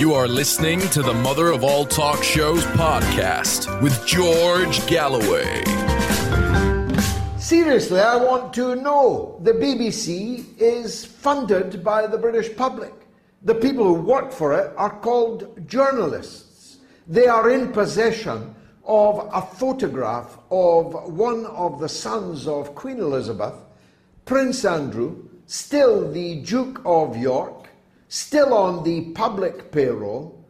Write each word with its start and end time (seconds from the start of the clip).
You 0.00 0.14
are 0.14 0.26
listening 0.26 0.80
to 0.96 1.02
the 1.02 1.12
Mother 1.12 1.48
of 1.48 1.62
All 1.62 1.84
Talk 1.84 2.22
Shows 2.22 2.64
podcast 2.68 3.82
with 3.82 4.06
George 4.06 4.86
Galloway. 4.86 5.62
Seriously, 7.36 8.00
I 8.00 8.16
want 8.16 8.54
to 8.54 8.76
know. 8.76 9.38
The 9.42 9.52
BBC 9.52 10.58
is 10.58 11.04
funded 11.04 11.84
by 11.84 12.06
the 12.06 12.16
British 12.16 12.56
public. 12.56 12.94
The 13.42 13.54
people 13.54 13.84
who 13.84 14.00
work 14.00 14.32
for 14.32 14.58
it 14.58 14.72
are 14.78 14.98
called 15.00 15.68
journalists. 15.68 16.78
They 17.06 17.26
are 17.26 17.50
in 17.50 17.70
possession 17.70 18.54
of 18.86 19.28
a 19.34 19.42
photograph 19.42 20.38
of 20.50 21.12
one 21.12 21.44
of 21.44 21.78
the 21.78 21.90
sons 21.90 22.48
of 22.48 22.74
Queen 22.74 23.00
Elizabeth, 23.00 23.56
Prince 24.24 24.64
Andrew, 24.64 25.28
still 25.44 26.10
the 26.10 26.36
Duke 26.36 26.80
of 26.86 27.18
York, 27.18 27.59
still 28.10 28.52
on 28.52 28.82
the 28.82 29.12
public 29.12 29.70
payroll, 29.70 30.44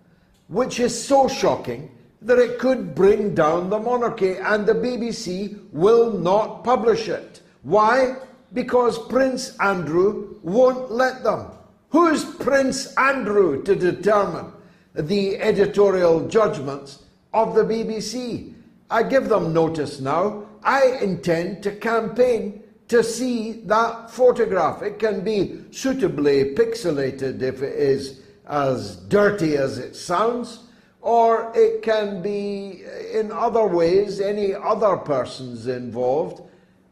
which 0.48 0.80
is 0.80 1.06
so 1.06 1.28
shocking 1.28 1.90
that 2.22 2.38
it 2.38 2.58
could 2.58 2.94
bring 2.94 3.34
down 3.34 3.68
the 3.68 3.78
monarchy, 3.78 4.36
and 4.38 4.66
the 4.66 4.74
BBC 4.74 5.58
will 5.70 6.10
not 6.10 6.64
publish 6.64 7.08
it. 7.08 7.42
Why? 7.62 8.16
Because 8.54 9.06
Prince 9.08 9.56
Andrew 9.58 10.38
won't 10.42 10.90
let 10.90 11.22
them. 11.22 11.50
Who's 11.90 12.24
Prince 12.24 12.94
Andrew 12.96 13.62
to 13.62 13.76
determine 13.76 14.52
the 14.94 15.38
editorial 15.38 16.28
judgments 16.28 17.04
of 17.34 17.54
the 17.54 17.62
BBC? 17.62 18.54
I 18.90 19.02
give 19.02 19.28
them 19.28 19.52
notice 19.52 20.00
now. 20.00 20.46
I 20.62 20.98
intend 21.02 21.62
to 21.64 21.72
campaign 21.72 22.59
to 22.90 23.04
see 23.04 23.52
that 23.66 24.10
photograph. 24.10 24.82
It 24.82 24.98
can 24.98 25.22
be 25.22 25.62
suitably 25.70 26.56
pixelated 26.56 27.40
if 27.40 27.62
it 27.62 27.76
is 27.78 28.22
as 28.48 28.96
dirty 28.96 29.56
as 29.56 29.78
it 29.78 29.94
sounds, 29.94 30.64
or 31.00 31.52
it 31.54 31.82
can 31.82 32.20
be 32.20 32.82
in 33.14 33.30
other 33.30 33.64
ways, 33.64 34.20
any 34.20 34.54
other 34.54 34.96
persons 34.96 35.68
involved, 35.68 36.42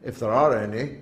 if 0.01 0.19
there 0.19 0.31
are 0.31 0.57
any, 0.57 0.99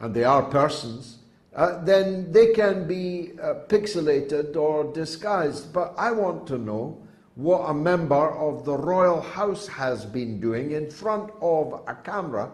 and 0.00 0.14
they 0.14 0.24
are 0.24 0.42
persons, 0.42 1.20
uh, 1.56 1.82
then 1.82 2.30
they 2.30 2.52
can 2.52 2.86
be 2.86 3.32
uh, 3.42 3.54
pixelated 3.68 4.56
or 4.56 4.92
disguised. 4.92 5.72
But 5.72 5.94
I 5.96 6.10
want 6.10 6.46
to 6.48 6.58
know 6.58 7.00
what 7.36 7.60
a 7.70 7.72
member 7.72 8.30
of 8.32 8.66
the 8.66 8.76
royal 8.76 9.22
house 9.22 9.66
has 9.68 10.04
been 10.04 10.38
doing 10.38 10.72
in 10.72 10.90
front 10.90 11.30
of 11.40 11.82
a 11.86 11.94
camera 11.94 12.50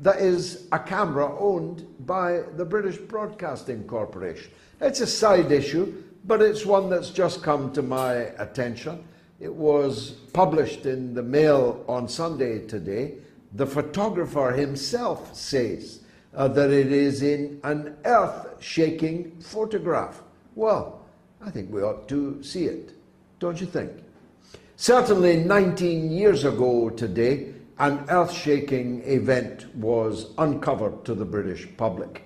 that 0.00 0.16
is 0.16 0.66
a 0.72 0.78
camera 0.78 1.38
owned 1.38 1.86
by 2.06 2.42
the 2.56 2.64
British 2.64 2.96
Broadcasting 2.96 3.84
Corporation. 3.84 4.50
It's 4.80 5.00
a 5.00 5.06
side 5.06 5.52
issue, 5.52 6.02
but 6.24 6.42
it's 6.42 6.66
one 6.66 6.90
that's 6.90 7.10
just 7.10 7.42
come 7.42 7.72
to 7.72 7.82
my 7.82 8.14
attention. 8.38 9.04
It 9.38 9.52
was 9.52 10.12
published 10.32 10.86
in 10.86 11.14
the 11.14 11.22
Mail 11.22 11.84
on 11.88 12.08
Sunday 12.08 12.66
today. 12.66 13.14
The 13.54 13.66
photographer 13.66 14.52
himself 14.52 15.34
says 15.34 16.00
uh, 16.34 16.48
that 16.48 16.70
it 16.70 16.90
is 16.92 17.22
in 17.22 17.60
an 17.64 17.96
earth 18.04 18.56
shaking 18.60 19.40
photograph. 19.40 20.22
Well, 20.54 21.04
I 21.44 21.50
think 21.50 21.72
we 21.72 21.82
ought 21.82 22.08
to 22.08 22.42
see 22.42 22.66
it, 22.66 22.92
don't 23.40 23.60
you 23.60 23.66
think? 23.66 23.92
Certainly, 24.76 25.44
19 25.44 26.10
years 26.10 26.44
ago 26.44 26.90
today, 26.90 27.52
an 27.78 28.04
earth 28.08 28.32
shaking 28.32 29.02
event 29.04 29.74
was 29.74 30.32
uncovered 30.38 31.04
to 31.04 31.14
the 31.14 31.24
British 31.24 31.68
public. 31.76 32.24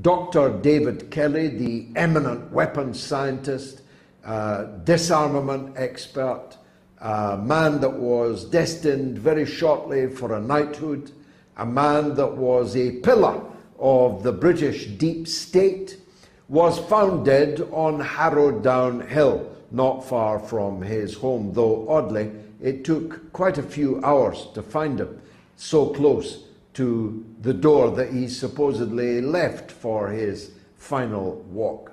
Dr. 0.00 0.58
David 0.60 1.10
Kelly, 1.10 1.48
the 1.48 1.88
eminent 1.96 2.50
weapons 2.50 3.00
scientist, 3.00 3.82
uh, 4.24 4.64
disarmament 4.84 5.74
expert, 5.76 6.56
a 7.00 7.36
man 7.36 7.80
that 7.80 7.92
was 7.92 8.44
destined 8.44 9.18
very 9.18 9.44
shortly 9.44 10.08
for 10.08 10.34
a 10.34 10.40
knighthood, 10.40 11.10
a 11.56 11.66
man 11.66 12.14
that 12.14 12.36
was 12.36 12.76
a 12.76 12.92
pillar 13.00 13.42
of 13.78 14.22
the 14.22 14.32
British 14.32 14.86
deep 14.86 15.28
state, 15.28 15.98
was 16.48 16.78
found 16.78 17.24
dead 17.24 17.60
on 17.72 18.00
Harrowdown 18.00 19.06
Hill, 19.08 19.50
not 19.70 20.06
far 20.06 20.38
from 20.38 20.82
his 20.82 21.14
home, 21.14 21.52
though 21.52 21.88
oddly, 21.88 22.30
it 22.62 22.84
took 22.84 23.32
quite 23.32 23.58
a 23.58 23.62
few 23.62 24.02
hours 24.04 24.46
to 24.54 24.62
find 24.62 25.00
him 25.00 25.20
so 25.56 25.86
close 25.86 26.44
to 26.74 27.24
the 27.42 27.52
door 27.52 27.90
that 27.90 28.12
he 28.12 28.28
supposedly 28.28 29.20
left 29.20 29.70
for 29.70 30.08
his 30.08 30.52
final 30.76 31.44
walk. 31.50 31.92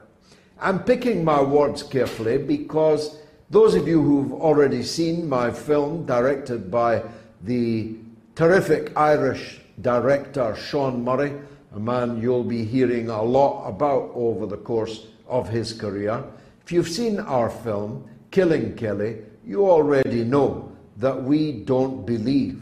I'm 0.59 0.83
picking 0.83 1.23
my 1.23 1.41
words 1.41 1.83
carefully 1.83 2.37
because 2.37 3.17
those 3.49 3.75
of 3.75 3.87
you 3.87 4.01
who've 4.01 4.33
already 4.33 4.83
seen 4.83 5.27
my 5.27 5.51
film, 5.51 6.05
directed 6.05 6.69
by 6.69 7.03
the 7.43 7.95
terrific 8.35 8.95
Irish 8.95 9.61
director 9.81 10.55
Sean 10.55 11.03
Murray, 11.03 11.33
a 11.75 11.79
man 11.79 12.21
you'll 12.21 12.43
be 12.43 12.63
hearing 12.63 13.09
a 13.09 13.21
lot 13.21 13.67
about 13.67 14.11
over 14.13 14.45
the 14.45 14.57
course 14.57 15.07
of 15.27 15.49
his 15.49 15.73
career. 15.73 16.23
If 16.63 16.71
you've 16.71 16.89
seen 16.89 17.19
our 17.19 17.49
film, 17.49 18.07
Killing 18.31 18.75
Kelly, 18.75 19.17
you 19.49 19.67
already 19.67 20.23
know 20.23 20.71
that 20.97 21.23
we 21.23 21.51
don't 21.51 22.05
believe 22.05 22.61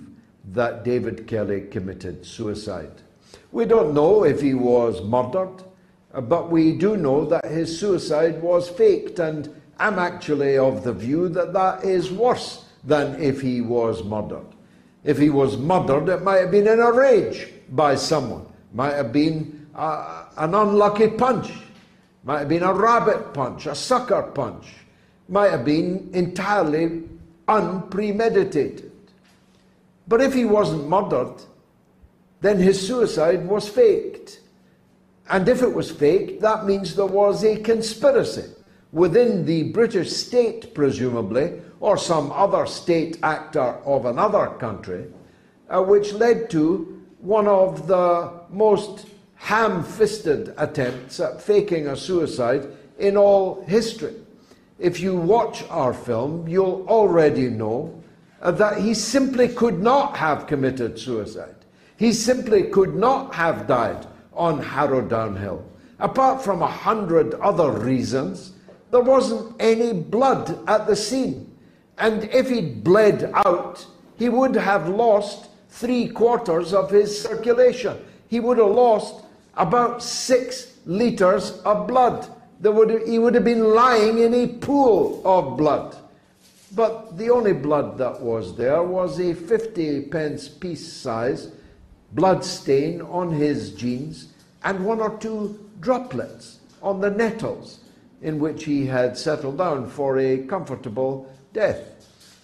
that 0.54 0.86
David 0.86 1.28
Kelly 1.28 1.68
committed 1.70 2.26
suicide. 2.26 3.02
We 3.52 3.66
don't 3.66 3.94
know 3.94 4.24
if 4.24 4.40
he 4.40 4.54
was 4.54 5.04
murdered, 5.04 5.64
but 6.14 6.50
we 6.50 6.78
do 6.78 6.96
know 6.96 7.26
that 7.26 7.44
his 7.44 7.78
suicide 7.78 8.42
was 8.42 8.70
faked, 8.70 9.20
and 9.20 9.54
I'm 9.78 10.00
actually 10.00 10.58
of 10.58 10.86
the 10.86 10.94
view 10.94 11.28
that 11.30 11.52
that 11.52 11.84
is 11.84 12.10
worse 12.10 12.64
than 12.86 13.22
if 13.22 13.42
he 13.42 13.60
was 13.60 14.02
murdered. 14.06 14.48
If 15.04 15.18
he 15.18 15.30
was 15.30 15.58
murdered, 15.58 16.08
it 16.08 16.24
might 16.24 16.40
have 16.40 16.52
been 16.52 16.68
in 16.68 16.80
a 16.80 16.94
rage 16.94 17.50
by 17.72 17.96
someone, 17.96 18.46
might 18.72 18.94
have 18.94 19.12
been 19.12 19.68
uh, 19.76 20.24
an 20.38 20.56
unlucky 20.56 21.10
punch, 21.10 21.52
might 22.24 22.40
have 22.40 22.50
been 22.50 22.64
a 22.64 22.74
rabbit 22.74 23.34
punch, 23.34 23.66
a 23.66 23.76
sucker 23.76 24.32
punch 24.34 24.68
might 25.30 25.52
have 25.52 25.66
been 25.66 26.10
entirely 26.14 27.04
unpremeditated. 27.48 28.92
But 30.08 30.22
if 30.22 30.34
he 30.34 30.46
wasn't 30.46 30.88
murdered, 30.88 31.36
then 32.42 32.58
his 32.58 32.86
suicide 32.86 33.48
was 33.48 33.68
faked. 33.68 34.40
And 35.30 35.48
if 35.50 35.62
it 35.62 35.74
was 35.74 35.92
faked, 35.92 36.42
that 36.42 36.66
means 36.66 36.96
there 36.96 37.06
was 37.06 37.44
a 37.44 37.58
conspiracy 37.58 38.54
within 38.94 39.46
the 39.46 39.64
British 39.72 40.14
state, 40.14 40.74
presumably, 40.74 41.60
or 41.80 41.98
some 41.98 42.32
other 42.32 42.66
state 42.66 43.18
actor 43.22 43.76
of 43.86 44.06
another 44.06 44.48
country, 44.60 45.06
uh, 45.70 45.82
which 45.82 46.14
led 46.14 46.50
to 46.52 47.04
one 47.20 47.48
of 47.48 47.88
the 47.88 48.32
most 48.50 49.08
ham 49.36 49.84
fisted 49.84 50.54
attempts 50.58 51.20
at 51.20 51.42
faking 51.42 51.88
a 51.88 51.96
suicide 51.96 52.66
in 52.98 53.18
all 53.18 53.64
history 53.66 54.16
if 54.80 55.00
you 55.00 55.16
watch 55.16 55.64
our 55.70 55.94
film, 55.94 56.48
you'll 56.48 56.86
already 56.88 57.50
know 57.50 57.94
that 58.42 58.80
he 58.80 58.94
simply 58.94 59.48
could 59.48 59.82
not 59.82 60.16
have 60.18 60.48
committed 60.48 61.00
suicide. 61.00 61.56
He 61.98 62.14
simply 62.14 62.64
could 62.64 62.96
not 62.96 63.34
have 63.34 63.68
died 63.68 64.06
on 64.34 64.62
Harrowdown 64.62 65.40
Hill. 65.40 65.66
Apart 66.00 66.44
from 66.44 66.62
a 66.62 66.68
hundred 66.68 67.34
other 67.36 67.72
reasons, 67.72 68.54
there 68.92 69.02
wasn't 69.02 69.56
any 69.60 69.94
blood 69.94 70.60
at 70.70 70.86
the 70.86 70.96
scene. 70.96 71.52
And 71.98 72.26
if 72.26 72.50
he'd 72.50 72.84
bled 72.84 73.32
out, 73.34 73.86
he 74.16 74.30
would 74.30 74.56
have 74.56 74.88
lost 74.88 75.50
three 75.70 76.08
quarters 76.08 76.74
of 76.74 76.92
his 76.92 77.20
circulation. 77.20 77.98
He 78.28 78.40
would 78.40 78.60
have 78.60 78.70
lost 78.70 79.24
about 79.56 80.04
six 80.04 80.78
litres 80.86 81.60
of 81.62 81.88
blood 81.88 82.30
would, 82.62 83.08
he 83.08 83.20
would 83.20 83.36
have 83.36 83.44
been 83.44 83.74
lying 83.74 84.20
in 84.20 84.34
a 84.34 84.48
pool 84.48 85.22
of 85.26 85.58
blood. 85.58 85.96
But 86.76 87.18
the 87.18 87.30
only 87.30 87.54
blood 87.54 87.98
that 87.98 88.20
was 88.20 88.56
there 88.58 88.84
was 88.84 89.20
a 89.20 89.34
50 89.34 90.02
pence 90.04 90.50
piece 90.50 90.92
size 90.92 91.50
blood 92.12 92.44
stain 92.44 93.02
on 93.02 93.32
his 93.32 93.72
jeans 93.72 94.34
and 94.64 94.86
one 94.86 95.00
or 95.00 95.18
two 95.18 95.70
droplets 95.80 96.60
on 96.82 97.00
the 97.00 97.10
nettles 97.10 97.80
in 98.22 98.40
which 98.40 98.66
he 98.66 98.86
had 98.86 99.18
settled 99.18 99.58
down 99.58 99.90
for 99.90 100.18
a 100.18 100.40
comfortable 100.40 101.32
death. 101.54 101.80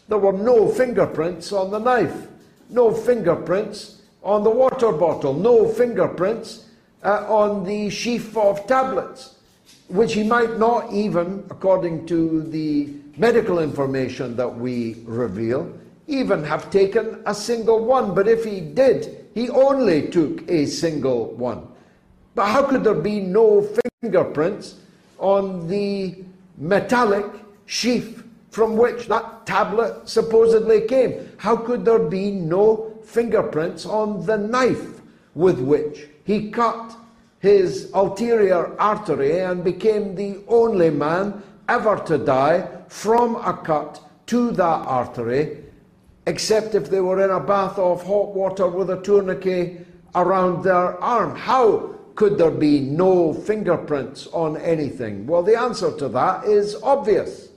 There 0.07 0.17
were 0.17 0.33
no 0.33 0.69
fingerprints 0.69 1.51
on 1.51 1.71
the 1.71 1.79
knife, 1.79 2.27
no 2.69 2.93
fingerprints 2.93 4.01
on 4.21 4.43
the 4.43 4.49
water 4.49 4.91
bottle, 4.91 5.33
no 5.33 5.67
fingerprints 5.67 6.67
uh, 7.03 7.25
on 7.27 7.63
the 7.63 7.89
sheaf 7.89 8.37
of 8.37 8.65
tablets, 8.67 9.35
which 9.93 10.13
he 10.13 10.23
might 10.23 10.57
not 10.57 10.91
even, 10.91 11.45
according 11.51 12.03
to 12.07 12.41
the 12.41 12.89
medical 13.15 13.59
information 13.59 14.35
that 14.35 14.49
we 14.53 14.97
reveal, 15.05 15.71
even 16.07 16.43
have 16.43 16.71
taken 16.71 17.21
a 17.27 17.33
single 17.33 17.85
one. 17.85 18.15
But 18.15 18.27
if 18.27 18.43
he 18.43 18.59
did, 18.59 19.27
he 19.35 19.49
only 19.49 20.09
took 20.09 20.49
a 20.49 20.65
single 20.65 21.27
one. 21.35 21.67
But 22.33 22.47
how 22.47 22.63
could 22.63 22.83
there 22.83 22.95
be 22.95 23.19
no 23.19 23.69
fingerprints 24.01 24.79
on 25.19 25.67
the 25.67 26.15
metallic 26.57 27.27
sheaf 27.67 28.23
from 28.49 28.75
which 28.75 29.07
that 29.07 29.45
tablet 29.45 30.09
supposedly 30.09 30.81
came? 30.87 31.29
How 31.37 31.55
could 31.55 31.85
there 31.85 31.99
be 31.99 32.31
no 32.31 32.97
fingerprints 33.05 33.85
on 33.85 34.25
the 34.25 34.39
knife 34.39 35.01
with 35.35 35.59
which 35.59 36.07
he 36.23 36.49
cut 36.49 36.95
his 37.43 37.91
ulterior 37.93 38.73
artery 38.79 39.41
and 39.41 39.65
became 39.65 40.15
the 40.15 40.39
only 40.47 40.89
man 40.89 41.43
ever 41.67 41.99
to 42.05 42.17
die 42.17 42.65
from 42.87 43.35
a 43.35 43.53
cut 43.53 43.99
to 44.27 44.51
that 44.51 44.87
artery, 44.87 45.57
except 46.25 46.73
if 46.73 46.89
they 46.89 47.01
were 47.01 47.21
in 47.21 47.31
a 47.31 47.41
bath 47.41 47.77
of 47.77 48.01
hot 48.01 48.33
water 48.33 48.65
with 48.69 48.89
a 48.89 49.01
tourniquet 49.01 49.85
around 50.15 50.63
their 50.63 50.97
arm. 51.03 51.35
How 51.35 51.93
could 52.15 52.37
there 52.37 52.49
be 52.49 52.79
no 52.79 53.33
fingerprints 53.33 54.27
on 54.27 54.55
anything? 54.55 55.27
Well, 55.27 55.43
the 55.43 55.59
answer 55.59 55.91
to 55.97 56.07
that 56.09 56.45
is 56.45 56.77
obvious. 56.81 57.49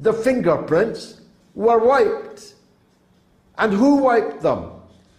The 0.00 0.12
fingerprints 0.12 1.22
were 1.54 1.78
wiped. 1.78 2.56
And 3.56 3.72
who 3.72 3.96
wiped 3.96 4.42
them? 4.42 4.70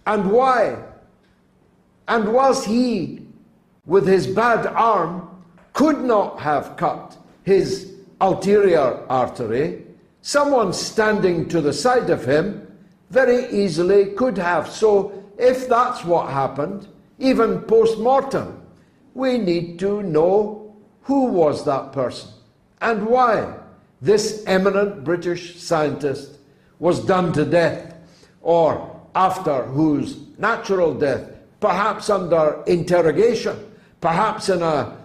And 0.06 0.32
why? 0.32 0.78
And 2.08 2.32
was 2.32 2.64
he, 2.64 3.21
with 3.86 4.08
his 4.08 4.28
bad 4.28 4.66
arm, 4.68 5.28
could 5.74 6.02
not 6.04 6.40
have 6.40 6.76
cut 6.78 7.18
his 7.44 7.94
ulterior 8.20 9.04
artery, 9.10 9.84
someone 10.22 10.74
standing 10.74 11.48
to 11.50 11.62
the 11.62 11.74
side 11.74 12.10
of 12.10 12.26
him 12.26 12.68
very 13.10 13.50
easily 13.52 14.06
could 14.12 14.38
have. 14.38 14.70
So, 14.70 15.24
if 15.38 15.68
that's 15.68 16.06
what 16.06 16.30
happened, 16.30 16.88
even 17.20 17.62
post 17.62 17.98
mortem, 18.00 18.62
we 19.14 19.38
need 19.38 19.80
to 19.80 20.04
know 20.04 20.76
who 21.04 21.26
was 21.26 21.66
that 21.66 21.92
person 21.92 22.30
and 22.82 23.06
why 23.06 23.54
this 24.02 24.44
eminent 24.48 25.04
British 25.04 25.60
scientist 25.60 26.38
was 26.80 27.06
done 27.06 27.32
to 27.34 27.46
death, 27.46 27.94
or 28.42 29.00
after 29.14 29.64
whose 29.64 30.18
natural 30.40 30.94
death, 30.94 31.30
perhaps 31.60 32.10
under 32.10 32.64
interrogation, 32.66 33.56
perhaps 34.02 34.50
in 34.50 34.62
a 34.62 34.98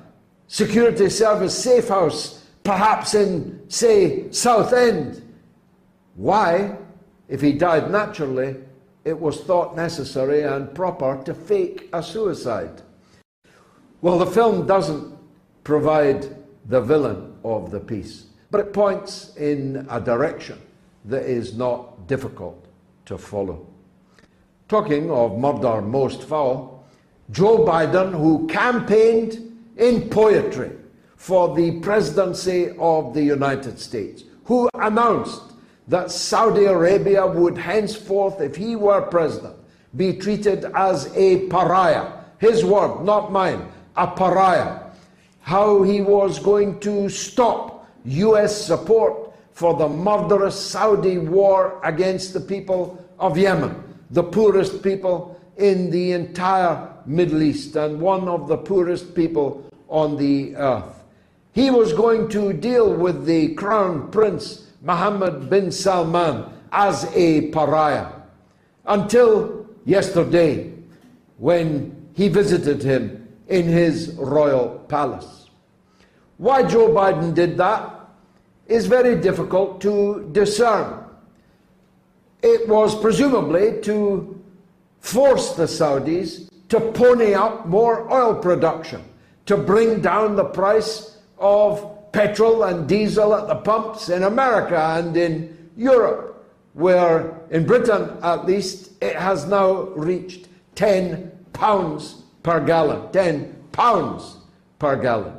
security 0.49 1.09
service 1.09 1.57
safe 1.57 1.89
house 1.89 2.37
perhaps 2.67 3.15
in, 3.15 3.63
say, 3.69 4.31
Southend. 4.33 5.23
Why, 6.17 6.77
if 7.29 7.41
he 7.41 7.53
died 7.53 7.91
naturally, 7.93 8.57
it 9.05 9.19
was 9.19 9.41
thought 9.43 9.77
necessary 9.77 10.43
and 10.43 10.75
proper 10.75 11.23
to 11.25 11.33
fake 11.33 11.89
a 11.93 12.03
suicide? 12.03 12.83
Well, 14.03 14.19
the 14.19 14.27
film 14.27 14.67
doesn't 14.67 15.17
provide 15.63 16.37
the 16.69 16.81
villain 16.81 17.35
of 17.45 17.71
the 17.71 17.79
piece, 17.79 18.27
but 18.51 18.61
it 18.61 18.73
points 18.73 19.37
in 19.37 19.87
a 19.89 20.01
direction 20.01 20.61
that 21.05 21.23
is 21.23 21.57
not 21.57 22.09
difficult 22.09 22.67
to 23.05 23.17
follow. 23.17 23.65
Talking 24.69 25.09
of 25.09 25.39
murder 25.39 25.81
most 25.81 26.25
foul, 26.25 26.76
Joe 27.31 27.59
Biden, 27.59 28.13
who 28.13 28.47
campaigned 28.47 29.59
in 29.77 30.09
poetry 30.09 30.73
for 31.17 31.55
the 31.57 31.81
presidency 31.81 32.71
of 32.79 33.15
the 33.15 33.23
United 33.23 33.79
States, 33.79 34.25
who 34.45 34.69
announced 34.75 35.43
that 35.89 36.11
Saudi 36.11 36.65
Arabia 36.65 37.27
would 37.27 37.59
henceforth, 37.59 38.41
if 38.41 38.57
he 38.57 38.77
were 38.77 39.03
president, 39.03 39.57
be 39.97 40.13
treated 40.13 40.67
as 40.75 41.11
a 41.17 41.47
pariah. 41.49 42.13
His 42.39 42.65
word, 42.65 43.05
not 43.05 43.33
mine, 43.33 43.69
a 43.97 44.07
pariah. 44.07 44.81
How 45.41 45.83
he 45.83 46.01
was 46.01 46.39
going 46.39 46.81
to 46.81 47.09
stop 47.09 47.89
US 48.05 48.65
support 48.65 49.33
for 49.53 49.75
the 49.75 49.89
murderous 49.89 50.59
Saudi 50.59 51.19
war 51.19 51.81
against 51.83 52.35
the 52.35 52.41
people 52.41 53.05
of 53.19 53.39
Yemen, 53.39 53.83
the 54.11 54.23
poorest 54.23 54.83
people 54.83 55.41
in 55.57 55.91
the 55.91 56.13
entire 56.13 56.93
Middle 57.07 57.43
East 57.43 57.77
and 57.77 58.01
one 58.01 58.29
of 58.29 58.49
the 58.49 58.57
poorest 58.57 59.15
people 59.15 59.65
on 59.89 60.17
the 60.17 60.57
earth. 60.57 61.05
He 61.53 61.71
was 61.71 61.93
going 61.93 62.29
to 62.31 62.53
deal 62.53 62.93
with 62.93 63.25
the 63.25 63.55
crown 63.55 64.11
prince, 64.11 64.67
Mohammed 64.83 65.49
bin 65.49 65.71
Salman, 65.73 66.45
as 66.73 67.11
a 67.15 67.49
pariah. 67.51 68.13
Until 68.85 69.67
yesterday, 69.85 70.73
when 71.39 71.97
he 72.15 72.29
visited 72.29 72.83
him 72.83 73.29
in 73.49 73.67
his 73.67 74.13
royal 74.19 74.85
palace. 74.89 75.51
Why 76.39 76.63
Joe 76.63 76.89
Biden 76.89 77.35
did 77.35 77.57
that 77.59 78.09
is 78.67 78.87
very 78.87 79.21
difficult 79.21 79.81
to 79.83 80.29
discern. 80.33 81.05
It 82.43 82.69
was 82.69 82.99
presumably 83.01 83.81
to 83.83 84.43
force 85.01 85.53
the 85.53 85.65
Saudis 85.65 86.49
to 86.69 86.81
pony 86.93 87.35
up 87.35 87.67
more 87.67 88.11
oil 88.13 88.35
production, 88.35 89.03
to 89.47 89.57
bring 89.57 90.01
down 90.01 90.37
the 90.37 90.45
price 90.45 91.19
of 91.39 92.13
petrol 92.13 92.65
and 92.65 92.89
diesel 92.89 93.35
at 93.35 93.47
the 93.47 93.55
pumps 93.55 94.09
in 94.09 94.23
America 94.23 94.95
and 94.97 95.17
in 95.17 95.71
Europe, 95.77 96.45
where 96.73 97.41
in 97.51 97.67
Britain 97.67 98.17
at 98.23 98.47
least 98.47 98.93
it 99.03 99.17
has 99.17 99.47
now 99.47 99.83
reached 99.95 100.49
10 100.75 101.31
pounds 101.53 102.23
per 102.43 102.65
gallon. 102.65 103.11
10 103.13 103.55
pounds 103.73 104.39
per 104.79 104.97
gallon. 104.97 105.35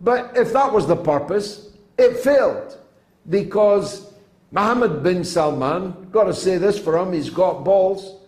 But 0.00 0.36
if 0.36 0.52
that 0.52 0.72
was 0.72 0.86
the 0.86 0.96
purpose, 0.96 1.70
it 1.96 2.18
failed 2.18 2.78
because 3.28 4.12
Mohammed 4.50 5.02
bin 5.02 5.24
Salman, 5.24 6.08
got 6.10 6.24
to 6.24 6.34
say 6.34 6.58
this 6.58 6.78
for 6.78 6.98
him, 6.98 7.12
he's 7.12 7.30
got 7.30 7.64
balls. 7.64 8.21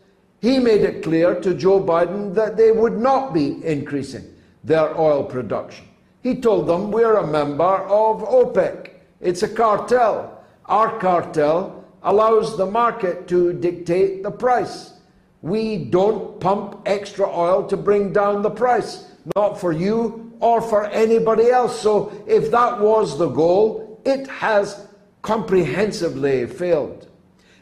He 0.44 0.58
made 0.58 0.82
it 0.82 1.02
clear 1.02 1.40
to 1.40 1.54
Joe 1.54 1.82
Biden 1.82 2.34
that 2.34 2.58
they 2.58 2.70
would 2.70 2.98
not 2.98 3.32
be 3.32 3.64
increasing 3.64 4.26
their 4.62 4.94
oil 4.94 5.24
production. 5.24 5.86
He 6.22 6.38
told 6.38 6.66
them, 6.66 6.90
We're 6.90 7.16
a 7.16 7.26
member 7.26 7.64
of 7.64 8.20
OPEC. 8.20 8.90
It's 9.22 9.42
a 9.42 9.48
cartel. 9.48 10.44
Our 10.66 10.98
cartel 10.98 11.82
allows 12.02 12.58
the 12.58 12.66
market 12.66 13.26
to 13.28 13.54
dictate 13.54 14.22
the 14.22 14.30
price. 14.30 14.92
We 15.40 15.78
don't 15.78 16.38
pump 16.40 16.82
extra 16.84 17.26
oil 17.26 17.66
to 17.68 17.78
bring 17.78 18.12
down 18.12 18.42
the 18.42 18.50
price, 18.50 19.12
not 19.34 19.58
for 19.58 19.72
you 19.72 20.30
or 20.40 20.60
for 20.60 20.84
anybody 20.88 21.48
else. 21.48 21.80
So, 21.80 22.12
if 22.26 22.50
that 22.50 22.80
was 22.80 23.16
the 23.16 23.30
goal, 23.30 23.98
it 24.04 24.26
has 24.26 24.88
comprehensively 25.22 26.46
failed. 26.46 27.08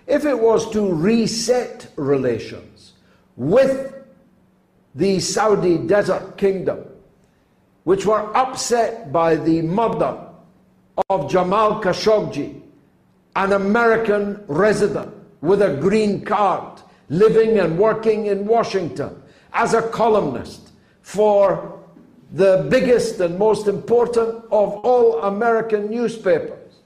If 0.09 0.25
it 0.25 0.37
was 0.37 0.69
to 0.73 0.93
reset 0.93 1.87
relations 1.95 2.72
with 3.37 3.95
the 4.95 5.21
Saudi 5.21 5.79
desert 5.79 6.37
kingdom, 6.37 6.85
which 7.85 8.07
were 8.07 8.37
upset 8.37 9.13
by 9.13 9.37
the 9.37 9.63
murder 9.63 10.29
of 11.09 11.31
Jamal 11.31 11.83
Khashoggi, 11.83 12.61
an 13.37 13.53
American 13.53 14.45
resident 14.47 15.13
with 15.41 15.63
a 15.63 15.77
green 15.77 16.25
card, 16.25 16.81
living 17.09 17.59
and 17.59 17.79
working 17.79 18.27
in 18.27 18.47
Washington 18.47 19.23
as 19.53 19.75
a 19.75 19.83
columnist 19.89 20.71
for 21.01 21.81
the 22.33 22.67
biggest 22.71 23.21
and 23.21 23.39
most 23.39 23.67
important 23.67 24.45
of 24.51 24.75
all 24.85 25.23
American 25.23 25.91
newspapers, 25.91 26.77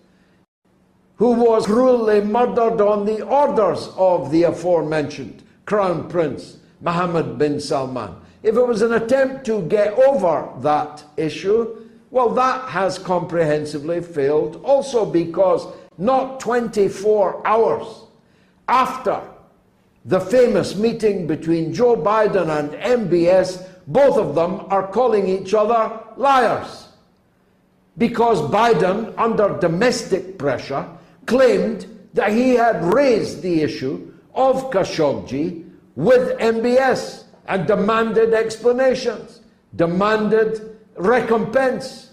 who 1.17 1.33
was 1.33 1.67
cruelly 1.67 2.21
murdered 2.21 2.81
on 2.81 3.05
the 3.05 3.23
orders 3.23 3.91
of 3.97 4.31
the 4.31 4.45
aforementioned 4.45 5.43
Crown 5.67 6.09
Prince 6.09 6.59
Mohammed 6.81 7.39
bin 7.39 7.61
Salman. 7.61 8.15
If 8.43 8.55
it 8.55 8.67
was 8.67 8.83
an 8.83 8.93
attempt 8.93 9.45
to 9.47 9.63
get 9.63 9.93
over 9.99 10.49
that 10.61 11.05
issue, 11.17 11.85
well, 12.11 12.31
that 12.31 12.69
has 12.69 12.99
comprehensively 12.99 14.01
failed 14.01 14.63
also 14.65 15.05
because 15.05 15.67
not 15.99 16.39
24 16.41 17.47
hours 17.47 18.05
after 18.69 19.21
the 20.05 20.21
famous 20.21 20.77
meeting 20.77 21.27
between 21.27 21.75
Joe 21.75 21.97
Biden 21.97 22.49
and 22.57 22.71
MBS, 23.11 23.69
both 23.89 24.17
of 24.17 24.37
them 24.37 24.67
are 24.69 24.87
calling 24.87 25.29
each 25.29 25.53
other 25.53 26.01
liars. 26.17 26.89
Because 27.99 28.41
Biden, 28.41 29.13
under 29.19 29.59
domestic 29.59 30.39
pressure, 30.39 30.87
claimed 31.27 31.87
that 32.15 32.33
he 32.33 32.51
had 32.51 32.85
raised 32.85 33.43
the 33.43 33.63
issue 33.63 34.13
of 34.37 34.71
Khashoggi 34.71 35.69
with 35.97 36.39
MBS 36.39 37.25
and 37.49 37.67
demanded 37.67 38.35
explanations, 38.35 39.41
demanded 39.75 40.79
recompense. 40.97 42.13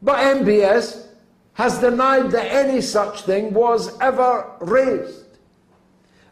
But 0.00 0.18
MBS 0.38 1.06
has 1.54 1.78
denied 1.78 2.30
that 2.30 2.52
any 2.52 2.80
such 2.80 3.22
thing 3.22 3.52
was 3.52 3.98
ever 4.00 4.50
raised. 4.60 5.24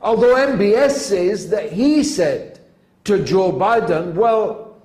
Although 0.01 0.35
MBS 0.35 0.91
says 0.91 1.49
that 1.49 1.73
he 1.73 2.05
said 2.05 2.61
to 3.05 3.25
Joe 3.25 3.53
Biden, 3.53 4.15
well, 4.15 4.77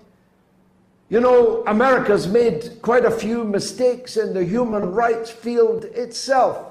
you 1.09 1.19
know, 1.19 1.63
America's 1.65 2.27
made 2.27 2.81
quite 2.81 3.03
a 3.03 3.11
few 3.11 3.43
mistakes 3.43 4.15
in 4.15 4.33
the 4.33 4.45
human 4.45 4.91
rights 4.91 5.29
field 5.29 5.85
itself, 5.85 6.68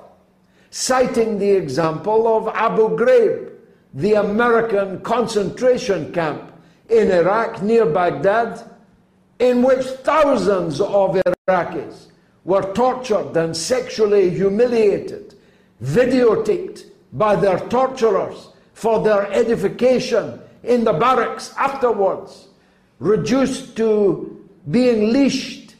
citing 0.70 1.38
the 1.38 1.50
example 1.50 2.28
of 2.28 2.48
Abu 2.54 2.96
Ghraib, 2.96 3.52
the 3.94 4.14
American 4.14 5.00
concentration 5.00 6.12
camp 6.12 6.52
in 6.88 7.10
Iraq 7.10 7.62
near 7.62 7.86
Baghdad, 7.86 8.62
in 9.38 9.62
which 9.62 9.84
thousands 9.86 10.80
of 10.80 11.20
Iraqis 11.48 12.06
were 12.44 12.72
tortured 12.74 13.36
and 13.36 13.56
sexually 13.56 14.30
humiliated, 14.30 15.34
videotaped 15.82 16.84
by 17.12 17.36
their 17.36 17.58
torturers 17.68 18.48
for 18.74 19.02
their 19.02 19.30
edification 19.32 20.40
in 20.62 20.84
the 20.84 20.92
barracks 20.92 21.54
afterwards, 21.56 22.48
reduced 22.98 23.76
to 23.76 24.48
being 24.70 25.12
leashed, 25.12 25.76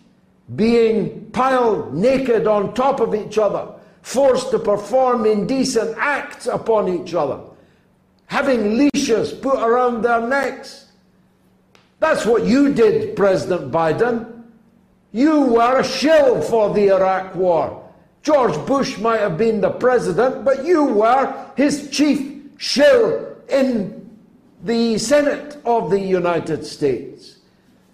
being 0.56 1.30
piled 1.32 1.94
naked 1.94 2.46
on 2.46 2.74
top 2.74 3.00
of 3.00 3.14
each 3.14 3.38
other, 3.38 3.68
forced 4.02 4.50
to 4.50 4.58
perform 4.58 5.26
indecent 5.26 5.96
acts 5.98 6.46
upon 6.46 6.88
each 6.88 7.14
other, 7.14 7.40
having 8.26 8.78
leashes 8.78 9.32
put 9.32 9.58
around 9.58 10.02
their 10.02 10.20
necks. 10.20 10.86
That's 12.00 12.24
what 12.24 12.44
you 12.44 12.72
did, 12.72 13.16
President 13.16 13.72
Biden. 13.72 14.44
You 15.12 15.42
were 15.42 15.80
a 15.80 15.84
shill 15.84 16.40
for 16.40 16.72
the 16.72 16.88
Iraq 16.88 17.34
war. 17.34 17.84
George 18.22 18.54
Bush 18.66 18.98
might 18.98 19.20
have 19.20 19.38
been 19.38 19.60
the 19.60 19.70
president, 19.70 20.44
but 20.44 20.64
you 20.64 20.84
were 20.84 21.50
his 21.56 21.90
chief 21.90 22.42
shill 22.58 23.36
in 23.48 24.10
the 24.64 24.98
Senate 24.98 25.56
of 25.64 25.90
the 25.90 26.00
United 26.00 26.64
States. 26.64 27.38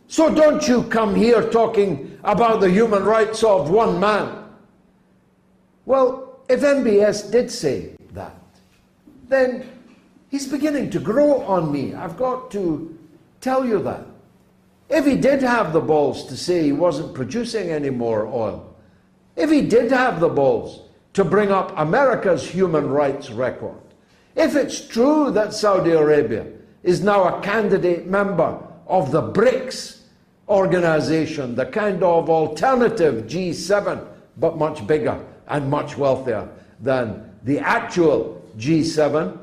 So 0.08 0.34
don't 0.34 0.66
you 0.66 0.84
come 0.84 1.14
here 1.14 1.49
talking 1.50 2.18
about 2.25 2.61
the 2.61 2.70
human 2.70 3.04
rights 3.04 3.42
of 3.42 3.70
one 3.70 4.00
man. 4.00 4.43
Well, 5.86 6.40
if 6.48 6.60
MBS 6.60 7.30
did 7.30 7.50
say 7.50 7.96
that, 8.12 8.36
then 9.28 9.68
he's 10.30 10.46
beginning 10.46 10.90
to 10.90 11.00
grow 11.00 11.42
on 11.42 11.70
me. 11.70 11.94
I've 11.94 12.16
got 12.16 12.50
to 12.52 12.96
tell 13.40 13.66
you 13.66 13.82
that. 13.82 14.06
If 14.88 15.06
he 15.06 15.16
did 15.16 15.42
have 15.42 15.72
the 15.72 15.80
balls 15.80 16.26
to 16.26 16.36
say 16.36 16.62
he 16.62 16.72
wasn't 16.72 17.14
producing 17.14 17.70
any 17.70 17.90
more 17.90 18.26
oil, 18.26 18.74
if 19.36 19.50
he 19.50 19.62
did 19.62 19.90
have 19.90 20.20
the 20.20 20.28
balls 20.28 20.82
to 21.14 21.24
bring 21.24 21.50
up 21.50 21.72
America's 21.78 22.48
human 22.48 22.88
rights 22.88 23.30
record, 23.30 23.80
if 24.36 24.56
it's 24.56 24.86
true 24.86 25.30
that 25.32 25.54
Saudi 25.54 25.92
Arabia 25.92 26.46
is 26.82 27.02
now 27.02 27.24
a 27.24 27.42
candidate 27.42 28.06
member 28.06 28.58
of 28.86 29.10
the 29.10 29.22
BRICS 29.22 30.00
organization, 30.48 31.54
the 31.54 31.66
kind 31.66 32.02
of 32.02 32.28
alternative 32.28 33.24
G7, 33.26 34.06
but 34.36 34.58
much 34.58 34.86
bigger 34.86 35.24
and 35.48 35.70
much 35.70 35.96
wealthier 35.96 36.48
than 36.80 37.30
the 37.44 37.58
actual 37.58 38.42
G7, 38.58 39.38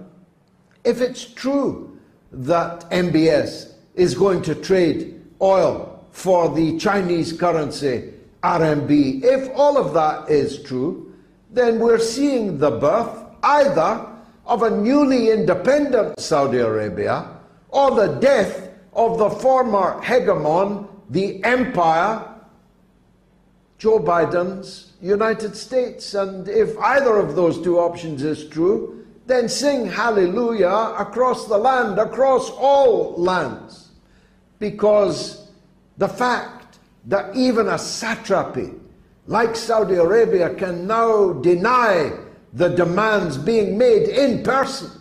if 0.84 1.02
it's 1.02 1.26
true 1.26 2.00
that 2.32 2.90
MBS 2.90 3.74
is 3.96 4.16
going 4.16 4.42
to 4.44 4.56
trade 4.56 5.22
oil 5.42 6.06
for 6.12 6.50
the 6.50 6.78
Chinese 6.78 7.34
currency 7.34 8.14
RMB. 8.44 9.24
If 9.24 9.50
all 9.56 9.78
of 9.78 9.94
that 9.94 10.30
is 10.30 10.64
true, 10.64 11.14
then 11.50 11.80
we're 11.80 12.00
seeing 12.00 12.58
the 12.58 12.72
birth 12.72 13.26
either 13.44 14.08
of 14.46 14.64
a 14.64 14.70
newly 14.70 15.32
independent 15.32 16.20
Saudi 16.20 16.58
Arabia 16.60 17.38
or 17.70 17.92
the 17.92 18.20
death 18.20 18.70
of 18.94 19.18
the 19.18 19.30
former 19.30 20.02
hegemon, 20.02 20.88
the 21.10 21.44
empire, 21.44 22.28
Joe 23.78 24.00
Biden's 24.00 24.91
United 25.02 25.56
States. 25.56 26.14
And 26.14 26.48
if 26.48 26.78
either 26.78 27.18
of 27.18 27.36
those 27.36 27.62
two 27.62 27.80
options 27.80 28.24
is 28.24 28.48
true, 28.48 29.06
then 29.26 29.50
sing 29.50 29.88
hallelujah 29.88 30.96
across 30.98 31.48
the 31.48 31.58
land, 31.58 32.00
across 32.00 32.50
all 32.52 33.16
lands. 33.18 33.90
Because 34.60 35.50
the 35.98 36.08
fact 36.08 36.80
that 37.06 37.36
even 37.36 37.68
a 37.68 37.78
satrapy 37.78 38.72
like 39.28 39.56
Saudi 39.56 39.96
Arabia 39.96 40.54
can 40.56 40.88
now 40.88 41.34
deny 41.34 42.12
the 42.54 42.70
demands 42.70 43.38
being 43.38 43.78
made 43.78 44.10
in 44.10 44.44
person 44.44 44.92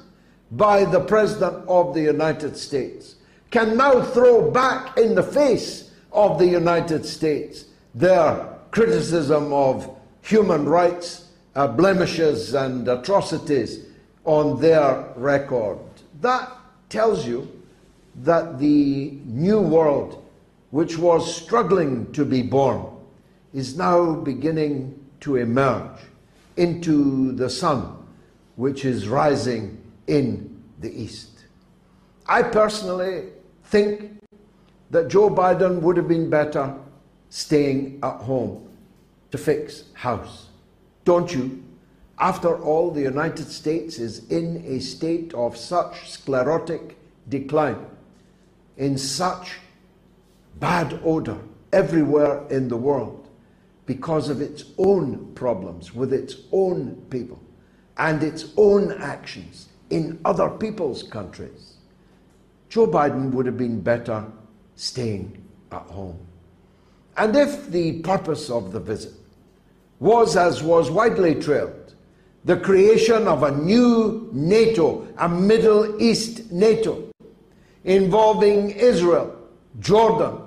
by 0.53 0.85
the 0.85 1.01
President 1.01 1.67
of 1.69 1.95
the 1.95 2.01
United 2.01 2.57
States, 2.57 3.17
can 3.51 3.77
now 3.77 4.03
throw 4.03 4.51
back 4.51 4.97
in 4.97 5.15
the 5.15 5.23
face 5.23 5.91
of 6.13 6.39
the 6.39 6.47
United 6.47 7.05
States 7.05 7.65
their 7.95 8.60
criticism 8.71 9.53
of 9.53 9.97
human 10.23 10.67
rights 10.69 11.29
uh, 11.55 11.67
blemishes 11.67 12.55
and 12.55 12.87
atrocities 12.89 13.87
on 14.25 14.61
their 14.61 15.13
record. 15.17 15.79
That 16.21 16.51
tells 16.89 17.27
you 17.27 17.51
that 18.17 18.59
the 18.59 19.19
new 19.25 19.61
world 19.61 20.21
which 20.71 20.97
was 20.97 21.35
struggling 21.43 22.11
to 22.13 22.25
be 22.25 22.43
born, 22.43 22.87
is 23.53 23.77
now 23.77 24.15
beginning 24.15 24.97
to 25.21 25.37
emerge 25.37 26.01
into 26.57 27.33
the 27.33 27.51
sun, 27.51 27.97
which 28.57 28.85
is 28.85 29.09
rising 29.09 29.81
in 30.07 30.63
the 30.79 30.93
east. 31.01 31.45
I 32.27 32.43
personally 32.43 33.31
think 33.65 34.23
that 34.91 35.09
Joe 35.09 35.31
Biden 35.31 35.81
would 35.83 35.97
have 35.97 36.09
been 36.09 36.31
better 36.31 36.75
staying 37.31 37.99
at 38.03 38.17
home 38.21 38.69
to 39.31 39.39
fix 39.39 39.85
house. 39.95 40.49
Don't 41.05 41.33
you? 41.33 41.63
After 42.19 42.63
all, 42.63 42.91
the 42.91 43.01
United 43.01 43.49
States 43.51 43.99
is 43.99 44.29
in 44.29 44.63
a 44.67 44.81
state 44.81 45.33
of 45.33 45.57
such 45.57 46.11
sclerotic 46.11 46.99
decline, 47.29 47.87
in 48.77 48.99
such 48.99 49.57
bad 50.59 51.01
odor 51.03 51.39
everywhere 51.73 52.47
in 52.49 52.69
the 52.69 52.77
world 52.77 53.29
because 53.87 54.29
of 54.29 54.41
its 54.41 54.65
own 54.77 55.33
problems 55.35 55.95
with 55.95 56.13
its 56.13 56.37
own 56.53 56.95
people 57.11 57.41
and 57.97 58.23
its 58.23 58.53
own 58.57 58.93
actions 59.01 59.69
in 59.91 60.21
other 60.25 60.49
people's 60.49 61.03
countries. 61.03 61.77
Joe 62.69 62.87
Biden 62.87 63.33
would 63.33 63.47
have 63.47 63.59
been 63.59 63.81
better 63.81 64.25
staying 64.77 65.43
at 65.73 65.83
home. 65.83 66.19
And 67.21 67.37
if 67.37 67.71
the 67.71 68.01
purpose 68.01 68.49
of 68.49 68.73
the 68.73 68.81
visit 68.81 69.13
was, 69.99 70.39
as 70.39 70.63
was 70.63 70.91
widely 70.91 71.35
trailed, 71.35 71.95
the 72.47 72.57
creation 72.57 73.29
of 73.29 73.43
a 73.43 73.51
new 73.51 74.31
NATO, 74.33 75.07
a 75.19 75.29
Middle 75.29 76.01
East 76.01 76.51
NATO, 76.51 77.11
involving 77.85 78.71
Israel, 78.71 79.37
Jordan, 79.81 80.39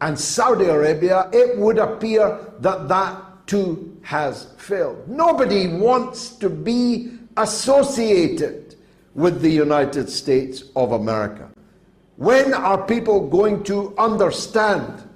and 0.00 0.16
Saudi 0.16 0.66
Arabia, 0.66 1.28
it 1.32 1.58
would 1.58 1.78
appear 1.78 2.38
that 2.60 2.86
that 2.86 3.20
too 3.48 3.98
has 4.02 4.44
failed. 4.58 5.08
Nobody 5.08 5.66
wants 5.66 6.36
to 6.36 6.48
be 6.48 7.18
associated 7.36 8.76
with 9.16 9.40
the 9.40 9.50
United 9.50 10.08
States 10.08 10.70
of 10.76 10.92
America. 10.92 11.50
When 12.14 12.54
are 12.54 12.86
people 12.86 13.28
going 13.28 13.64
to 13.64 13.92
understand 13.98 15.08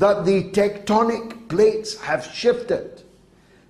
that 0.00 0.24
the 0.24 0.50
tectonic 0.50 1.48
plates 1.48 1.96
have 2.00 2.24
shifted? 2.24 3.02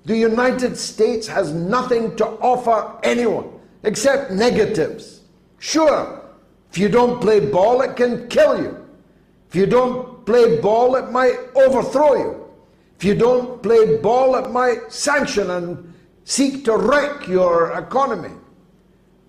The 0.06 0.16
United 0.16 0.76
States 0.76 1.26
has 1.28 1.52
nothing 1.52 2.16
to 2.16 2.26
offer 2.40 2.98
anyone 3.02 3.50
except 3.82 4.30
negatives. 4.30 5.20
Sure, 5.58 6.22
if 6.70 6.78
you 6.78 6.88
don't 6.88 7.20
play 7.20 7.40
ball, 7.40 7.82
it 7.82 7.96
can 7.96 8.28
kill 8.28 8.60
you. 8.62 8.76
If 9.48 9.54
you 9.54 9.66
don't 9.66 10.24
play 10.24 10.60
ball, 10.60 10.96
it 10.96 11.10
might 11.10 11.38
overthrow 11.54 12.14
you. 12.14 12.46
If 12.96 13.04
you 13.04 13.14
don't 13.14 13.62
play 13.62 13.96
ball, 13.98 14.36
it 14.36 14.50
might 14.50 14.92
sanction 14.92 15.50
and 15.50 15.92
seek 16.24 16.64
to 16.66 16.76
wreck 16.76 17.28
your 17.28 17.72
economy. 17.78 18.34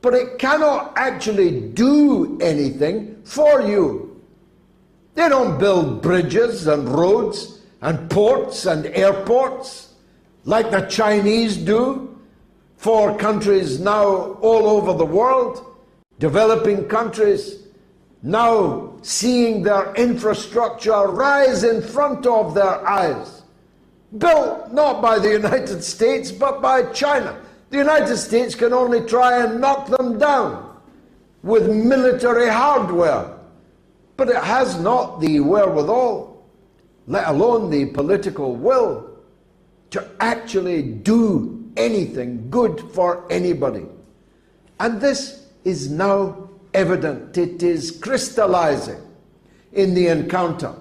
but 0.02 0.14
it 0.16 0.40
cannot 0.40 0.94
actually 0.98 1.62
do 1.62 2.38
anything 2.42 3.22
for 3.24 3.62
you. 3.62 4.11
They 5.14 5.28
don't 5.30 5.60
build 5.60 6.02
bridges 6.02 6.68
and 6.68 6.88
roads 6.88 7.60
and 7.82 8.10
ports 8.10 8.66
and 8.66 8.86
airports 8.86 9.94
like 10.46 10.72
the 10.72 10.82
Chinese 10.82 11.58
do 11.58 12.20
for 12.78 13.16
countries 13.18 13.80
now 13.80 14.34
all 14.42 14.68
over 14.68 14.94
the 14.94 15.06
world, 15.06 15.66
developing 16.20 16.88
countries 16.88 17.68
now 18.24 18.94
seeing 19.02 19.64
their 19.64 19.94
infrastructure 19.96 21.08
rise 21.08 21.64
in 21.64 21.82
front 21.82 22.26
of 22.26 22.54
their 22.54 22.88
eyes. 22.88 23.44
Built 24.18 24.72
not 24.72 25.02
by 25.02 25.20
the 25.20 25.32
United 25.32 25.84
States, 25.84 26.32
but 26.32 26.62
by 26.62 26.84
China. 26.92 27.40
The 27.70 27.78
United 27.78 28.18
States 28.18 28.54
can 28.54 28.74
only 28.74 29.02
try 29.02 29.44
and 29.44 29.62
knock 29.62 29.88
them 29.88 30.20
down 30.20 30.80
with 31.44 31.70
military 31.70 32.50
hardware, 32.50 33.38
but 34.18 34.30
it 34.30 34.44
has 34.44 34.80
not 34.80 35.20
the 35.22 35.40
wherewithal, 35.40 36.46
let 37.08 37.28
alone 37.28 37.70
the 37.70 37.86
political 37.88 38.56
will, 38.56 39.10
to 39.90 40.08
actually 40.20 40.82
do 40.82 41.72
anything 41.78 42.50
good 42.50 42.80
for 42.94 43.26
anybody. 43.32 43.86
And 44.80 45.02
this 45.02 45.48
is 45.64 45.92
now 45.92 46.50
evident. 46.74 47.38
It 47.38 47.62
is 47.64 47.92
crystallizing 47.92 49.02
in 49.74 49.94
the 49.94 50.08
encounter 50.08 50.74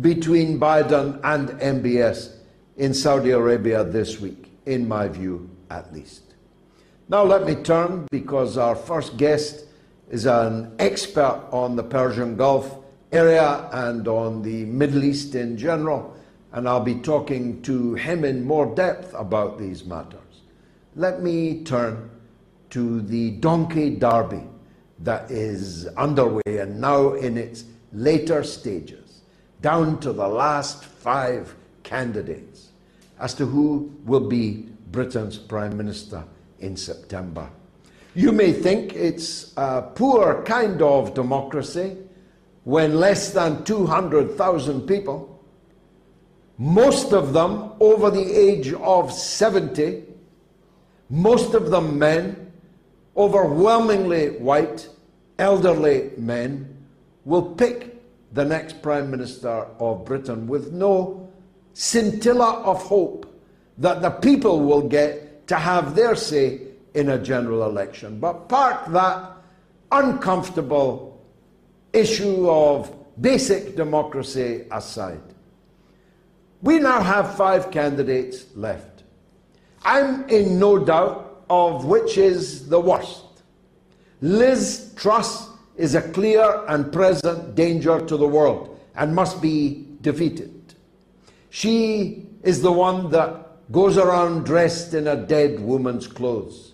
between 0.00 0.60
Biden 0.60 1.20
and 1.24 1.48
MBS 1.60 2.36
in 2.76 2.94
Saudi 2.94 3.30
Arabia 3.30 3.84
this 3.84 4.20
week, 4.20 4.52
in 4.66 4.86
my 4.86 5.08
view 5.08 5.48
at 5.70 5.92
least. 5.92 6.22
Now 7.08 7.24
let 7.24 7.44
me 7.44 7.56
turn, 7.56 8.06
because 8.10 8.56
our 8.56 8.76
first 8.76 9.16
guest 9.16 9.64
is 10.10 10.26
an 10.26 10.74
expert 10.78 11.48
on 11.52 11.76
the 11.76 11.82
Persian 11.82 12.36
Gulf 12.36 12.76
area 13.12 13.68
and 13.72 14.06
on 14.08 14.42
the 14.42 14.64
Middle 14.66 15.04
East 15.04 15.34
in 15.34 15.56
general, 15.56 16.16
and 16.52 16.68
I'll 16.68 16.80
be 16.80 16.96
talking 16.96 17.62
to 17.62 17.94
him 17.94 18.24
in 18.24 18.44
more 18.44 18.74
depth 18.74 19.14
about 19.14 19.58
these 19.58 19.84
matters. 19.84 20.42
Let 20.96 21.22
me 21.22 21.62
turn 21.62 22.10
to 22.70 23.00
the 23.02 23.30
Donkey 23.32 23.96
Derby 23.96 24.42
that 24.98 25.30
is 25.30 25.86
underway 25.96 26.42
and 26.46 26.80
now 26.80 27.14
in 27.14 27.38
its 27.38 27.64
later 27.92 28.42
stages, 28.42 29.22
down 29.60 30.00
to 30.00 30.12
the 30.12 30.26
last 30.26 30.84
five 30.84 31.54
candidates 31.82 32.68
as 33.18 33.34
to 33.34 33.46
who 33.46 33.92
will 34.04 34.28
be 34.28 34.68
Britain's 34.90 35.38
Prime 35.38 35.76
Minister 35.76 36.24
in 36.58 36.76
September. 36.76 37.48
You 38.14 38.32
may 38.32 38.52
think 38.52 38.94
it's 38.94 39.52
a 39.56 39.82
poor 39.82 40.42
kind 40.42 40.82
of 40.82 41.14
democracy 41.14 41.96
when 42.64 42.96
less 42.96 43.32
than 43.32 43.64
200,000 43.64 44.86
people, 44.86 45.44
most 46.58 47.12
of 47.12 47.32
them 47.32 47.72
over 47.78 48.10
the 48.10 48.36
age 48.36 48.72
of 48.72 49.12
70, 49.12 50.04
most 51.08 51.54
of 51.54 51.70
them 51.70 51.98
men, 51.98 52.52
overwhelmingly 53.16 54.30
white, 54.38 54.88
elderly 55.38 56.10
men 56.18 56.76
will 57.24 57.54
pick 57.54 58.02
the 58.32 58.44
next 58.44 58.82
Prime 58.82 59.10
Minister 59.10 59.66
of 59.78 60.04
Britain 60.04 60.46
with 60.46 60.72
no 60.72 61.28
scintilla 61.74 62.60
of 62.62 62.82
hope 62.82 63.26
that 63.78 64.02
the 64.02 64.10
people 64.10 64.60
will 64.60 64.82
get 64.82 65.46
to 65.46 65.56
have 65.56 65.94
their 65.94 66.14
say 66.14 66.69
in 66.94 67.10
a 67.10 67.18
general 67.18 67.64
election. 67.64 68.18
But 68.18 68.48
park 68.48 68.86
that 68.92 69.32
uncomfortable 69.92 71.24
issue 71.92 72.48
of 72.48 72.94
basic 73.20 73.76
democracy 73.76 74.64
aside. 74.70 75.22
We 76.62 76.78
now 76.78 77.00
have 77.02 77.36
five 77.36 77.70
candidates 77.70 78.44
left. 78.54 79.04
I'm 79.82 80.28
in 80.28 80.58
no 80.58 80.78
doubt 80.78 81.44
of 81.48 81.84
which 81.84 82.18
is 82.18 82.68
the 82.68 82.80
worst. 82.80 83.24
Liz 84.20 84.92
Truss 84.96 85.48
is 85.76 85.94
a 85.94 86.02
clear 86.12 86.64
and 86.68 86.92
present 86.92 87.54
danger 87.54 88.04
to 88.04 88.16
the 88.16 88.28
world 88.28 88.78
and 88.94 89.14
must 89.14 89.40
be 89.40 89.86
defeated. 90.02 90.74
She 91.48 92.26
is 92.42 92.60
the 92.60 92.72
one 92.72 93.10
that 93.10 93.72
goes 93.72 93.96
around 93.96 94.44
dressed 94.44 94.94
in 94.94 95.06
a 95.06 95.16
dead 95.16 95.60
woman's 95.60 96.06
clothes. 96.06 96.69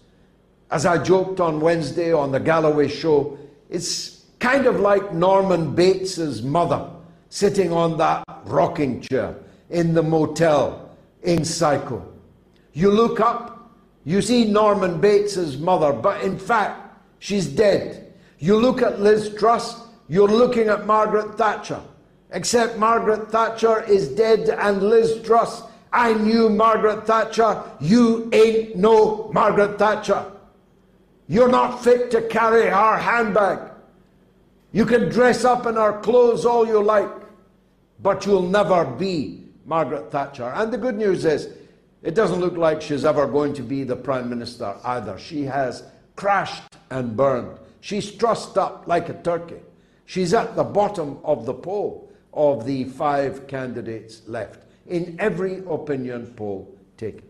As 0.71 0.87
I 0.87 1.03
joked 1.03 1.41
on 1.41 1.61
Wednesday 1.61 2.13
on 2.13 2.33
the 2.33 2.41
Galloway 2.41 2.89
show, 2.89 3.39
it's 3.71 4.25
kind 4.39 4.67
of 4.67 4.81
like 4.81 5.15
Norman 5.15 5.75
Bates's 5.75 6.43
mother 6.43 6.91
sitting 7.29 7.73
on 7.73 7.97
that 7.99 8.25
rocking 8.45 9.01
chair 9.01 9.37
in 9.71 9.95
the 9.95 10.03
motel 10.03 10.91
in 11.23 11.45
Psycho. 11.45 12.07
You 12.73 12.91
look 12.91 13.21
up 13.21 13.57
you 14.07 14.23
see 14.23 14.45
Norman 14.45 15.01
Bates's 15.01 15.59
mother, 15.59 15.93
but 15.93 16.23
in 16.23 16.39
fact, 16.39 16.97
she's 17.19 17.49
dead. 17.49 18.15
You 18.39 18.57
look 18.57 18.81
at 18.81 19.01
Liz 19.01 19.35
Truss, 19.35 19.83
you're 20.09 20.29
looking 20.29 20.69
at 20.69 20.87
Margaret 20.87 21.37
Thatcher. 21.37 21.81
Except 22.31 22.79
Margaret 22.79 23.33
Thatcher 23.33 23.83
is 23.83 24.09
dead 24.11 24.49
and 24.49 24.81
Liz 24.81 25.21
Truss, 25.25 25.65
I 25.93 26.15
knew 26.15 26.49
Margaret 26.49 27.05
Thatcher, 27.05 27.65
you 27.81 28.31
ain't 28.33 28.77
no 28.77 29.29
Margaret 29.33 29.77
Thatcher. 29.77 30.25
You're 31.29 31.49
not 31.49 31.83
fit 31.83 32.11
to 32.13 32.23
carry 32.23 32.69
our 32.69 32.99
handbag. 32.99 33.71
You 34.73 34.85
can 34.85 35.09
dress 35.09 35.45
up 35.45 35.67
in 35.67 35.77
our 35.77 36.01
clothes 36.01 36.45
all 36.45 36.67
you 36.67 36.83
like, 36.83 37.11
but 38.03 38.27
you'll 38.27 38.43
never 38.43 38.85
be 38.85 39.45
Margaret 39.65 40.11
Thatcher. 40.11 40.53
And 40.55 40.73
the 40.73 40.79
good 40.79 40.97
news 40.97 41.25
is, 41.25 41.49
it 42.03 42.15
doesn't 42.15 42.41
look 42.41 42.57
like 42.57 42.81
she's 42.81 43.05
ever 43.05 43.27
going 43.27 43.55
to 43.55 43.63
be 43.63 43.83
the 43.83 43.97
Prime 43.97 44.29
Minister 44.29 44.77
either. 44.85 45.19
She 45.19 45.43
has 45.43 45.83
crashed 46.15 46.63
and 46.91 47.17
burned. 47.17 47.59
She's 47.81 48.13
trussed 48.13 48.57
up 48.59 48.87
like 48.87 49.09
a 49.09 49.15
turkey. 49.23 49.61
She's 50.05 50.35
at 50.35 50.55
the 50.55 50.65
bottom 50.65 51.19
of 51.25 51.47
the 51.47 51.55
poll 51.55 52.13
of 52.33 52.65
the 52.65 52.85
five 52.85 53.49
candidates 53.49 54.23
left 54.29 54.67
in 54.87 55.17
every 55.19 55.59
opinion 55.69 56.27
poll 56.37 56.73
taken. 56.97 57.25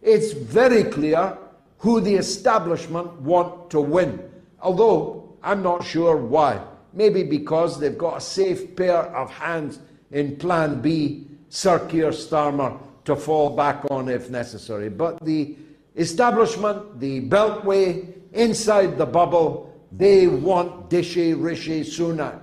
It's 0.00 0.32
very 0.32 0.84
clear 0.84 1.36
who 1.82 2.00
the 2.00 2.14
establishment 2.14 3.12
want 3.22 3.68
to 3.68 3.80
win, 3.80 4.30
although 4.60 5.34
I'm 5.42 5.64
not 5.64 5.84
sure 5.84 6.16
why. 6.16 6.62
Maybe 6.92 7.24
because 7.24 7.80
they've 7.80 7.98
got 7.98 8.18
a 8.18 8.20
safe 8.20 8.76
pair 8.76 8.98
of 8.98 9.32
hands 9.32 9.80
in 10.12 10.36
Plan 10.36 10.80
B, 10.80 11.26
Sir 11.48 11.80
Keir 11.88 12.10
Starmer 12.10 12.80
to 13.04 13.16
fall 13.16 13.56
back 13.56 13.84
on 13.90 14.08
if 14.08 14.30
necessary. 14.30 14.90
But 14.90 15.24
the 15.24 15.56
establishment, 15.96 17.00
the 17.00 17.28
beltway, 17.28 18.14
inside 18.32 18.96
the 18.96 19.06
bubble, 19.06 19.74
they 19.90 20.28
want 20.28 20.88
Dishy 20.88 21.34
Rishi 21.36 21.80
Sunak. 21.80 22.40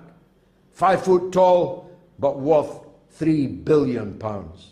Five 0.73 1.05
foot 1.05 1.31
tall, 1.31 1.89
but 2.19 2.39
worth 2.39 2.81
three 3.11 3.47
billion 3.47 4.19
pounds. 4.19 4.71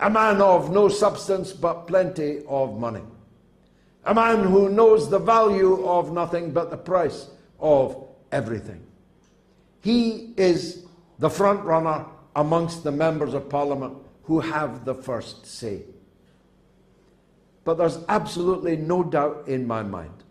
A 0.00 0.10
man 0.10 0.42
of 0.42 0.72
no 0.72 0.88
substance, 0.88 1.52
but 1.52 1.86
plenty 1.86 2.42
of 2.48 2.76
money. 2.80 3.02
A 4.08 4.14
man 4.14 4.42
who 4.42 4.70
knows 4.70 5.10
the 5.10 5.18
value 5.18 5.86
of 5.86 6.12
nothing 6.12 6.50
but 6.50 6.70
the 6.70 6.78
price 6.78 7.28
of 7.60 8.08
everything. 8.32 8.82
He 9.82 10.32
is 10.38 10.86
the 11.18 11.28
front 11.28 11.62
runner 11.62 12.06
amongst 12.34 12.84
the 12.84 12.90
members 12.90 13.34
of 13.34 13.50
parliament 13.50 13.98
who 14.22 14.40
have 14.40 14.86
the 14.86 14.94
first 14.94 15.44
say. 15.44 15.82
But 17.64 17.76
there's 17.76 17.98
absolutely 18.08 18.76
no 18.76 19.04
doubt 19.04 19.44
in 19.46 19.66
my 19.66 19.82
mind 19.82 20.24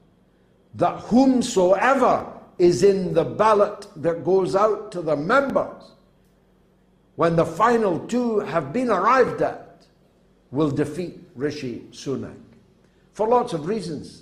that 0.74 1.00
whomsoever 1.02 2.26
is 2.58 2.82
in 2.82 3.14
the 3.14 3.26
ballot 3.26 3.86
that 3.98 4.26
goes 4.26 4.56
out 4.56 4.92
to 4.94 5.04
the 5.04 5.16
members, 5.16 5.92
when 7.16 7.36
the 7.36 7.46
final 7.46 8.00
two 8.08 8.40
have 8.40 8.74
been 8.74 8.90
arrived 8.90 9.44
at, 9.44 9.86
will 10.50 10.72
defeat 10.72 11.20
Rishi 11.36 11.84
Sunak. 11.92 12.34
For 13.18 13.28
lots 13.28 13.54
of 13.54 13.66
reasons. 13.66 14.22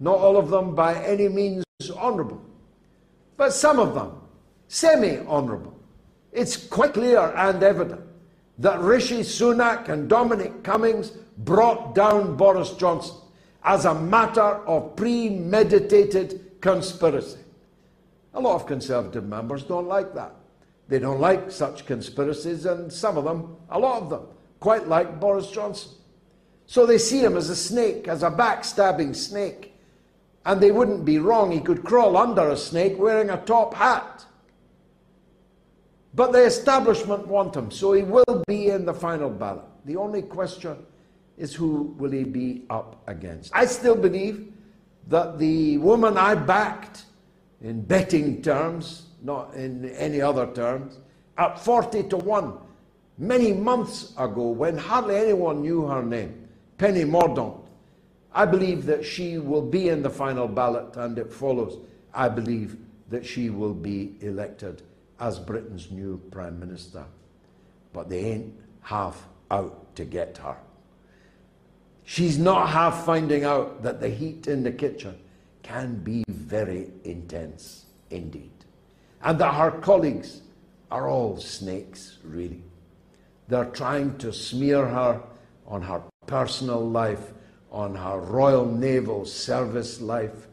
Not 0.00 0.18
all 0.18 0.36
of 0.36 0.50
them 0.50 0.74
by 0.74 1.02
any 1.02 1.30
means 1.30 1.64
honourable, 1.96 2.42
but 3.38 3.54
some 3.54 3.78
of 3.78 3.94
them 3.94 4.20
semi 4.66 5.20
honourable. 5.20 5.74
It's 6.30 6.54
quite 6.54 6.92
clear 6.92 7.20
and 7.34 7.62
evident 7.62 8.02
that 8.58 8.80
Rishi 8.80 9.20
Sunak 9.20 9.88
and 9.88 10.10
Dominic 10.10 10.62
Cummings 10.62 11.12
brought 11.38 11.94
down 11.94 12.36
Boris 12.36 12.72
Johnson 12.72 13.16
as 13.64 13.86
a 13.86 13.94
matter 13.94 14.42
of 14.42 14.94
premeditated 14.94 16.60
conspiracy. 16.60 17.40
A 18.34 18.40
lot 18.40 18.56
of 18.56 18.66
Conservative 18.66 19.24
members 19.24 19.62
don't 19.62 19.88
like 19.88 20.12
that. 20.12 20.34
They 20.86 20.98
don't 20.98 21.18
like 21.18 21.50
such 21.50 21.86
conspiracies, 21.86 22.66
and 22.66 22.92
some 22.92 23.16
of 23.16 23.24
them, 23.24 23.56
a 23.70 23.78
lot 23.78 24.02
of 24.02 24.10
them, 24.10 24.26
quite 24.60 24.86
like 24.86 25.18
Boris 25.18 25.50
Johnson. 25.50 25.92
So 26.68 26.84
they 26.84 26.98
see 26.98 27.20
him 27.20 27.34
as 27.34 27.48
a 27.48 27.56
snake, 27.56 28.08
as 28.08 28.22
a 28.22 28.30
backstabbing 28.30 29.16
snake. 29.16 29.74
And 30.44 30.60
they 30.60 30.70
wouldn't 30.70 31.02
be 31.02 31.18
wrong. 31.18 31.50
He 31.50 31.60
could 31.60 31.82
crawl 31.82 32.14
under 32.14 32.50
a 32.50 32.56
snake 32.58 32.98
wearing 32.98 33.30
a 33.30 33.38
top 33.38 33.72
hat. 33.72 34.26
But 36.14 36.32
the 36.32 36.44
establishment 36.44 37.26
want 37.26 37.56
him, 37.56 37.70
so 37.70 37.94
he 37.94 38.02
will 38.02 38.44
be 38.46 38.68
in 38.68 38.84
the 38.84 38.92
final 38.92 39.30
ballot. 39.30 39.64
The 39.86 39.96
only 39.96 40.20
question 40.20 40.76
is 41.38 41.54
who 41.54 41.94
will 41.98 42.10
he 42.10 42.24
be 42.24 42.64
up 42.68 43.02
against? 43.06 43.50
I 43.54 43.64
still 43.64 43.96
believe 43.96 44.52
that 45.06 45.38
the 45.38 45.78
woman 45.78 46.18
I 46.18 46.34
backed 46.34 47.06
in 47.62 47.80
betting 47.80 48.42
terms, 48.42 49.06
not 49.22 49.54
in 49.54 49.88
any 49.90 50.20
other 50.20 50.46
terms, 50.52 50.98
at 51.38 51.58
40 51.58 52.02
to 52.04 52.18
1 52.18 52.58
many 53.16 53.54
months 53.54 54.12
ago 54.18 54.50
when 54.50 54.76
hardly 54.76 55.16
anyone 55.16 55.62
knew 55.62 55.86
her 55.86 56.02
name, 56.02 56.47
Penny 56.78 57.02
Mordaunt. 57.04 57.66
I 58.32 58.46
believe 58.46 58.86
that 58.86 59.04
she 59.04 59.38
will 59.38 59.62
be 59.62 59.88
in 59.88 60.02
the 60.02 60.10
final 60.10 60.46
ballot, 60.46 60.96
and 60.96 61.18
it 61.18 61.32
follows. 61.32 61.78
I 62.14 62.28
believe 62.28 62.76
that 63.10 63.26
she 63.26 63.50
will 63.50 63.74
be 63.74 64.14
elected 64.20 64.82
as 65.18 65.40
Britain's 65.40 65.90
new 65.90 66.18
Prime 66.30 66.60
Minister. 66.60 67.04
But 67.92 68.08
they 68.08 68.20
ain't 68.20 68.54
half 68.82 69.26
out 69.50 69.96
to 69.96 70.04
get 70.04 70.38
her. 70.38 70.56
She's 72.04 72.38
not 72.38 72.68
half 72.68 73.04
finding 73.04 73.44
out 73.44 73.82
that 73.82 74.00
the 74.00 74.08
heat 74.08 74.46
in 74.46 74.62
the 74.62 74.72
kitchen 74.72 75.18
can 75.62 75.96
be 75.96 76.24
very 76.28 76.90
intense 77.02 77.86
indeed. 78.10 78.52
And 79.20 79.38
that 79.40 79.54
her 79.54 79.72
colleagues 79.72 80.42
are 80.90 81.08
all 81.08 81.38
snakes, 81.38 82.18
really. 82.22 82.62
They're 83.48 83.64
trying 83.64 84.16
to 84.18 84.32
smear 84.32 84.86
her 84.86 85.22
on 85.66 85.82
her 85.82 86.02
personal 86.28 86.88
life, 86.88 87.32
on 87.72 87.96
her 87.96 88.18
Royal 88.20 88.64
Naval 88.64 89.24
Service 89.24 90.00
life, 90.00 90.46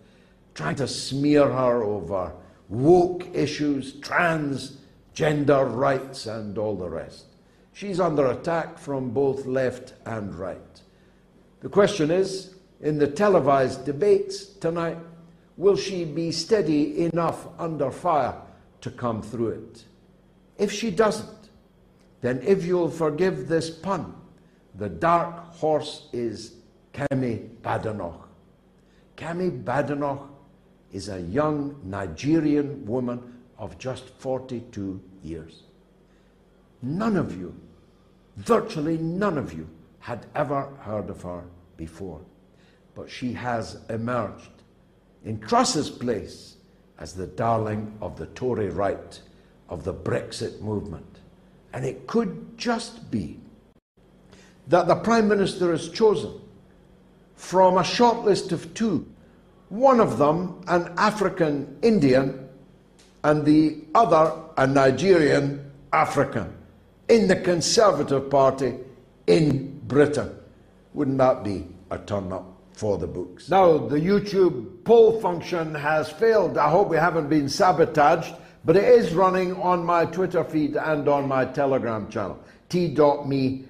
trying 0.53 0.75
to 0.75 0.87
smear 0.87 1.47
her 1.49 1.83
over 1.83 2.33
woke 2.67 3.27
issues, 3.33 3.93
transgender 3.93 5.75
rights, 5.75 6.25
and 6.25 6.57
all 6.57 6.75
the 6.75 6.89
rest. 6.89 7.25
She's 7.73 7.99
under 7.99 8.27
attack 8.27 8.79
from 8.79 9.11
both 9.11 9.45
left 9.45 9.93
and 10.05 10.33
right. 10.33 10.81
The 11.59 11.69
question 11.69 12.09
is 12.09 12.55
in 12.81 12.97
the 12.97 13.07
televised 13.07 13.85
debates 13.85 14.45
tonight, 14.45 14.97
will 15.57 15.75
she 15.75 16.05
be 16.05 16.31
steady 16.31 17.05
enough 17.05 17.47
under 17.59 17.91
fire 17.91 18.35
to 18.81 18.91
come 18.91 19.21
through 19.21 19.49
it? 19.49 19.85
If 20.57 20.71
she 20.71 20.91
doesn't, 20.91 21.49
then 22.21 22.41
if 22.45 22.65
you'll 22.65 22.89
forgive 22.89 23.47
this 23.47 23.69
pun, 23.69 24.15
the 24.77 24.89
dark 24.89 25.53
horse 25.53 26.09
is 26.11 26.55
Kemi 26.93 27.47
Badenoch. 27.61 28.27
Kemi 29.15 29.63
Badenoch 29.63 30.29
is 30.91 31.09
a 31.09 31.21
young 31.21 31.79
Nigerian 31.83 32.85
woman 32.85 33.21
of 33.57 33.77
just 33.77 34.09
42 34.19 35.01
years. 35.23 35.63
None 36.81 37.15
of 37.15 37.37
you, 37.37 37.55
virtually 38.37 38.97
none 38.97 39.37
of 39.37 39.53
you, 39.53 39.67
had 39.99 40.25
ever 40.35 40.69
heard 40.81 41.09
of 41.09 41.21
her 41.21 41.43
before. 41.77 42.21
But 42.93 43.09
she 43.09 43.33
has 43.33 43.79
emerged 43.89 44.51
in 45.23 45.39
Truss's 45.39 45.89
place 45.89 46.57
as 46.99 47.13
the 47.13 47.27
darling 47.27 47.97
of 48.01 48.17
the 48.17 48.27
Tory 48.27 48.69
right, 48.69 49.19
of 49.67 49.83
the 49.83 49.93
Brexit 49.93 50.61
movement. 50.61 51.19
And 51.73 51.85
it 51.85 52.07
could 52.07 52.57
just 52.57 53.09
be 53.09 53.39
that 54.67 54.87
the 54.87 54.95
Prime 54.95 55.27
Minister 55.27 55.73
is 55.73 55.89
chosen 55.89 56.31
from 57.35 57.77
a 57.77 57.83
short 57.83 58.25
list 58.25 58.51
of 58.51 58.73
two. 58.73 59.05
One 59.69 59.99
of 59.99 60.17
them, 60.17 60.61
an 60.67 60.93
African 60.97 61.77
Indian, 61.81 62.49
and 63.23 63.45
the 63.45 63.83
other, 63.93 64.33
a 64.57 64.67
Nigerian 64.67 65.71
African, 65.91 66.55
in 67.09 67.27
the 67.27 67.35
Conservative 67.35 68.29
Party 68.29 68.75
in 69.27 69.79
Britain. 69.87 70.35
Wouldn't 70.93 71.17
that 71.17 71.43
be 71.43 71.67
a 71.91 71.97
turn 71.97 72.31
up 72.31 72.45
for 72.73 72.97
the 72.97 73.07
books? 73.07 73.49
Now, 73.49 73.77
the 73.77 73.99
YouTube 73.99 74.83
poll 74.83 75.19
function 75.19 75.75
has 75.75 76.11
failed. 76.11 76.57
I 76.57 76.69
hope 76.69 76.89
we 76.89 76.97
haven't 76.97 77.29
been 77.29 77.49
sabotaged, 77.49 78.33
but 78.63 78.77
it 78.77 78.85
is 78.85 79.13
running 79.13 79.55
on 79.61 79.83
my 79.83 80.05
Twitter 80.05 80.43
feed 80.43 80.75
and 80.75 81.07
on 81.07 81.27
my 81.27 81.45
Telegram 81.45 82.09
channel, 82.09 82.39
t.me 82.69 83.65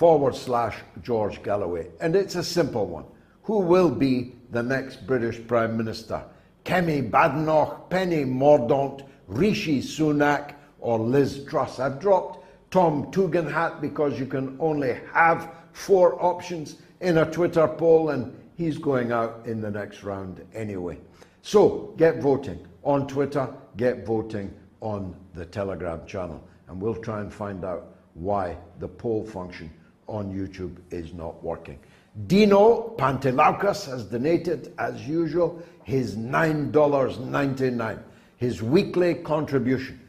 forward 0.00 0.34
slash 0.34 0.78
George 1.02 1.42
Galloway. 1.42 1.86
And 2.00 2.16
it's 2.16 2.34
a 2.34 2.42
simple 2.42 2.86
one. 2.86 3.04
Who 3.42 3.58
will 3.58 3.90
be 3.90 4.34
the 4.50 4.62
next 4.62 5.06
British 5.06 5.46
Prime 5.46 5.76
Minister? 5.76 6.24
Kemi 6.64 7.10
Badenoch, 7.10 7.90
Penny 7.90 8.24
Mordaunt, 8.24 9.02
Rishi 9.26 9.82
Sunak, 9.82 10.54
or 10.78 10.98
Liz 10.98 11.44
Truss? 11.44 11.78
I've 11.78 12.00
dropped 12.00 12.42
Tom 12.70 13.12
Tugendhat 13.12 13.82
because 13.82 14.18
you 14.18 14.24
can 14.24 14.56
only 14.58 14.98
have 15.12 15.50
four 15.72 16.16
options 16.24 16.76
in 17.02 17.18
a 17.18 17.30
Twitter 17.30 17.68
poll, 17.68 18.08
and 18.08 18.34
he's 18.56 18.78
going 18.78 19.12
out 19.12 19.42
in 19.44 19.60
the 19.60 19.70
next 19.70 20.02
round 20.02 20.42
anyway. 20.54 20.98
So 21.42 21.92
get 21.98 22.22
voting 22.22 22.66
on 22.84 23.06
Twitter, 23.06 23.54
get 23.76 24.06
voting 24.06 24.54
on 24.80 25.14
the 25.34 25.44
Telegram 25.44 26.06
channel, 26.06 26.42
and 26.68 26.80
we'll 26.80 26.94
try 26.94 27.20
and 27.20 27.30
find 27.30 27.66
out 27.66 27.96
why 28.14 28.56
the 28.78 28.88
poll 28.88 29.26
function 29.26 29.70
on 30.10 30.32
YouTube 30.32 30.76
is 30.90 31.14
not 31.14 31.42
working. 31.42 31.78
Dino 32.26 32.94
Pantelaukas 32.98 33.86
has 33.86 34.04
donated, 34.04 34.74
as 34.78 35.06
usual, 35.06 35.62
his 35.84 36.16
$9.99, 36.16 38.02
his 38.36 38.62
weekly 38.62 39.14
contribution 39.14 40.00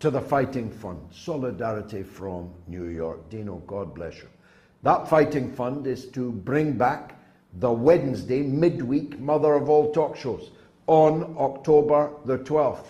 to 0.00 0.10
the 0.10 0.20
Fighting 0.20 0.70
Fund. 0.70 0.98
Solidarity 1.12 2.02
from 2.02 2.52
New 2.66 2.86
York. 2.86 3.30
Dino, 3.30 3.62
God 3.66 3.94
bless 3.94 4.16
you. 4.18 4.28
That 4.82 5.08
Fighting 5.08 5.52
Fund 5.52 5.86
is 5.86 6.06
to 6.10 6.32
bring 6.32 6.72
back 6.72 7.16
the 7.54 7.70
Wednesday 7.70 8.42
midweek 8.42 9.18
Mother 9.20 9.54
of 9.54 9.70
All 9.70 9.92
talk 9.92 10.16
shows 10.16 10.50
on 10.88 11.36
October 11.38 12.10
the 12.24 12.38
12th. 12.38 12.86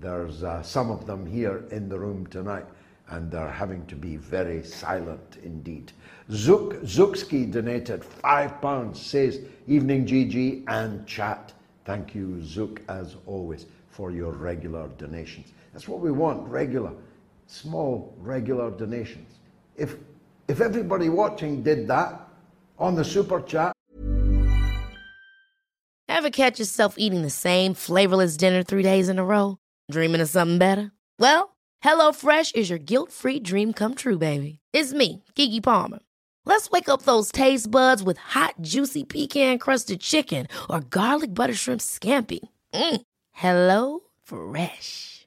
There's 0.00 0.42
uh, 0.42 0.62
some 0.62 0.90
of 0.90 1.06
them 1.06 1.26
here 1.26 1.64
in 1.70 1.88
the 1.88 1.98
room 1.98 2.26
tonight, 2.28 2.64
and 3.08 3.30
they're 3.30 3.50
having 3.50 3.84
to 3.86 3.94
be 3.94 4.16
very 4.16 4.62
silent 4.62 5.38
indeed. 5.42 5.92
Zook 6.30 6.82
Zookski 6.82 7.50
donated 7.50 8.04
five 8.04 8.60
pounds, 8.62 9.00
says, 9.00 9.40
Evening 9.66 10.06
GG 10.06 10.64
and 10.68 11.06
chat. 11.06 11.52
Thank 11.84 12.14
you, 12.14 12.42
Zook, 12.42 12.80
as 12.88 13.16
always, 13.26 13.66
for 13.88 14.10
your 14.12 14.32
regular 14.32 14.88
donations. 14.98 15.52
That's 15.72 15.88
what 15.88 16.00
we 16.00 16.10
want 16.10 16.48
regular, 16.48 16.92
small, 17.46 18.14
regular 18.18 18.70
donations. 18.70 19.37
If, 19.78 19.96
if 20.48 20.60
everybody 20.60 21.08
watching 21.08 21.62
did 21.62 21.88
that 21.88 22.28
on 22.78 22.94
the 22.94 23.04
super 23.04 23.40
chat, 23.40 23.72
Ever 26.10 26.30
catch 26.30 26.58
yourself 26.58 26.94
eating 26.98 27.22
the 27.22 27.30
same 27.30 27.74
flavorless 27.74 28.36
dinner 28.36 28.64
three 28.64 28.82
days 28.82 29.08
in 29.08 29.20
a 29.20 29.24
row? 29.24 29.58
Dreaming 29.90 30.20
of 30.20 30.28
something 30.28 30.58
better? 30.58 30.90
Well, 31.20 31.54
HelloFresh 31.84 32.56
is 32.56 32.68
your 32.68 32.80
guilt 32.80 33.12
free 33.12 33.38
dream 33.38 33.72
come 33.72 33.94
true, 33.94 34.18
baby. 34.18 34.58
It's 34.72 34.92
me, 34.92 35.22
Keke 35.36 35.62
Palmer. 35.62 36.00
Let's 36.44 36.70
wake 36.70 36.88
up 36.88 37.02
those 37.02 37.30
taste 37.30 37.70
buds 37.70 38.02
with 38.02 38.18
hot, 38.18 38.54
juicy 38.60 39.04
pecan 39.04 39.58
crusted 39.58 40.00
chicken 40.00 40.48
or 40.68 40.80
garlic 40.80 41.34
butter 41.34 41.54
shrimp 41.54 41.80
scampi. 41.80 42.40
Mm. 42.74 43.02
Hello 43.32 44.00
Fresh. 44.24 45.26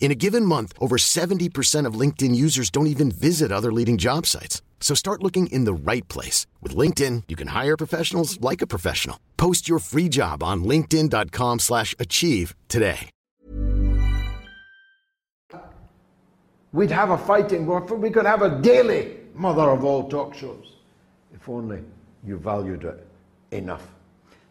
In 0.00 0.10
a 0.10 0.14
given 0.14 0.44
month, 0.46 0.72
over 0.80 0.96
70% 0.96 1.84
of 1.84 2.00
LinkedIn 2.00 2.34
users 2.34 2.70
don't 2.70 2.86
even 2.86 3.10
visit 3.10 3.52
other 3.52 3.70
leading 3.70 3.98
job 3.98 4.24
sites. 4.24 4.62
So 4.80 4.94
start 4.94 5.22
looking 5.22 5.48
in 5.48 5.64
the 5.64 5.74
right 5.74 6.08
place. 6.08 6.46
With 6.62 6.74
LinkedIn, 6.74 7.24
you 7.28 7.36
can 7.36 7.48
hire 7.48 7.76
professionals 7.76 8.40
like 8.40 8.62
a 8.62 8.66
professional. 8.66 9.20
Post 9.36 9.68
your 9.68 9.80
free 9.80 10.08
job 10.08 10.42
on 10.42 10.64
linkedin.com 10.64 11.58
slash 11.58 11.94
achieve 11.98 12.54
today. 12.68 13.10
We'd 16.72 16.90
have 16.90 17.10
a 17.10 17.18
fighting, 17.18 17.66
we 17.66 18.10
could 18.10 18.26
have 18.26 18.42
a 18.42 18.60
daily 18.60 19.16
mother 19.34 19.70
of 19.70 19.84
all 19.84 20.08
talk 20.08 20.34
shows. 20.34 20.74
If 21.34 21.48
only 21.48 21.82
you 22.24 22.36
valued 22.36 22.84
it 22.84 23.06
enough. 23.52 23.86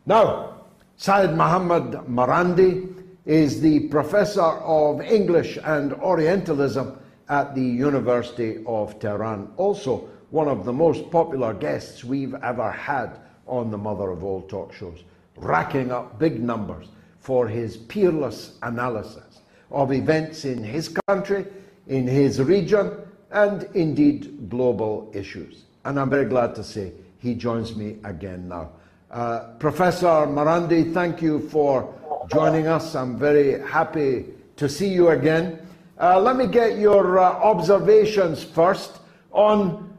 Now, 0.07 0.62
Syed 0.97 1.38
Muhammad 1.38 1.91
Marandi 2.07 2.96
is 3.28 3.60
the 3.60 3.82
professor 3.90 4.42
of 4.42 5.02
English 5.02 5.60
and 5.66 5.94
Orientalism 5.96 6.98
at 7.28 7.54
the 7.54 7.62
University 7.62 8.63
of 8.66 8.98
Tehran. 9.00 9.52
Also, 9.58 10.08
one 10.30 10.48
of 10.48 10.63
the 10.63 10.72
most 10.72 11.12
popular 11.12 11.54
guests 11.54 12.06
we've 12.06 12.36
ever 12.36 12.72
had 12.72 13.20
on 13.46 13.70
the 13.70 13.78
Mother 13.78 14.12
of 14.12 14.24
All 14.24 14.44
talk 14.44 14.74
shows, 14.74 15.04
racking 15.36 15.92
up 15.92 16.18
big 16.18 16.42
numbers 16.42 16.88
for 17.20 17.50
his 17.50 17.76
peerless 17.76 18.58
analysis 18.63 19.42
of 19.72 19.92
events 19.92 20.46
in 20.46 20.63
his 20.63 20.96
country, 21.08 21.46
in 21.88 22.08
his 22.08 22.42
region, 22.42 22.94
and 23.32 23.68
indeed 23.74 24.50
global 24.50 25.12
issues. 25.13 25.66
And 25.84 26.00
I'm 26.00 26.10
very 26.10 26.26
glad 26.26 26.56
to 26.56 26.63
say 26.63 26.94
he 27.20 27.36
joins 27.36 27.76
me 27.76 27.98
again 28.06 28.48
now. 28.48 28.70
Uh, 29.12 29.52
Professor 29.60 30.28
Marandi, 30.28 30.94
thank 30.94 31.22
you 31.22 31.42
for 31.50 31.94
joining 32.28 32.68
us. 32.68 32.96
I'm 32.96 33.18
very 33.18 33.60
happy 33.62 34.26
to 34.58 34.68
see 34.68 34.90
you 34.90 35.10
again. 35.10 35.60
Uh, 36.00 36.20
let 36.20 36.36
me 36.36 36.48
get 36.48 36.78
your 36.78 37.20
uh, 37.20 37.24
observations 37.24 38.44
first 38.44 39.00
on 39.32 39.92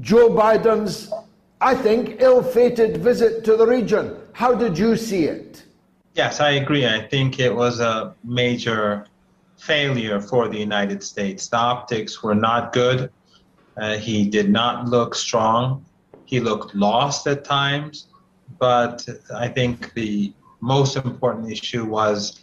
Joe 0.00 0.30
Biden's, 0.30 1.12
I 1.60 1.74
think, 1.74 2.20
ill 2.20 2.42
fated 2.42 2.98
visit 2.98 3.44
to 3.44 3.56
the 3.56 3.66
region. 3.66 4.16
How 4.32 4.54
did 4.54 4.78
you 4.78 4.96
see 4.96 5.24
it? 5.24 5.64
Yes, 6.14 6.40
I 6.40 6.52
agree. 6.52 6.86
I 6.86 7.00
think 7.00 7.38
it 7.38 7.54
was 7.54 7.80
a 7.80 8.14
major 8.22 9.06
failure 9.56 10.20
for 10.20 10.48
the 10.48 10.58
United 10.58 11.02
States. 11.02 11.48
The 11.48 11.56
optics 11.56 12.22
were 12.22 12.34
not 12.34 12.72
good. 12.72 13.10
Uh, 13.76 13.96
he 13.96 14.28
did 14.28 14.50
not 14.50 14.88
look 14.88 15.14
strong. 15.14 15.84
He 16.26 16.40
looked 16.40 16.74
lost 16.74 17.26
at 17.26 17.44
times. 17.44 18.08
But 18.58 19.08
I 19.34 19.48
think 19.48 19.94
the 19.94 20.32
most 20.62 20.96
important 20.96 21.50
issue 21.50 21.84
was 21.84 22.40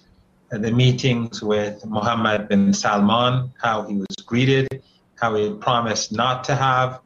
the 0.52 0.72
meetings 0.72 1.42
with 1.42 1.84
Mohammed 1.86 2.50
bin 2.50 2.74
Salman, 2.74 3.52
how 3.62 3.84
he 3.84 3.96
was 3.96 4.16
greeted, 4.26 4.84
how 5.16 5.36
he 5.36 5.46
had 5.46 5.62
promised 5.62 6.12
not 6.12 6.44
to 6.44 6.56
have, 6.56 7.00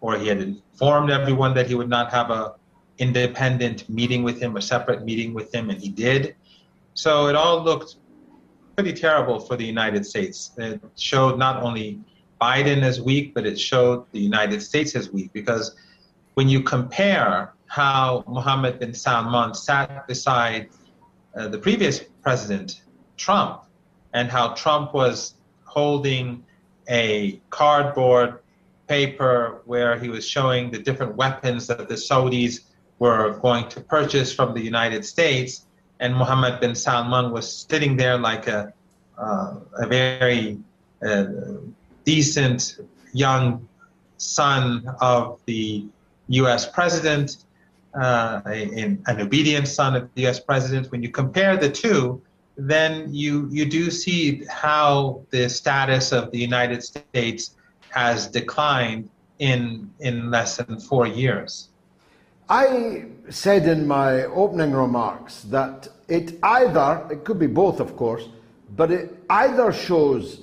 or 0.00 0.18
he 0.18 0.28
had 0.28 0.40
informed 0.40 1.10
everyone 1.10 1.54
that 1.54 1.66
he 1.66 1.74
would 1.74 1.88
not 1.88 2.10
have 2.12 2.30
a 2.30 2.54
independent 2.98 3.88
meeting 3.88 4.22
with 4.22 4.40
him, 4.40 4.56
a 4.56 4.62
separate 4.62 5.04
meeting 5.04 5.32
with 5.32 5.54
him, 5.54 5.70
and 5.70 5.80
he 5.80 5.88
did. 5.88 6.34
So 6.94 7.28
it 7.28 7.34
all 7.36 7.62
looked 7.62 7.96
pretty 8.76 8.92
terrible 8.92 9.40
for 9.40 9.56
the 9.56 9.64
United 9.64 10.04
States. 10.04 10.50
It 10.58 10.82
showed 10.96 11.38
not 11.38 11.62
only 11.62 12.00
Biden 12.40 12.82
as 12.82 13.00
weak, 13.00 13.32
but 13.34 13.46
it 13.46 13.58
showed 13.58 14.04
the 14.12 14.20
United 14.20 14.60
States 14.60 14.94
as 14.94 15.10
weak 15.12 15.32
because 15.32 15.76
when 16.34 16.48
you 16.48 16.62
compare 16.62 17.54
how 17.68 18.24
Mohammed 18.26 18.80
bin 18.80 18.94
Salman 18.94 19.54
sat 19.54 20.06
beside 20.06 20.68
uh, 21.36 21.48
the 21.48 21.58
previous 21.58 22.00
president, 22.22 22.82
Trump, 23.16 23.62
and 24.14 24.30
how 24.30 24.54
Trump 24.54 24.94
was 24.94 25.34
holding 25.64 26.42
a 26.88 27.40
cardboard 27.50 28.40
paper 28.88 29.60
where 29.66 29.98
he 29.98 30.08
was 30.08 30.26
showing 30.26 30.70
the 30.70 30.78
different 30.78 31.14
weapons 31.14 31.66
that 31.66 31.88
the 31.88 31.94
Saudis 31.94 32.60
were 32.98 33.38
going 33.40 33.68
to 33.68 33.80
purchase 33.82 34.32
from 34.32 34.54
the 34.54 34.60
United 34.60 35.04
States, 35.04 35.66
and 36.00 36.14
Mohammed 36.14 36.60
bin 36.60 36.74
Salman 36.74 37.30
was 37.30 37.66
sitting 37.68 37.96
there 37.96 38.18
like 38.18 38.46
a, 38.48 38.72
uh, 39.18 39.56
a 39.78 39.86
very 39.86 40.58
uh, 41.06 41.26
decent 42.04 42.78
young 43.12 43.68
son 44.16 44.88
of 45.00 45.38
the 45.44 45.86
U.S. 46.28 46.66
president, 46.68 47.44
uh, 47.94 48.40
an 48.44 49.20
obedient 49.20 49.68
son 49.68 49.94
of 49.96 50.08
the 50.14 50.22
U.S. 50.22 50.40
president, 50.40 50.90
when 50.90 51.02
you 51.02 51.10
compare 51.10 51.56
the 51.56 51.70
two, 51.70 52.22
then 52.56 53.12
you 53.14 53.48
you 53.50 53.64
do 53.64 53.90
see 53.90 54.44
how 54.50 55.22
the 55.30 55.48
status 55.48 56.12
of 56.12 56.30
the 56.32 56.38
United 56.38 56.82
States 56.82 57.54
has 57.90 58.26
declined 58.26 59.08
in 59.38 59.90
in 60.00 60.30
less 60.30 60.56
than 60.56 60.80
four 60.80 61.06
years. 61.06 61.68
I 62.48 63.04
said 63.28 63.68
in 63.68 63.86
my 63.86 64.24
opening 64.24 64.72
remarks 64.72 65.42
that 65.42 65.88
it 66.08 66.38
either 66.42 67.06
it 67.10 67.24
could 67.24 67.38
be 67.38 67.46
both, 67.46 67.78
of 67.78 67.96
course, 67.96 68.28
but 68.76 68.90
it 68.90 69.22
either 69.30 69.72
shows 69.72 70.40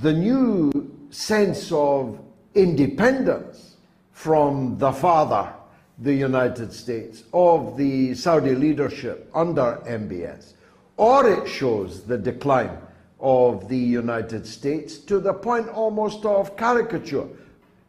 the 0.00 0.12
new 0.12 0.72
sense 1.10 1.70
of 1.70 2.18
independence 2.54 3.76
from 4.12 4.78
the 4.78 4.92
father 4.92 5.52
the 5.98 6.14
United 6.14 6.72
States, 6.72 7.24
of 7.32 7.76
the 7.76 8.14
Saudi 8.14 8.54
leadership 8.54 9.30
under 9.34 9.80
MBS, 9.86 10.54
or 10.96 11.28
it 11.28 11.48
shows 11.48 12.02
the 12.04 12.18
decline 12.18 12.76
of 13.20 13.68
the 13.68 13.78
United 13.78 14.46
States 14.46 14.98
to 14.98 15.20
the 15.20 15.32
point 15.32 15.68
almost 15.68 16.24
of 16.24 16.56
caricature. 16.56 17.28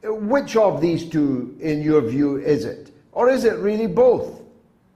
Which 0.04 0.56
of 0.56 0.82
these 0.82 1.10
two, 1.10 1.58
in 1.60 1.82
your 1.82 2.02
view, 2.02 2.38
is 2.38 2.66
it? 2.66 2.92
Or 3.14 3.30
is 3.30 3.46
it 3.46 3.58
really 3.58 3.88
both? 3.88 4.42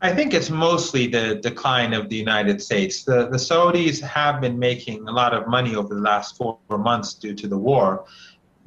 I 0.02 0.14
think 0.14 0.36
it's 0.36 0.52
mostly 0.52 1.08
the 1.08 1.36
decline 1.36 1.94
of 1.94 2.10
the 2.10 2.16
United 2.16 2.62
States. 2.62 3.04
The, 3.04 3.30
the 3.30 3.38
Saudis 3.38 4.00
have 4.02 4.42
been 4.42 4.60
making 4.60 5.08
a 5.08 5.12
lot 5.12 5.34
of 5.34 5.48
money 5.48 5.76
over 5.76 5.96
the 5.96 6.02
last 6.02 6.38
four 6.38 6.60
months 6.70 7.16
due 7.16 7.34
to 7.34 7.48
the 7.48 7.58
war, 7.58 8.06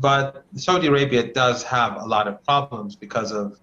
but 0.00 0.44
Saudi 0.56 0.88
Arabia 0.88 1.32
does 1.32 1.62
have 1.62 2.02
a 2.02 2.04
lot 2.04 2.26
of 2.26 2.42
problems 2.44 2.96
because 2.96 3.30
of 3.30 3.60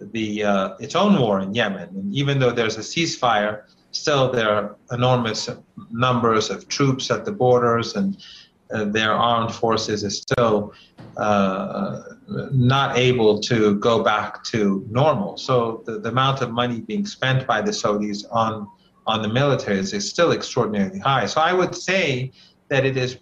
the 0.00 0.44
uh, 0.44 0.76
its 0.78 0.94
own 0.94 1.18
war 1.20 1.40
in 1.40 1.54
Yemen. 1.54 1.88
And 1.88 2.14
even 2.14 2.38
though 2.38 2.50
there's 2.50 2.76
a 2.76 2.80
ceasefire, 2.80 3.62
still 3.90 4.30
there 4.30 4.50
are 4.50 4.76
enormous 4.92 5.48
numbers 5.90 6.50
of 6.50 6.68
troops 6.68 7.10
at 7.10 7.24
the 7.24 7.32
borders, 7.32 7.96
and 7.96 8.16
uh, 8.72 8.84
their 8.84 9.12
armed 9.12 9.54
forces 9.54 10.04
is 10.04 10.18
still 10.18 10.72
uh, 11.16 12.02
not 12.52 12.96
able 12.96 13.40
to 13.40 13.76
go 13.76 14.02
back 14.02 14.44
to 14.44 14.86
normal. 14.90 15.36
So 15.36 15.82
the, 15.86 15.98
the 15.98 16.10
amount 16.10 16.42
of 16.42 16.50
money 16.50 16.80
being 16.80 17.06
spent 17.06 17.46
by 17.46 17.60
the 17.62 17.72
Saudis 17.72 18.24
on 18.30 18.68
on 19.06 19.22
the 19.22 19.28
military 19.28 19.78
is, 19.78 19.94
is 19.94 20.08
still 20.08 20.32
extraordinarily 20.32 20.98
high. 20.98 21.24
So 21.24 21.40
I 21.40 21.54
would 21.54 21.74
say 21.74 22.30
that 22.68 22.84
it 22.84 22.96
is 22.96 23.18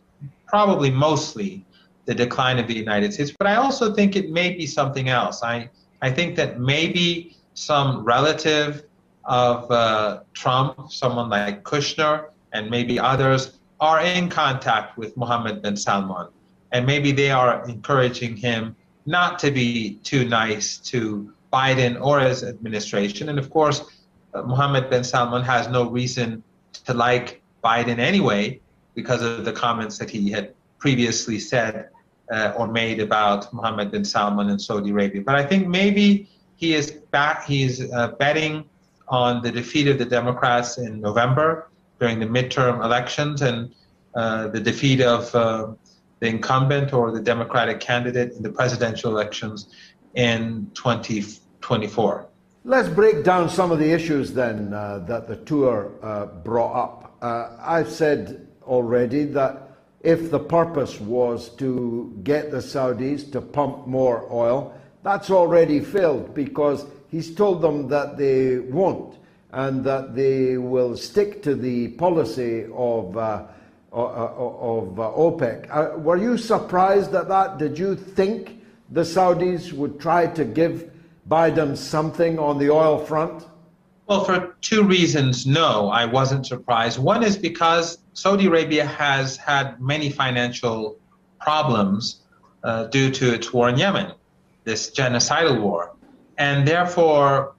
probably 0.48 0.90
mostly 0.90 1.64
the 2.06 2.14
decline 2.14 2.58
of 2.58 2.66
the 2.66 2.74
United 2.74 3.12
States, 3.12 3.32
but 3.38 3.46
I 3.46 3.56
also 3.56 3.94
think 3.94 4.16
it 4.16 4.30
may 4.30 4.50
be 4.52 4.66
something 4.66 5.08
else. 5.08 5.42
I 5.42 5.70
I 6.06 6.10
think 6.10 6.36
that 6.36 6.60
maybe 6.60 7.36
some 7.54 8.04
relative 8.04 8.84
of 9.24 9.68
uh, 9.72 10.20
Trump, 10.34 10.92
someone 10.92 11.28
like 11.28 11.64
Kushner, 11.64 12.28
and 12.52 12.70
maybe 12.70 12.96
others, 12.96 13.58
are 13.80 14.00
in 14.00 14.28
contact 14.28 14.96
with 14.96 15.16
Mohammed 15.16 15.62
bin 15.62 15.76
Salman. 15.76 16.28
And 16.70 16.86
maybe 16.86 17.10
they 17.10 17.32
are 17.32 17.68
encouraging 17.68 18.36
him 18.36 18.76
not 19.04 19.40
to 19.40 19.50
be 19.50 19.98
too 20.04 20.28
nice 20.28 20.78
to 20.90 21.32
Biden 21.52 22.00
or 22.00 22.20
his 22.20 22.44
administration. 22.44 23.28
And 23.28 23.38
of 23.40 23.50
course, 23.50 23.82
uh, 24.32 24.42
Mohammed 24.42 24.88
bin 24.88 25.02
Salman 25.02 25.42
has 25.42 25.66
no 25.66 25.90
reason 25.90 26.44
to 26.84 26.94
like 26.94 27.42
Biden 27.64 27.98
anyway 27.98 28.60
because 28.94 29.22
of 29.22 29.44
the 29.44 29.52
comments 29.52 29.98
that 29.98 30.10
he 30.10 30.30
had 30.30 30.54
previously 30.78 31.40
said 31.40 31.88
uh, 32.30 32.52
or 32.56 32.66
made 32.66 33.00
about 33.00 33.52
Mohammed 33.52 33.90
bin 33.90 34.04
Salman 34.04 34.50
and 34.50 34.60
Saudi 34.60 34.90
Arabia. 34.90 35.22
But 35.22 35.36
I 35.36 35.44
think 35.44 35.68
maybe 35.68 36.28
he 36.56 36.74
is 36.74 36.90
back. 36.90 37.46
He's 37.46 37.90
uh, 37.92 38.08
betting 38.18 38.64
on 39.08 39.42
the 39.42 39.52
defeat 39.52 39.86
of 39.88 39.98
the 39.98 40.04
Democrats 40.04 40.78
in 40.78 41.00
November 41.00 41.70
during 42.00 42.18
the 42.18 42.26
midterm 42.26 42.84
elections 42.84 43.42
and 43.42 43.72
uh, 44.14 44.48
the 44.48 44.60
defeat 44.60 45.00
of 45.00 45.32
uh, 45.34 45.72
the 46.20 46.26
incumbent 46.26 46.92
or 46.92 47.12
the 47.12 47.20
Democratic 47.20 47.80
candidate 47.80 48.32
in 48.32 48.42
the 48.42 48.50
presidential 48.50 49.10
elections 49.10 49.68
in 50.14 50.70
2024. 50.74 52.26
Let's 52.64 52.88
break 52.88 53.22
down 53.22 53.48
some 53.48 53.70
of 53.70 53.78
the 53.78 53.92
issues 53.92 54.32
then 54.32 54.72
uh, 54.74 55.04
that 55.06 55.28
the 55.28 55.36
tour 55.36 55.92
uh, 56.02 56.26
brought 56.26 56.74
up. 56.74 57.02
I've 57.22 57.88
said 57.88 58.46
already 58.62 59.24
that 59.24 59.65
if 60.06 60.30
the 60.30 60.38
purpose 60.38 61.00
was 61.00 61.48
to 61.56 62.16
get 62.22 62.52
the 62.52 62.58
Saudis 62.58 63.30
to 63.32 63.40
pump 63.40 63.88
more 63.88 64.24
oil, 64.30 64.72
that's 65.02 65.30
already 65.30 65.80
failed 65.80 66.32
because 66.32 66.86
he's 67.10 67.34
told 67.34 67.60
them 67.60 67.88
that 67.88 68.16
they 68.16 68.60
won't 68.60 69.18
and 69.50 69.82
that 69.82 70.14
they 70.14 70.58
will 70.58 70.96
stick 70.96 71.42
to 71.42 71.56
the 71.56 71.88
policy 71.88 72.66
of, 72.72 73.16
uh, 73.16 73.46
of 73.90 75.00
uh, 75.00 75.10
OPEC. 75.10 75.66
Uh, 75.70 75.98
were 75.98 76.16
you 76.16 76.38
surprised 76.38 77.12
at 77.12 77.26
that? 77.26 77.58
Did 77.58 77.76
you 77.76 77.96
think 77.96 78.62
the 78.90 79.00
Saudis 79.00 79.72
would 79.72 79.98
try 79.98 80.28
to 80.28 80.44
give 80.44 80.88
Biden 81.28 81.76
something 81.76 82.38
on 82.38 82.58
the 82.58 82.70
oil 82.70 83.04
front? 83.04 83.44
Well, 84.06 84.22
for 84.22 84.54
two 84.60 84.84
reasons, 84.84 85.46
no, 85.46 85.88
I 85.90 86.04
wasn't 86.04 86.46
surprised. 86.46 87.00
One 87.00 87.24
is 87.24 87.36
because 87.36 87.98
Saudi 88.12 88.46
Arabia 88.46 88.86
has 88.86 89.36
had 89.36 89.80
many 89.80 90.10
financial 90.10 90.96
problems 91.40 92.20
uh, 92.62 92.84
due 92.84 93.10
to 93.10 93.34
its 93.34 93.52
war 93.52 93.68
in 93.68 93.76
Yemen, 93.76 94.12
this 94.62 94.92
genocidal 94.92 95.60
war. 95.60 95.92
And 96.38 96.68
therefore, 96.68 97.54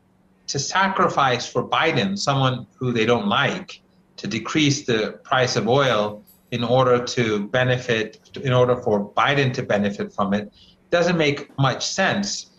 to 0.48 0.58
sacrifice 0.58 1.46
for 1.46 1.68
Biden, 1.68 2.18
someone 2.18 2.66
who 2.76 2.94
they 2.94 3.06
don't 3.06 3.28
like, 3.28 3.82
to 4.16 4.28
decrease 4.28 4.86
the 4.86 5.20
price 5.24 5.58
of 5.58 5.68
oil 5.68 6.24
in 6.52 6.64
order 6.64 7.04
to 7.04 7.46
benefit, 7.48 8.40
in 8.42 8.54
order 8.54 8.78
for 8.78 9.12
Biden 9.12 9.54
to 9.54 9.64
benefit 9.64 10.14
from 10.14 10.34
it, 10.34 10.54
doesn't 10.92 11.18
make 11.18 11.52
much 11.60 11.86
sense. 11.86 12.52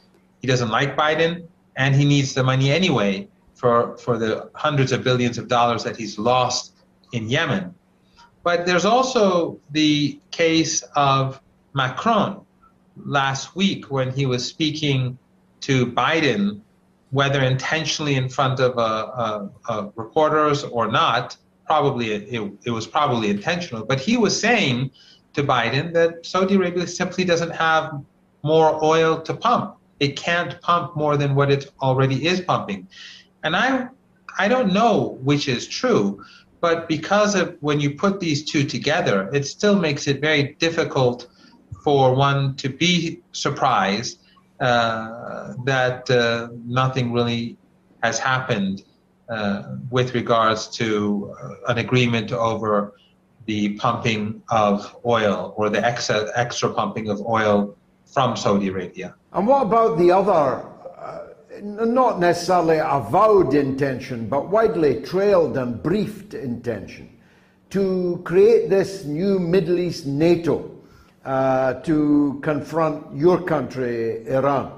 He 0.42 0.46
doesn't 0.46 0.68
like 0.68 0.94
Biden, 0.94 1.46
and 1.76 1.94
he 1.94 2.04
needs 2.04 2.34
the 2.34 2.44
money 2.44 2.70
anyway 2.70 3.28
for, 3.58 3.96
for 3.96 4.16
the 4.16 4.48
hundreds 4.54 4.92
of 4.92 5.02
billions 5.02 5.36
of 5.36 5.48
dollars 5.48 5.82
that 5.82 5.96
he's 5.96 6.16
lost 6.16 6.74
in 7.12 7.28
Yemen. 7.28 7.74
But 8.44 8.66
there's 8.66 8.84
also 8.84 9.58
the 9.72 10.20
case 10.30 10.82
of 10.94 11.40
Macron 11.74 12.46
last 13.04 13.56
week 13.56 13.90
when 13.90 14.12
he 14.12 14.26
was 14.26 14.46
speaking 14.46 15.18
to 15.62 15.86
Biden, 15.86 16.60
whether 17.10 17.42
intentionally 17.42 18.14
in 18.14 18.28
front 18.28 18.60
of 18.60 18.78
uh, 18.78 18.80
uh, 18.80 19.48
uh, 19.68 19.88
reporters 19.96 20.62
or 20.62 20.86
not. 20.86 21.36
Probably 21.66 22.12
it, 22.12 22.52
it 22.64 22.70
was 22.70 22.86
probably 22.86 23.28
intentional, 23.28 23.84
but 23.84 23.98
he 24.00 24.16
was 24.16 24.38
saying 24.38 24.92
to 25.34 25.42
Biden 25.42 25.92
that 25.94 26.24
Saudi 26.24 26.54
Arabia 26.54 26.86
simply 26.86 27.24
doesn't 27.24 27.50
have 27.50 28.02
more 28.42 28.82
oil 28.82 29.20
to 29.20 29.34
pump. 29.34 29.76
It 30.00 30.16
can't 30.16 30.60
pump 30.62 30.96
more 30.96 31.16
than 31.16 31.34
what 31.34 31.50
it 31.50 31.70
already 31.82 32.26
is 32.26 32.40
pumping. 32.40 32.88
And 33.48 33.56
I, 33.56 33.88
I 34.38 34.46
don't 34.46 34.74
know 34.74 35.16
which 35.22 35.48
is 35.48 35.66
true, 35.66 36.22
but 36.60 36.86
because 36.86 37.34
of 37.34 37.56
when 37.60 37.80
you 37.80 37.94
put 37.94 38.20
these 38.20 38.44
two 38.44 38.62
together, 38.62 39.30
it 39.32 39.46
still 39.46 39.78
makes 39.78 40.06
it 40.06 40.20
very 40.20 40.54
difficult 40.58 41.28
for 41.82 42.14
one 42.14 42.56
to 42.56 42.68
be 42.68 43.22
surprised 43.32 44.20
uh, 44.60 45.54
that 45.64 46.10
uh, 46.10 46.48
nothing 46.66 47.10
really 47.10 47.56
has 48.02 48.18
happened 48.18 48.82
uh, 49.30 49.76
with 49.90 50.14
regards 50.14 50.68
to 50.80 51.34
uh, 51.42 51.72
an 51.72 51.78
agreement 51.78 52.32
over 52.32 52.92
the 53.46 53.78
pumping 53.78 54.42
of 54.50 54.94
oil 55.06 55.54
or 55.56 55.70
the 55.70 55.82
extra, 55.82 56.30
extra 56.34 56.68
pumping 56.68 57.08
of 57.08 57.18
oil 57.22 57.74
from 58.04 58.36
Saudi 58.36 58.68
Arabia. 58.68 59.14
And 59.32 59.46
what 59.46 59.62
about 59.62 59.96
the 59.96 60.10
other 60.10 60.66
not 61.62 62.20
necessarily 62.20 62.78
avowed 62.78 63.54
intention, 63.54 64.28
but 64.28 64.48
widely 64.48 65.00
trailed 65.02 65.56
and 65.56 65.82
briefed 65.82 66.34
intention 66.34 67.08
to 67.70 68.20
create 68.24 68.70
this 68.70 69.04
new 69.04 69.38
Middle 69.38 69.78
East 69.78 70.06
NATO 70.06 70.70
uh, 71.24 71.74
to 71.74 72.38
confront 72.42 73.14
your 73.14 73.42
country, 73.42 74.26
Iran, 74.28 74.72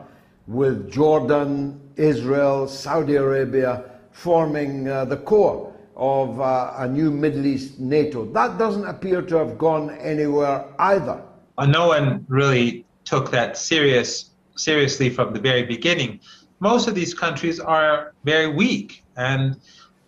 with 0.46 0.90
Jordan, 0.90 1.80
Israel, 1.96 2.66
Saudi 2.66 3.14
Arabia 3.16 3.84
forming 4.10 4.88
uh, 4.88 5.04
the 5.04 5.16
core 5.16 5.72
of 5.94 6.40
uh, 6.40 6.72
a 6.78 6.88
new 6.88 7.10
Middle 7.10 7.46
East 7.46 7.78
NATO. 7.78 8.24
That 8.32 8.58
doesn't 8.58 8.86
appear 8.86 9.22
to 9.22 9.36
have 9.36 9.58
gone 9.58 9.90
anywhere 9.98 10.64
either. 10.78 11.22
no 11.58 11.88
one 11.88 12.24
really 12.28 12.84
took 13.04 13.30
that 13.30 13.56
serious 13.56 14.30
seriously 14.56 15.08
from 15.08 15.32
the 15.32 15.40
very 15.40 15.62
beginning 15.62 16.20
most 16.60 16.88
of 16.88 16.94
these 16.94 17.14
countries 17.14 17.58
are 17.58 18.12
very 18.24 18.48
weak 18.48 19.02
and 19.16 19.56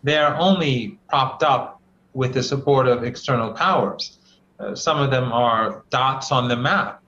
they're 0.03 0.37
only 0.37 0.99
propped 1.09 1.43
up 1.43 1.81
with 2.15 2.35
the 2.35 2.43
support 2.43 2.87
of 2.87 3.05
external 3.05 3.53
powers. 3.53 4.19
Uh, 4.61 4.75
some 4.75 5.01
of 5.01 5.11
them 5.11 5.33
are 5.33 5.85
dots 5.91 6.31
on 6.31 6.49
the 6.49 6.57
map. 6.57 7.03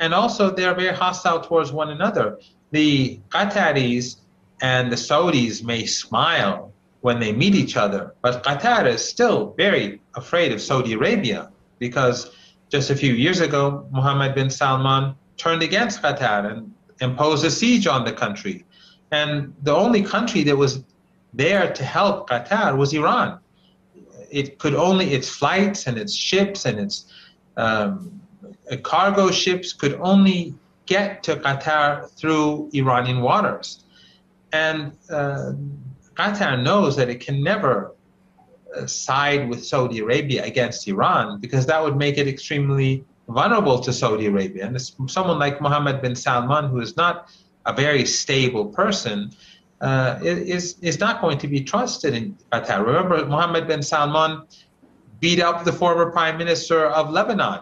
And 0.00 0.14
also, 0.14 0.50
they're 0.50 0.74
very 0.74 0.94
hostile 0.94 1.40
towards 1.40 1.72
one 1.72 1.90
another. 1.90 2.38
The 2.70 3.20
Qataris 3.30 4.16
and 4.62 4.92
the 4.92 4.96
Saudis 4.96 5.62
may 5.62 5.86
smile 5.86 6.72
when 7.00 7.20
they 7.20 7.32
meet 7.32 7.54
each 7.54 7.76
other, 7.76 8.14
but 8.22 8.42
Qatar 8.42 8.86
is 8.86 9.06
still 9.06 9.54
very 9.56 10.00
afraid 10.14 10.52
of 10.52 10.60
Saudi 10.60 10.94
Arabia 10.94 11.50
because 11.78 12.30
just 12.70 12.90
a 12.90 12.96
few 12.96 13.14
years 13.14 13.40
ago, 13.40 13.86
Mohammed 13.92 14.34
bin 14.34 14.50
Salman 14.50 15.14
turned 15.36 15.62
against 15.62 16.02
Qatar 16.02 16.50
and 16.50 16.72
imposed 17.00 17.44
a 17.44 17.50
siege 17.50 17.86
on 17.86 18.04
the 18.04 18.12
country. 18.12 18.64
And 19.10 19.54
the 19.62 19.74
only 19.74 20.02
country 20.02 20.42
that 20.44 20.56
was 20.56 20.82
there 21.32 21.72
to 21.72 21.84
help 21.84 22.28
Qatar 22.28 22.76
was 22.76 22.92
Iran. 22.92 23.38
It 24.30 24.58
could 24.58 24.74
only, 24.74 25.14
its 25.14 25.28
flights 25.28 25.86
and 25.86 25.96
its 25.96 26.14
ships 26.14 26.66
and 26.66 26.78
its 26.78 27.06
um, 27.56 28.20
cargo 28.82 29.30
ships 29.30 29.72
could 29.72 29.94
only 30.00 30.54
get 30.86 31.22
to 31.22 31.36
Qatar 31.36 32.10
through 32.10 32.70
Iranian 32.74 33.20
waters. 33.20 33.84
And 34.52 34.92
uh, 35.10 35.52
Qatar 36.14 36.62
knows 36.62 36.96
that 36.96 37.08
it 37.08 37.20
can 37.20 37.42
never 37.42 37.94
uh, 38.76 38.86
side 38.86 39.48
with 39.48 39.64
Saudi 39.64 40.00
Arabia 40.00 40.44
against 40.44 40.88
Iran 40.88 41.40
because 41.40 41.64
that 41.66 41.82
would 41.82 41.96
make 41.96 42.18
it 42.18 42.28
extremely 42.28 43.04
vulnerable 43.28 43.78
to 43.80 43.92
Saudi 43.92 44.26
Arabia. 44.26 44.66
And 44.66 44.80
someone 45.10 45.38
like 45.38 45.60
Mohammed 45.60 46.00
bin 46.02 46.14
Salman, 46.14 46.70
who 46.70 46.80
is 46.80 46.96
not 46.96 47.30
a 47.68 47.72
very 47.72 48.04
stable 48.04 48.66
person, 48.66 49.30
uh, 49.80 50.18
is, 50.22 50.76
is 50.80 50.98
not 50.98 51.20
going 51.20 51.38
to 51.38 51.46
be 51.46 51.60
trusted 51.60 52.14
in 52.14 52.36
Qatar. 52.50 52.84
Remember, 52.84 53.24
Mohammed 53.26 53.68
bin 53.68 53.82
Salman 53.82 54.42
beat 55.20 55.40
up 55.40 55.64
the 55.64 55.72
former 55.72 56.10
prime 56.10 56.36
minister 56.36 56.86
of 56.86 57.10
Lebanon 57.10 57.60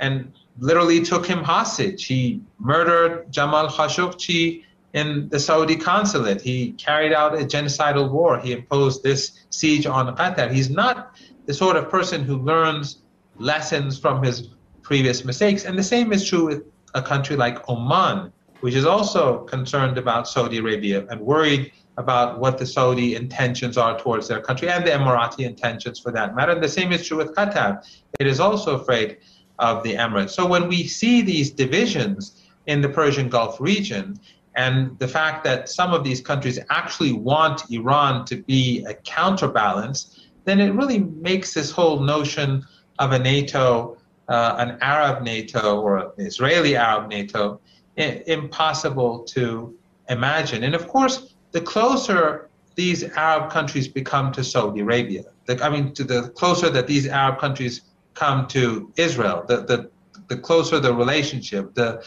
and 0.00 0.32
literally 0.58 1.02
took 1.02 1.26
him 1.26 1.42
hostage. 1.42 2.06
He 2.06 2.40
murdered 2.58 3.30
Jamal 3.30 3.68
Khashoggi 3.68 4.64
in 4.94 5.28
the 5.28 5.40
Saudi 5.40 5.76
consulate. 5.76 6.40
He 6.40 6.72
carried 6.72 7.12
out 7.12 7.34
a 7.34 7.44
genocidal 7.44 8.10
war. 8.10 8.38
He 8.38 8.52
imposed 8.52 9.02
this 9.02 9.44
siege 9.50 9.86
on 9.86 10.14
Qatar. 10.16 10.50
He's 10.50 10.70
not 10.70 11.16
the 11.46 11.54
sort 11.54 11.76
of 11.76 11.90
person 11.90 12.24
who 12.24 12.36
learns 12.38 13.02
lessons 13.38 13.98
from 13.98 14.22
his 14.22 14.48
previous 14.82 15.24
mistakes. 15.24 15.64
And 15.64 15.76
the 15.78 15.82
same 15.82 16.12
is 16.12 16.24
true 16.24 16.46
with 16.46 16.62
a 16.94 17.02
country 17.02 17.36
like 17.36 17.68
Oman 17.68 18.32
which 18.62 18.74
is 18.74 18.86
also 18.86 19.40
concerned 19.44 19.98
about 19.98 20.28
Saudi 20.28 20.58
Arabia 20.58 21.04
and 21.10 21.20
worried 21.20 21.72
about 21.98 22.38
what 22.38 22.58
the 22.58 22.64
Saudi 22.64 23.16
intentions 23.16 23.76
are 23.76 23.98
towards 23.98 24.28
their 24.28 24.40
country 24.40 24.68
and 24.70 24.86
the 24.86 24.90
Emirati 24.90 25.44
intentions 25.44 25.98
for 25.98 26.10
that 26.12 26.34
matter. 26.34 26.52
And 26.52 26.62
the 26.62 26.68
same 26.68 26.92
is 26.92 27.06
true 27.06 27.18
with 27.18 27.34
Qatar. 27.34 27.84
It 28.20 28.26
is 28.26 28.38
also 28.40 28.76
afraid 28.76 29.18
of 29.58 29.82
the 29.82 29.94
Emirates. 29.94 30.30
So 30.30 30.46
when 30.46 30.68
we 30.68 30.86
see 30.86 31.22
these 31.22 31.50
divisions 31.50 32.42
in 32.66 32.80
the 32.80 32.88
Persian 32.88 33.28
Gulf 33.28 33.60
region, 33.60 34.18
and 34.54 34.96
the 34.98 35.08
fact 35.08 35.44
that 35.44 35.68
some 35.68 35.92
of 35.92 36.04
these 36.04 36.20
countries 36.20 36.58
actually 36.70 37.12
want 37.12 37.62
Iran 37.70 38.24
to 38.26 38.36
be 38.36 38.84
a 38.84 38.94
counterbalance, 38.94 40.28
then 40.44 40.60
it 40.60 40.72
really 40.72 41.00
makes 41.00 41.52
this 41.52 41.70
whole 41.70 42.00
notion 42.00 42.64
of 42.98 43.12
a 43.12 43.18
NATO, 43.18 43.96
uh, 44.28 44.54
an 44.58 44.78
Arab 44.80 45.24
NATO 45.24 45.80
or 45.80 45.96
an 45.98 46.10
Israeli 46.18 46.76
Arab 46.76 47.08
NATO, 47.08 47.60
impossible 47.96 49.20
to 49.20 49.74
imagine. 50.08 50.64
And 50.64 50.74
of 50.74 50.88
course, 50.88 51.34
the 51.52 51.60
closer 51.60 52.48
these 52.74 53.04
Arab 53.04 53.50
countries 53.50 53.86
become 53.86 54.32
to 54.32 54.42
Saudi 54.42 54.80
Arabia, 54.80 55.24
the, 55.46 55.62
I 55.62 55.68
mean, 55.68 55.92
to 55.94 56.04
the 56.04 56.30
closer 56.30 56.70
that 56.70 56.86
these 56.86 57.06
Arab 57.06 57.38
countries 57.38 57.82
come 58.14 58.46
to 58.48 58.90
Israel, 58.96 59.44
the, 59.46 59.58
the, 59.58 59.90
the 60.28 60.36
closer 60.36 60.80
the 60.80 60.94
relationship, 60.94 61.74
the, 61.74 62.02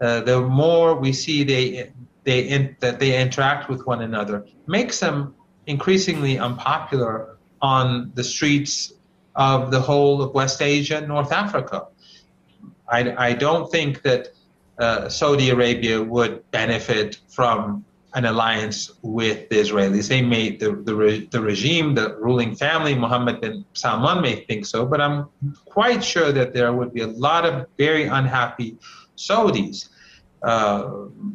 uh, 0.00 0.20
the 0.22 0.40
more 0.40 0.94
we 0.94 1.12
see 1.12 1.44
they, 1.44 1.92
they 2.24 2.40
in, 2.40 2.76
that 2.80 2.98
they 2.98 3.20
interact 3.20 3.68
with 3.68 3.86
one 3.86 4.02
another, 4.02 4.46
makes 4.66 4.98
them 4.98 5.34
increasingly 5.66 6.38
unpopular 6.38 7.38
on 7.62 8.10
the 8.14 8.24
streets 8.24 8.92
of 9.36 9.70
the 9.70 9.80
whole 9.80 10.22
of 10.22 10.34
West 10.34 10.60
Asia 10.60 10.96
and 10.96 11.08
North 11.08 11.32
Africa. 11.32 11.86
I, 12.88 13.28
I 13.28 13.32
don't 13.34 13.70
think 13.70 14.02
that 14.02 14.28
uh, 14.80 15.08
Saudi 15.08 15.50
Arabia 15.50 16.02
would 16.02 16.50
benefit 16.50 17.18
from 17.28 17.84
an 18.14 18.24
alliance 18.24 18.90
with 19.02 19.48
the 19.50 19.56
Israelis. 19.56 20.08
They 20.08 20.22
may, 20.22 20.56
the, 20.56 20.72
the, 20.72 20.94
re, 20.94 21.26
the 21.26 21.40
regime, 21.40 21.94
the 21.94 22.16
ruling 22.16 22.56
family, 22.56 22.94
Mohammed 22.94 23.40
bin 23.40 23.64
Salman 23.74 24.20
may 24.20 24.44
think 24.46 24.66
so, 24.66 24.84
but 24.84 25.00
I'm 25.00 25.28
quite 25.64 26.02
sure 26.02 26.32
that 26.32 26.52
there 26.52 26.72
would 26.72 26.92
be 26.92 27.02
a 27.02 27.06
lot 27.06 27.46
of 27.46 27.66
very 27.78 28.04
unhappy 28.06 28.78
Saudis 29.16 29.90
uh, 30.42 30.88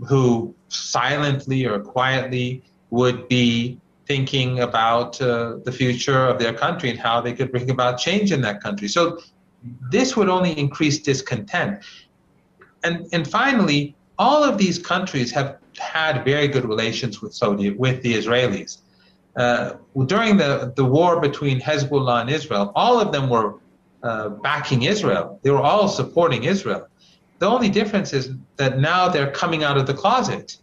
who 0.08 0.54
silently 0.68 1.66
or 1.66 1.80
quietly 1.80 2.64
would 2.89 3.28
be 3.30 3.80
thinking 4.08 4.60
about 4.60 5.20
uh, 5.22 5.58
the 5.64 5.72
future 5.72 6.28
of 6.28 6.39
their 6.39 6.54
country 6.54 6.89
and 6.89 7.00
how 7.00 7.22
they 7.22 7.34
could 7.34 7.52
bring 7.52 7.70
about 7.70 7.98
change 7.98 8.32
in 8.32 8.41
that 8.41 8.62
country. 8.62 8.88
So 8.88 9.20
this 9.89 10.16
would 10.16 10.30
only 10.30 10.52
increase 10.60 11.00
discontent. 11.00 11.84
And, 12.86 13.07
and 13.11 13.27
finally, 13.27 13.95
all 14.19 14.43
of 14.43 14.57
these 14.57 14.77
countries 14.77 15.31
have 15.31 15.57
had 15.77 16.23
very 16.23 16.47
good 16.47 16.65
relations 16.65 17.21
with 17.21 17.33
Saudi, 17.33 17.71
with 17.71 18.01
the 18.03 18.13
Israelis. 18.13 18.77
Uh, 19.36 19.73
during 20.05 20.38
the, 20.38 20.71
the 20.75 20.86
war 20.86 21.19
between 21.19 21.59
Hezbollah 21.59 22.21
and 22.21 22.29
Israel, 22.29 22.71
all 22.75 22.99
of 23.01 23.11
them 23.11 23.27
were 23.29 23.55
uh, 24.03 24.29
backing 24.29 24.83
Israel. 24.83 25.39
They 25.41 25.49
were 25.49 25.65
all 25.71 25.88
supporting 25.88 26.43
Israel. 26.43 26.88
The 27.39 27.47
only 27.47 27.69
difference 27.69 28.13
is 28.13 28.31
that 28.57 28.79
now 28.79 29.09
they're 29.09 29.31
coming 29.31 29.63
out 29.63 29.77
of 29.77 29.88
the 29.88 29.93
closet. 29.93 30.57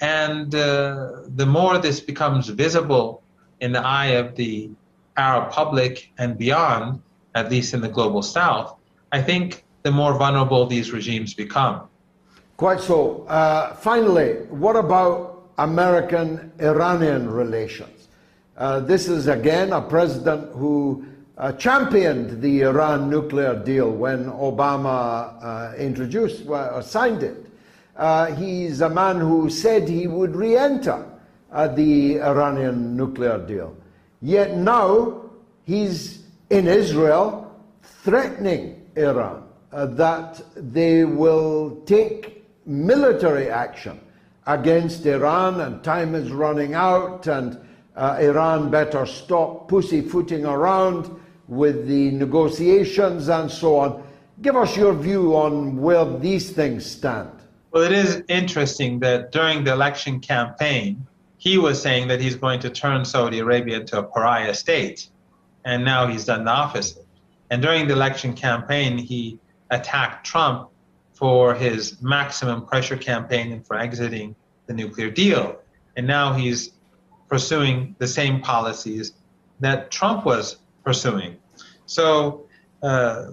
And 0.00 0.52
uh, 0.54 1.22
the 1.40 1.46
more 1.46 1.78
this 1.78 2.00
becomes 2.00 2.48
visible 2.48 3.22
in 3.60 3.70
the 3.72 3.80
eye 3.80 4.12
of 4.22 4.34
the 4.34 4.70
Arab 5.16 5.50
public 5.52 6.10
and 6.18 6.36
beyond, 6.36 7.00
at 7.36 7.50
least 7.50 7.72
in 7.72 7.80
the 7.80 7.88
global 7.88 8.22
south, 8.22 8.76
I 9.12 9.22
think 9.22 9.64
the 9.82 9.90
more 9.90 10.14
vulnerable 10.14 10.66
these 10.66 10.92
regimes 10.92 11.34
become. 11.34 11.88
Quite 12.56 12.80
so. 12.80 13.24
Uh, 13.26 13.74
finally, 13.74 14.34
what 14.50 14.76
about 14.76 15.50
American 15.58 16.52
Iranian 16.60 17.28
relations? 17.28 18.08
Uh, 18.56 18.80
this 18.80 19.08
is 19.08 19.26
again 19.26 19.72
a 19.72 19.80
president 19.80 20.54
who 20.54 21.04
uh, 21.38 21.52
championed 21.52 22.40
the 22.40 22.62
Iran 22.62 23.10
nuclear 23.10 23.58
deal 23.58 23.90
when 23.90 24.26
Obama 24.26 25.34
uh, 25.42 25.74
introduced 25.76 26.46
or 26.46 26.82
signed 26.82 27.22
it. 27.22 27.46
Uh, 27.96 28.26
he's 28.34 28.80
a 28.80 28.88
man 28.88 29.18
who 29.18 29.50
said 29.50 29.88
he 29.88 30.06
would 30.06 30.36
re 30.36 30.56
enter 30.56 31.04
uh, 31.50 31.66
the 31.68 32.20
Iranian 32.20 32.96
nuclear 32.96 33.38
deal. 33.38 33.76
Yet 34.20 34.56
now 34.56 35.22
he's 35.64 36.22
in 36.50 36.68
Israel 36.68 37.52
threatening 37.82 38.86
Iran 38.96 39.48
that 39.72 40.40
they 40.56 41.04
will 41.04 41.82
take 41.86 42.44
military 42.66 43.50
action 43.50 43.98
against 44.46 45.06
Iran, 45.06 45.60
and 45.60 45.82
time 45.82 46.14
is 46.14 46.30
running 46.30 46.74
out, 46.74 47.26
and 47.26 47.58
uh, 47.96 48.18
Iran 48.20 48.70
better 48.70 49.06
stop 49.06 49.68
pussyfooting 49.68 50.44
around 50.44 51.10
with 51.48 51.86
the 51.86 52.10
negotiations 52.12 53.28
and 53.28 53.50
so 53.50 53.78
on. 53.78 54.02
Give 54.40 54.56
us 54.56 54.76
your 54.76 54.94
view 54.94 55.36
on 55.36 55.76
where 55.76 56.04
these 56.18 56.50
things 56.50 56.84
stand. 56.84 57.30
Well, 57.70 57.84
it 57.84 57.92
is 57.92 58.22
interesting 58.28 58.98
that 59.00 59.32
during 59.32 59.64
the 59.64 59.72
election 59.72 60.20
campaign, 60.20 61.06
he 61.38 61.58
was 61.58 61.80
saying 61.80 62.08
that 62.08 62.20
he's 62.20 62.34
going 62.34 62.60
to 62.60 62.70
turn 62.70 63.04
Saudi 63.04 63.38
Arabia 63.38 63.80
into 63.80 63.98
a 63.98 64.02
pariah 64.02 64.54
state, 64.54 65.08
and 65.64 65.84
now 65.84 66.06
he's 66.06 66.24
done 66.24 66.44
the 66.44 66.50
opposite. 66.50 67.06
And 67.50 67.62
during 67.62 67.86
the 67.86 67.94
election 67.94 68.34
campaign, 68.34 68.98
he 68.98 69.38
attacked 69.72 70.24
Trump 70.24 70.68
for 71.12 71.54
his 71.54 72.00
maximum 72.00 72.64
pressure 72.64 72.96
campaign 72.96 73.52
and 73.52 73.66
for 73.66 73.76
exiting 73.76 74.34
the 74.66 74.74
nuclear 74.74 75.10
deal. 75.10 75.58
And 75.96 76.06
now 76.06 76.32
he's 76.32 76.72
pursuing 77.28 77.96
the 77.98 78.06
same 78.06 78.40
policies 78.40 79.14
that 79.60 79.90
Trump 79.90 80.24
was 80.24 80.58
pursuing. 80.84 81.36
So 81.86 82.46
uh, 82.82 83.30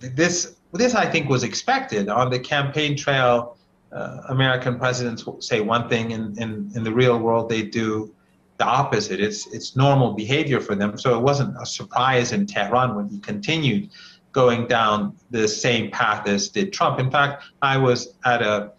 this 0.00 0.56
this 0.72 0.94
I 0.94 1.06
think 1.06 1.28
was 1.28 1.44
expected 1.44 2.08
on 2.08 2.30
the 2.30 2.38
campaign 2.38 2.96
trail. 2.96 3.56
Uh, 3.92 4.22
American 4.28 4.76
presidents 4.78 5.24
say 5.38 5.60
one 5.60 5.88
thing, 5.88 6.12
and 6.12 6.36
in, 6.36 6.70
in 6.74 6.82
the 6.82 6.92
real 6.92 7.18
world 7.18 7.48
they 7.48 7.62
do 7.62 8.12
the 8.58 8.64
opposite. 8.64 9.20
It's 9.20 9.46
it's 9.48 9.76
normal 9.76 10.12
behavior 10.12 10.60
for 10.60 10.74
them. 10.74 10.98
So 10.98 11.16
it 11.16 11.22
wasn't 11.22 11.56
a 11.60 11.66
surprise 11.66 12.32
in 12.32 12.46
Tehran 12.46 12.94
when 12.96 13.08
he 13.08 13.18
continued 13.20 13.90
going 14.34 14.66
down 14.66 15.16
the 15.30 15.48
same 15.48 15.90
path 15.90 16.28
as 16.28 16.50
did 16.50 16.72
Trump. 16.72 16.98
In 16.98 17.10
fact, 17.10 17.44
I 17.62 17.78
was 17.78 18.14
at 18.24 18.42
a 18.42 18.72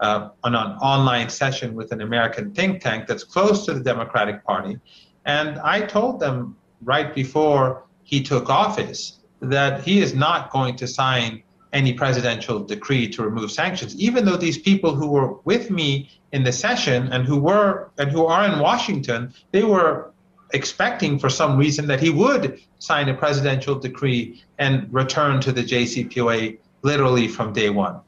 uh, 0.00 0.30
on 0.44 0.54
an 0.54 0.78
online 0.78 1.28
session 1.28 1.74
with 1.74 1.92
an 1.92 2.00
American 2.00 2.54
think 2.54 2.80
tank 2.80 3.06
that's 3.06 3.22
close 3.22 3.66
to 3.66 3.74
the 3.74 3.80
Democratic 3.80 4.42
Party, 4.44 4.78
and 5.26 5.58
I 5.58 5.82
told 5.82 6.20
them 6.20 6.56
right 6.82 7.14
before 7.14 7.84
he 8.02 8.22
took 8.22 8.48
office 8.48 9.18
that 9.40 9.82
he 9.82 10.00
is 10.00 10.14
not 10.14 10.50
going 10.50 10.76
to 10.76 10.86
sign 10.86 11.42
any 11.72 11.92
presidential 11.92 12.60
decree 12.60 13.08
to 13.08 13.22
remove 13.22 13.50
sanctions, 13.50 13.94
even 13.96 14.24
though 14.24 14.36
these 14.36 14.58
people 14.58 14.94
who 14.94 15.08
were 15.08 15.34
with 15.44 15.70
me 15.70 16.10
in 16.32 16.42
the 16.42 16.52
session 16.52 17.08
and 17.12 17.26
who 17.26 17.38
were 17.38 17.90
and 17.98 18.10
who 18.10 18.26
are 18.26 18.44
in 18.50 18.58
Washington, 18.58 19.32
they 19.52 19.62
were 19.62 20.12
expecting 20.52 21.18
for 21.18 21.28
some 21.28 21.56
reason 21.56 21.86
that 21.86 22.00
he 22.00 22.10
would 22.10 22.60
sign 22.78 23.08
a 23.08 23.14
presidential 23.14 23.74
decree 23.74 24.42
and 24.58 24.92
return 24.92 25.40
to 25.40 25.52
the 25.52 25.62
JCPOA 25.62 26.58
literally 26.82 27.28
from 27.28 27.52
day 27.52 27.70
one. 27.70 28.00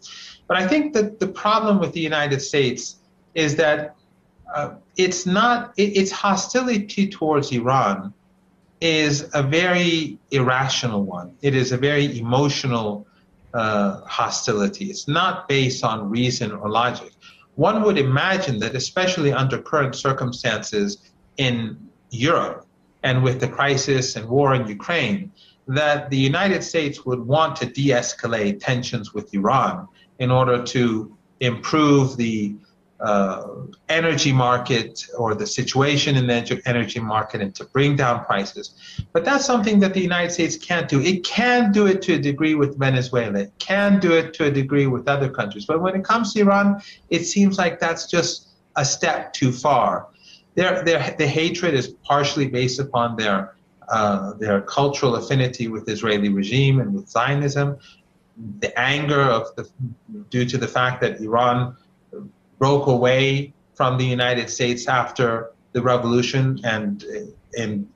But 0.47 0.57
I 0.57 0.67
think 0.67 0.93
that 0.95 1.21
the 1.21 1.29
problem 1.29 1.79
with 1.79 1.93
the 1.93 2.01
United 2.01 2.41
States 2.41 2.97
is 3.35 3.57
that 3.57 3.97
uh, 4.55 4.75
it's 4.97 5.25
not, 5.25 5.73
it, 5.77 5.97
its 5.97 6.11
hostility 6.11 7.09
towards 7.09 7.53
Iran 7.53 8.13
is 8.81 9.31
a 9.33 9.43
very 9.43 10.19
irrational 10.31 11.05
one. 11.05 11.37
It 11.41 11.55
is 11.55 11.73
a 11.73 11.77
very 11.77 12.19
emotional 12.19 13.07
uh, 13.55 14.01
hostility. 14.03 14.87
It's 14.87 15.07
not 15.07 15.49
based 15.49 15.85
on 15.85 16.11
reason 16.11 16.53
or 16.53 16.69
logic. 16.69 17.13
One 17.55 17.83
would 17.83 17.99
imagine 17.99 18.59
that, 18.61 18.75
especially 18.75 19.33
under 19.33 19.59
current 19.59 19.95
circumstances 19.95 20.99
in 21.37 21.79
Europe 22.13 22.67
and 23.03 23.23
with 23.23 23.41
the 23.41 23.49
crisis 23.49 24.17
and 24.17 24.29
war 24.29 24.55
in 24.55 24.67
Ukraine, 24.69 25.33
that 25.67 26.11
the 26.11 26.17
United 26.17 26.63
States 26.63 27.05
would 27.05 27.21
want 27.21 27.57
to 27.57 27.67
de 27.67 27.89
escalate 27.91 28.61
tensions 28.61 29.15
with 29.15 29.33
Iran 29.35 29.89
in 30.19 30.31
order 30.31 30.63
to 30.63 31.17
improve 31.41 32.17
the 32.17 32.55
uh, 33.01 33.49
energy 33.89 34.31
market 34.31 35.05
or 35.19 35.35
the 35.35 35.47
situation 35.47 36.17
in 36.17 36.29
the 36.29 36.63
energy 36.67 37.01
market 37.01 37.41
and 37.41 37.53
to 37.53 37.65
bring 37.65 37.97
down 37.97 38.25
prices. 38.25 38.75
But 39.13 39.25
that's 39.25 39.45
something 39.45 39.81
that 39.81 39.93
the 39.93 40.01
United 40.01 40.31
States 40.31 40.57
can't 40.57 40.89
do. 40.89 41.01
It 41.01 41.25
can 41.25 41.73
do 41.73 41.87
it 41.87 42.01
to 42.03 42.15
a 42.15 42.19
degree 42.19 42.55
with 42.55 42.79
Venezuela, 42.79 43.41
it 43.41 43.53
can 43.59 43.99
do 43.99 44.13
it 44.13 44.35
to 44.35 44.45
a 44.45 44.51
degree 44.51 44.87
with 44.87 45.09
other 45.09 45.29
countries. 45.29 45.67
But 45.67 45.83
when 45.83 45.97
it 45.97 46.05
comes 46.05 46.33
to 46.35 46.41
Iran, 46.43 46.81
it 47.11 47.25
seems 47.25 47.59
like 47.59 47.81
that's 47.81 48.07
just 48.07 48.51
a 48.77 48.85
step 48.85 49.33
too 49.33 49.51
far 49.51 50.09
their, 50.55 50.83
their, 50.83 51.15
the 51.19 51.27
hatred 51.27 51.75
is 51.75 51.89
partially 52.05 52.49
based 52.49 52.79
upon 52.79 53.17
their, 53.17 53.55
uh, 53.89 54.35
their 54.35 54.61
cultural 54.63 55.17
affinity 55.17 55.69
with 55.69 55.87
the 55.87 55.93
Israeli 55.93 56.29
regime 56.29 56.81
and 56.81 56.95
with 56.95 57.09
Zionism, 57.09 57.79
the 58.61 58.79
anger 58.79 59.21
of 59.21 59.55
the, 59.57 59.69
due 60.31 60.45
to 60.45 60.59
the 60.59 60.69
fact 60.69 61.01
that 61.03 61.21
Iran 61.21 61.77
broke 62.59 62.87
away 62.87 63.53
from 63.75 63.99
the 63.99 64.05
United 64.05 64.49
States 64.49 64.87
after 64.89 65.53
the 65.73 65.83
revolution 65.83 66.61
and, 66.65 67.05
and 67.59 67.89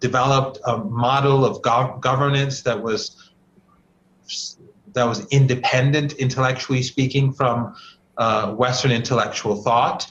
developed 0.00 0.58
a 0.66 0.78
model 0.78 1.44
of 1.44 1.62
gov- 1.62 2.00
governance 2.00 2.62
that 2.62 2.80
was 2.80 3.30
that 4.94 5.04
was 5.04 5.26
independent, 5.28 6.12
intellectually 6.14 6.82
speaking, 6.82 7.32
from 7.32 7.74
uh, 8.16 8.52
Western 8.52 8.92
intellectual 8.92 9.56
thought. 9.56 10.10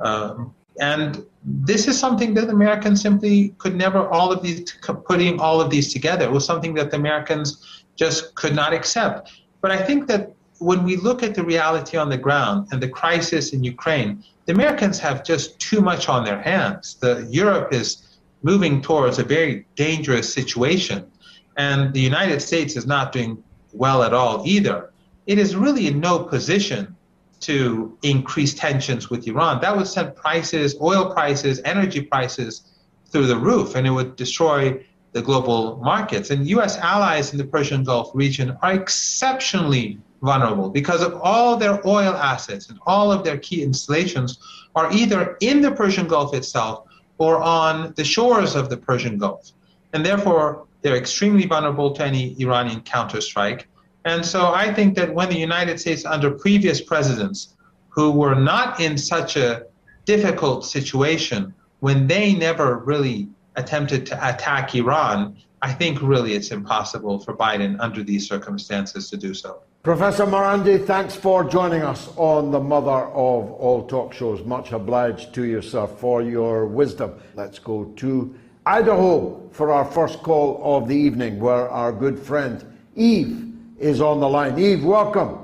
Um, 0.00 0.54
and 0.80 1.24
this 1.44 1.88
is 1.88 1.98
something 1.98 2.34
that 2.34 2.48
Americans 2.48 3.00
simply 3.00 3.50
could 3.58 3.74
never 3.74 4.08
all 4.08 4.32
of 4.32 4.42
these 4.42 4.72
putting 5.06 5.40
all 5.40 5.60
of 5.60 5.70
these 5.70 5.92
together. 5.92 6.30
Was 6.30 6.44
something 6.44 6.74
that 6.74 6.90
the 6.90 6.96
Americans 6.96 7.84
just 7.96 8.34
could 8.34 8.54
not 8.54 8.72
accept. 8.72 9.32
But 9.60 9.70
I 9.70 9.78
think 9.78 10.06
that 10.08 10.32
when 10.58 10.84
we 10.84 10.96
look 10.96 11.22
at 11.22 11.34
the 11.34 11.42
reality 11.42 11.96
on 11.96 12.08
the 12.08 12.16
ground 12.16 12.68
and 12.70 12.80
the 12.80 12.88
crisis 12.88 13.52
in 13.52 13.64
Ukraine, 13.64 14.24
the 14.46 14.52
Americans 14.52 14.98
have 15.00 15.24
just 15.24 15.58
too 15.58 15.80
much 15.80 16.08
on 16.08 16.24
their 16.24 16.40
hands. 16.40 16.96
The 17.00 17.26
Europe 17.30 17.72
is 17.72 18.18
moving 18.42 18.80
towards 18.80 19.18
a 19.18 19.24
very 19.24 19.66
dangerous 19.76 20.32
situation, 20.32 21.10
and 21.56 21.92
the 21.92 22.00
United 22.00 22.40
States 22.40 22.76
is 22.76 22.86
not 22.86 23.12
doing 23.12 23.42
well 23.72 24.02
at 24.02 24.14
all 24.14 24.42
either. 24.46 24.92
It 25.26 25.38
is 25.38 25.54
really 25.54 25.86
in 25.86 26.00
no 26.00 26.18
position 26.20 26.96
to 27.42 27.96
increase 28.02 28.54
tensions 28.54 29.10
with 29.10 29.26
Iran, 29.26 29.60
that 29.60 29.76
would 29.76 29.86
send 29.86 30.16
prices, 30.16 30.76
oil 30.80 31.12
prices, 31.12 31.60
energy 31.64 32.02
prices 32.02 32.62
through 33.06 33.26
the 33.26 33.36
roof, 33.36 33.74
and 33.74 33.86
it 33.86 33.90
would 33.90 34.16
destroy 34.16 34.84
the 35.12 35.22
global 35.22 35.76
markets. 35.76 36.30
And 36.30 36.46
U.S. 36.48 36.78
allies 36.78 37.32
in 37.32 37.38
the 37.38 37.44
Persian 37.44 37.84
Gulf 37.84 38.10
region 38.14 38.56
are 38.62 38.72
exceptionally 38.72 39.98
vulnerable 40.22 40.70
because 40.70 41.02
of 41.02 41.20
all 41.20 41.56
their 41.56 41.86
oil 41.86 42.14
assets 42.14 42.70
and 42.70 42.78
all 42.86 43.12
of 43.12 43.24
their 43.24 43.38
key 43.38 43.62
installations 43.62 44.38
are 44.74 44.90
either 44.92 45.36
in 45.40 45.60
the 45.60 45.70
Persian 45.70 46.06
Gulf 46.06 46.32
itself 46.32 46.86
or 47.18 47.42
on 47.42 47.92
the 47.96 48.04
shores 48.04 48.54
of 48.54 48.70
the 48.70 48.76
Persian 48.76 49.18
Gulf. 49.18 49.52
And 49.92 50.06
therefore, 50.06 50.66
they're 50.80 50.96
extremely 50.96 51.46
vulnerable 51.46 51.92
to 51.92 52.04
any 52.04 52.40
Iranian 52.40 52.80
counterstrike. 52.80 53.64
And 54.04 54.24
so 54.24 54.52
I 54.52 54.72
think 54.72 54.96
that 54.96 55.14
when 55.14 55.28
the 55.28 55.38
United 55.38 55.78
States, 55.80 56.04
under 56.04 56.30
previous 56.30 56.80
presidents 56.80 57.54
who 57.88 58.10
were 58.10 58.34
not 58.34 58.80
in 58.80 58.98
such 58.98 59.36
a 59.36 59.66
difficult 60.04 60.64
situation, 60.64 61.54
when 61.80 62.06
they 62.06 62.34
never 62.34 62.78
really 62.78 63.28
attempted 63.56 64.06
to 64.06 64.28
attack 64.28 64.74
Iran, 64.74 65.36
I 65.60 65.72
think 65.72 66.02
really 66.02 66.34
it's 66.34 66.50
impossible 66.50 67.20
for 67.20 67.36
Biden 67.36 67.76
under 67.78 68.02
these 68.02 68.26
circumstances 68.26 69.08
to 69.10 69.16
do 69.16 69.34
so. 69.34 69.62
Professor 69.84 70.26
Marandi, 70.26 70.84
thanks 70.84 71.14
for 71.14 71.44
joining 71.44 71.82
us 71.82 72.08
on 72.16 72.50
the 72.50 72.60
mother 72.60 72.90
of 72.90 73.50
all 73.52 73.86
talk 73.86 74.12
shows. 74.12 74.44
Much 74.44 74.72
obliged 74.72 75.34
to 75.34 75.44
yourself 75.44 76.00
for 76.00 76.22
your 76.22 76.66
wisdom. 76.66 77.14
Let's 77.34 77.58
go 77.58 77.84
to 77.96 78.34
Idaho 78.64 79.48
for 79.52 79.72
our 79.72 79.84
first 79.84 80.22
call 80.22 80.60
of 80.62 80.88
the 80.88 80.96
evening, 80.96 81.40
where 81.40 81.68
our 81.68 81.92
good 81.92 82.18
friend 82.18 82.64
Eve 82.94 83.51
is 83.82 84.00
on 84.00 84.20
the 84.20 84.28
line. 84.28 84.58
Eve, 84.58 84.84
welcome. 84.84 85.38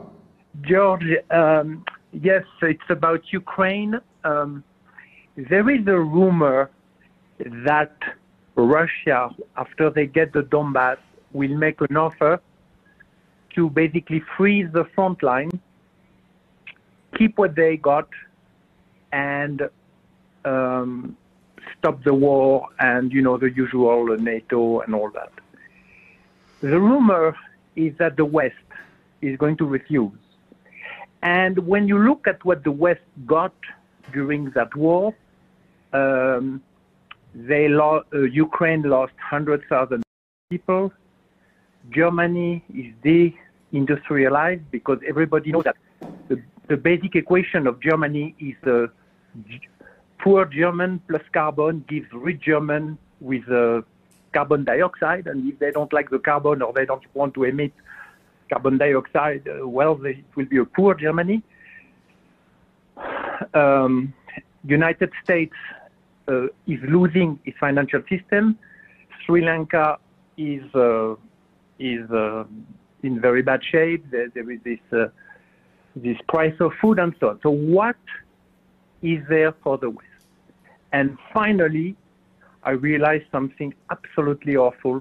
George, 0.62 1.04
um, 1.30 1.84
yes, 2.12 2.44
it's 2.62 2.88
about 2.88 3.20
Ukraine. 3.32 4.00
Um, 4.24 4.64
there 5.36 5.68
is 5.70 5.86
a 5.86 5.98
rumor 5.98 6.70
that 7.66 7.96
Russia, 8.54 9.30
after 9.56 9.90
they 9.90 10.06
get 10.06 10.32
the 10.32 10.42
Donbass, 10.42 10.98
will 11.32 11.56
make 11.56 11.80
an 11.80 11.96
offer 11.96 12.40
to 13.54 13.70
basically 13.70 14.22
freeze 14.36 14.68
the 14.72 14.84
front 14.94 15.22
line, 15.22 15.50
keep 17.16 17.38
what 17.38 17.54
they 17.56 17.76
got, 17.76 18.08
and 19.12 19.68
um, 20.44 21.16
stop 21.76 22.02
the 22.04 22.14
war 22.14 22.68
and, 22.78 23.12
you 23.12 23.22
know, 23.22 23.36
the 23.36 23.50
usual 23.50 24.16
NATO 24.16 24.80
and 24.80 24.94
all 24.94 25.10
that. 25.10 25.32
The 26.60 26.80
rumor 26.80 27.36
is 27.78 27.92
that 27.98 28.16
the 28.16 28.24
West 28.24 28.68
is 29.22 29.36
going 29.36 29.56
to 29.56 29.64
refuse. 29.64 30.18
And 31.22 31.58
when 31.66 31.88
you 31.88 31.98
look 31.98 32.26
at 32.26 32.44
what 32.44 32.64
the 32.64 32.70
West 32.70 33.06
got 33.26 33.54
during 34.12 34.50
that 34.56 34.74
war, 34.76 35.14
um, 35.92 36.62
they 37.34 37.68
lo- 37.68 38.04
uh, 38.12 38.18
Ukraine 38.46 38.82
lost 38.82 39.14
100,000 39.30 40.02
people. 40.50 40.92
Germany 41.90 42.64
is 42.74 42.88
de-industrialized 43.02 44.70
because 44.70 44.98
everybody 45.08 45.52
knows 45.52 45.64
that 45.64 45.76
the, 46.28 46.36
the 46.68 46.76
basic 46.76 47.14
equation 47.14 47.66
of 47.66 47.80
Germany 47.80 48.34
is 48.38 48.56
uh, 48.66 48.86
poor 50.22 50.44
German 50.44 51.00
plus 51.08 51.22
carbon 51.32 51.84
gives 51.88 52.06
rich 52.12 52.40
German 52.42 52.98
with 53.20 53.48
uh, 53.50 53.82
carbon 54.38 54.62
dioxide, 54.64 55.26
and 55.30 55.38
if 55.52 55.58
they 55.58 55.72
don't 55.78 55.92
like 55.98 56.08
the 56.16 56.22
carbon 56.30 56.62
or 56.62 56.72
they 56.78 56.86
don't 56.90 57.06
want 57.14 57.34
to 57.34 57.42
emit 57.52 57.72
carbon 58.50 58.78
dioxide, 58.78 59.44
uh, 59.48 59.66
well, 59.76 59.94
they, 60.04 60.10
it 60.10 60.36
will 60.36 60.50
be 60.56 60.58
a 60.58 60.64
poor 60.64 60.94
Germany. 60.94 61.42
Um, 63.54 63.92
United 64.64 65.10
States 65.24 65.58
uh, 66.28 66.46
is 66.74 66.80
losing 66.96 67.30
its 67.44 67.58
financial 67.58 68.02
system. 68.12 68.58
Sri 69.20 69.40
Lanka 69.44 69.98
is 70.36 70.64
uh, 70.74 71.14
is 71.78 72.04
uh, 72.10 72.44
in 73.02 73.20
very 73.28 73.42
bad 73.50 73.60
shape. 73.72 74.02
There, 74.12 74.28
there 74.34 74.48
is 74.50 74.60
this 74.70 74.84
uh, 74.92 75.08
this 75.96 76.18
price 76.28 76.58
of 76.60 76.70
food 76.80 76.98
and 76.98 77.12
so 77.20 77.30
on. 77.30 77.40
So 77.42 77.50
what 77.50 78.02
is 79.02 79.20
there 79.28 79.52
for 79.62 79.78
the 79.78 79.90
West? 79.90 80.26
And 80.92 81.18
finally, 81.32 81.96
I 82.62 82.70
realized 82.70 83.24
something 83.30 83.74
absolutely 83.90 84.56
awful 84.56 85.00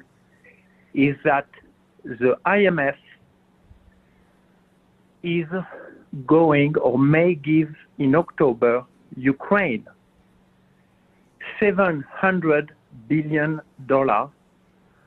is 0.93 1.15
that 1.23 1.47
the 2.03 2.37
IMF 2.45 2.95
is 5.23 5.45
going 6.25 6.77
or 6.77 6.97
may 6.97 7.35
give 7.35 7.73
in 7.97 8.15
October 8.15 8.85
Ukraine 9.15 9.85
700 11.59 12.71
billion 13.07 13.61
dollars 13.85 14.29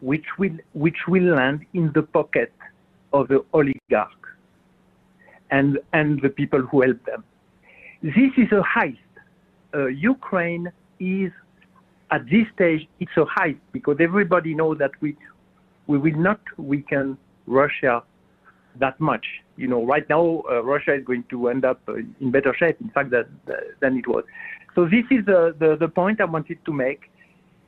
which 0.01 0.27
will 0.39 0.57
which 0.73 1.07
will 1.09 1.35
land 1.35 1.65
in 1.75 1.93
the 1.95 2.03
pocket 2.03 2.53
of 3.13 3.29
the 3.29 3.45
oligarchs 3.53 4.29
and 5.51 5.79
and 5.93 6.21
the 6.23 6.29
people 6.29 6.61
who 6.61 6.83
help 6.83 7.05
them. 7.05 7.25
This 8.03 8.33
is 8.37 8.51
a 8.53 8.63
heist. 8.63 8.99
Uh, 9.75 9.87
Ukraine 9.87 10.73
is 10.99 11.33
at 12.11 12.25
this 12.29 12.47
stage 12.55 12.89
it's 12.99 13.17
a 13.17 13.25
heist 13.25 13.59
because 13.73 13.97
everybody 14.01 14.55
knows 14.55 14.79
that 14.79 14.91
we 15.01 15.17
we 15.87 15.99
will 15.99 16.19
not 16.19 16.41
weaken 16.57 17.19
Russia 17.47 18.03
that 18.77 18.99
much. 19.01 19.27
You 19.57 19.69
know, 19.69 19.85
right 19.85 20.09
now 20.09 20.43
uh, 20.49 20.63
Russia 20.63 20.95
is 20.95 21.05
going 21.05 21.25
to 21.31 21.49
end 21.49 21.65
up 21.65 21.81
uh, 21.89 21.95
in 22.21 22.31
better 22.31 22.55
shape, 22.55 22.81
in 22.81 22.91
fact, 22.91 23.11
that, 23.11 23.29
than 23.81 23.99
it 23.99 24.07
was. 24.07 24.25
So 24.75 24.85
this 24.85 25.05
is 25.11 25.25
the, 25.27 25.55
the, 25.59 25.77
the 25.77 25.89
point 25.89 26.21
I 26.21 26.25
wanted 26.25 26.65
to 26.65 26.73
make, 26.73 27.11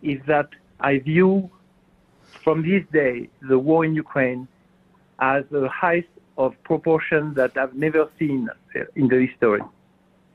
is 0.02 0.20
that 0.26 0.48
I 0.80 0.98
view 0.98 1.50
from 2.44 2.62
this 2.62 2.84
day 2.92 3.28
the 3.42 3.58
war 3.58 3.84
in 3.84 3.94
Ukraine 3.94 4.48
as 5.18 5.44
a 5.52 5.68
heist 5.68 6.06
of 6.38 6.54
proportion 6.64 7.34
that 7.34 7.56
I've 7.56 7.74
never 7.74 8.08
seen 8.18 8.48
in 8.96 9.08
the 9.08 9.26
history. 9.26 9.60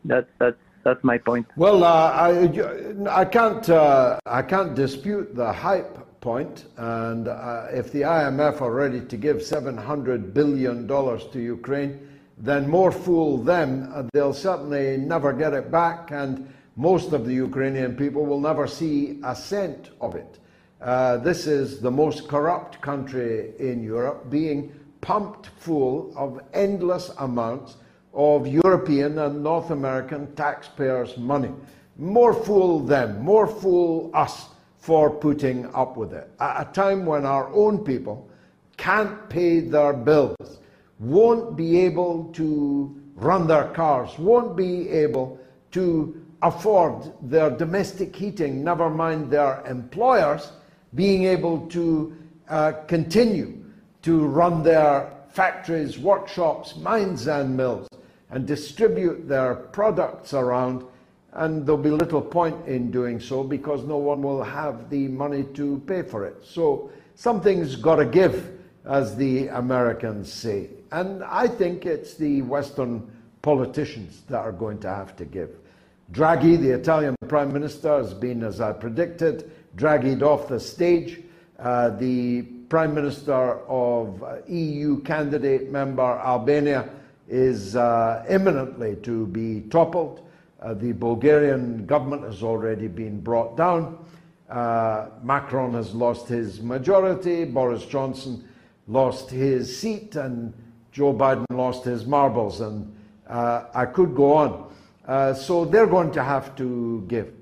That, 0.05 0.27
that's 0.39 0.57
that's 0.87 1.03
my 1.03 1.17
point. 1.17 1.45
Well, 1.57 1.83
uh, 1.83 2.11
I, 2.27 3.21
I 3.21 3.25
can't 3.25 3.69
uh, 3.69 4.19
I 4.25 4.41
can't 4.41 4.73
dispute 4.73 5.35
the 5.35 5.51
hype 5.51 5.95
point, 6.21 6.65
and 6.77 7.27
uh, 7.27 7.67
if 7.71 7.91
the 7.91 8.03
IMF 8.03 8.61
are 8.61 8.71
ready 8.71 9.01
to 9.01 9.17
give 9.17 9.43
700 9.43 10.33
billion 10.33 10.87
dollars 10.87 11.25
to 11.33 11.39
Ukraine, 11.41 12.07
then 12.37 12.69
more 12.69 12.93
fool 12.93 13.37
them. 13.37 13.91
Uh, 13.93 14.03
they'll 14.13 14.33
certainly 14.33 14.95
never 14.95 15.33
get 15.33 15.53
it 15.53 15.69
back, 15.69 16.11
and 16.11 16.47
most 16.77 17.11
of 17.11 17.25
the 17.25 17.33
Ukrainian 17.33 17.97
people 17.97 18.25
will 18.25 18.39
never 18.39 18.65
see 18.65 19.19
a 19.25 19.35
cent 19.35 19.89
of 19.99 20.15
it. 20.15 20.39
Uh, 20.81 21.17
this 21.17 21.47
is 21.47 21.81
the 21.81 21.91
most 21.91 22.29
corrupt 22.29 22.79
country 22.79 23.51
in 23.59 23.83
Europe, 23.83 24.29
being 24.29 24.71
pumped 25.01 25.47
full 25.57 26.13
of 26.15 26.39
endless 26.53 27.11
amounts 27.17 27.75
of 28.17 28.47
European 28.47 29.19
and 29.19 29.43
North 29.43 29.69
American 29.69 30.33
taxpayers' 30.35 31.17
money. 31.17 31.51
More 31.97 32.33
fool 32.33 32.79
them, 32.79 33.21
more 33.23 33.45
fool 33.45 34.09
us 34.13 34.47
for 34.79 35.11
putting 35.11 35.67
up 35.75 35.95
with 35.95 36.13
it. 36.13 36.29
At 36.39 36.67
a 36.67 36.73
time 36.73 37.05
when 37.05 37.25
our 37.25 37.47
own 37.53 37.83
people 37.85 38.27
can't 38.75 39.29
pay 39.29 39.59
their 39.59 39.93
bills, 39.93 40.59
won't 40.99 41.55
be 41.55 41.79
able 41.81 42.25
to 42.33 42.99
run 43.15 43.45
their 43.47 43.65
cars, 43.65 44.17
won't 44.17 44.57
be 44.57 44.89
able 44.89 45.39
to 45.71 46.19
afford 46.41 47.11
their 47.21 47.51
domestic 47.51 48.15
heating, 48.15 48.63
never 48.63 48.89
mind 48.89 49.29
their 49.29 49.63
employers 49.67 50.51
being 50.95 51.25
able 51.25 51.67
to 51.67 52.15
uh, 52.49 52.71
continue 52.87 53.63
to 54.01 54.25
run 54.25 54.63
their 54.63 55.13
factories, 55.29 55.99
workshops, 55.99 56.75
mines, 56.77 57.27
and 57.27 57.55
mills 57.55 57.86
and 58.29 58.45
distribute 58.45 59.27
their 59.27 59.55
products 59.55 60.33
around, 60.33 60.85
and 61.33 61.65
there'll 61.65 61.81
be 61.81 61.89
little 61.89 62.21
point 62.21 62.67
in 62.67 62.91
doing 62.91 63.19
so 63.19 63.43
because 63.43 63.83
no 63.83 63.97
one 63.97 64.21
will 64.21 64.43
have 64.43 64.89
the 64.89 65.07
money 65.07 65.43
to 65.53 65.81
pay 65.87 66.01
for 66.01 66.25
it. 66.25 66.43
So 66.43 66.91
something's 67.15 67.75
got 67.75 67.97
to 67.97 68.05
give, 68.05 68.59
as 68.85 69.15
the 69.15 69.47
Americans 69.47 70.31
say. 70.31 70.69
And 70.91 71.23
I 71.23 71.47
think 71.47 71.85
it's 71.85 72.15
the 72.15 72.41
Western 72.43 73.09
politicians 73.41 74.23
that 74.29 74.39
are 74.39 74.51
going 74.51 74.79
to 74.79 74.89
have 74.89 75.15
to 75.17 75.25
give. 75.25 75.51
Draghi, 76.11 76.59
the 76.59 76.71
Italian 76.71 77.15
Prime 77.27 77.51
Minister, 77.51 77.97
has 77.97 78.13
been, 78.13 78.43
as 78.43 78.61
I 78.61 78.71
predicted, 78.71 79.51
dragged 79.75 80.23
off 80.23 80.47
the 80.47 80.59
stage. 80.59 81.21
Uh, 81.59 81.89
the 81.89 82.43
Prime 82.69 82.93
Minister 82.93 83.59
of 83.67 84.23
uh, 84.23 84.37
EU 84.47 85.01
candidate 85.01 85.71
member 85.71 86.03
Albania 86.03 86.89
is 87.27 87.75
uh, 87.75 88.25
imminently 88.29 88.95
to 88.97 89.27
be 89.27 89.61
toppled. 89.69 90.27
Uh, 90.61 90.73
the 90.73 90.91
Bulgarian 90.91 91.85
government 91.85 92.23
has 92.23 92.41
already 92.41 92.87
been 92.87 93.19
brought 93.19 93.55
down. 93.57 94.03
Uh, 94.49 95.07
Macron 95.21 95.73
has 95.73 95.93
lost 95.93 96.27
his 96.27 96.61
majority. 96.61 97.43
Boris 97.45 97.85
Johnson 97.85 98.47
lost 98.87 99.29
his 99.29 99.77
seat, 99.77 100.15
and 100.15 100.53
Joe 100.91 101.13
Biden 101.13 101.45
lost 101.51 101.83
his 101.83 102.05
marbles. 102.05 102.61
And 102.61 102.95
uh, 103.27 103.65
I 103.73 103.85
could 103.85 104.15
go 104.15 104.33
on. 104.33 104.73
Uh, 105.05 105.33
so 105.33 105.65
they're 105.65 105.87
going 105.87 106.11
to 106.11 106.23
have 106.23 106.55
to 106.55 107.05
give. 107.07 107.33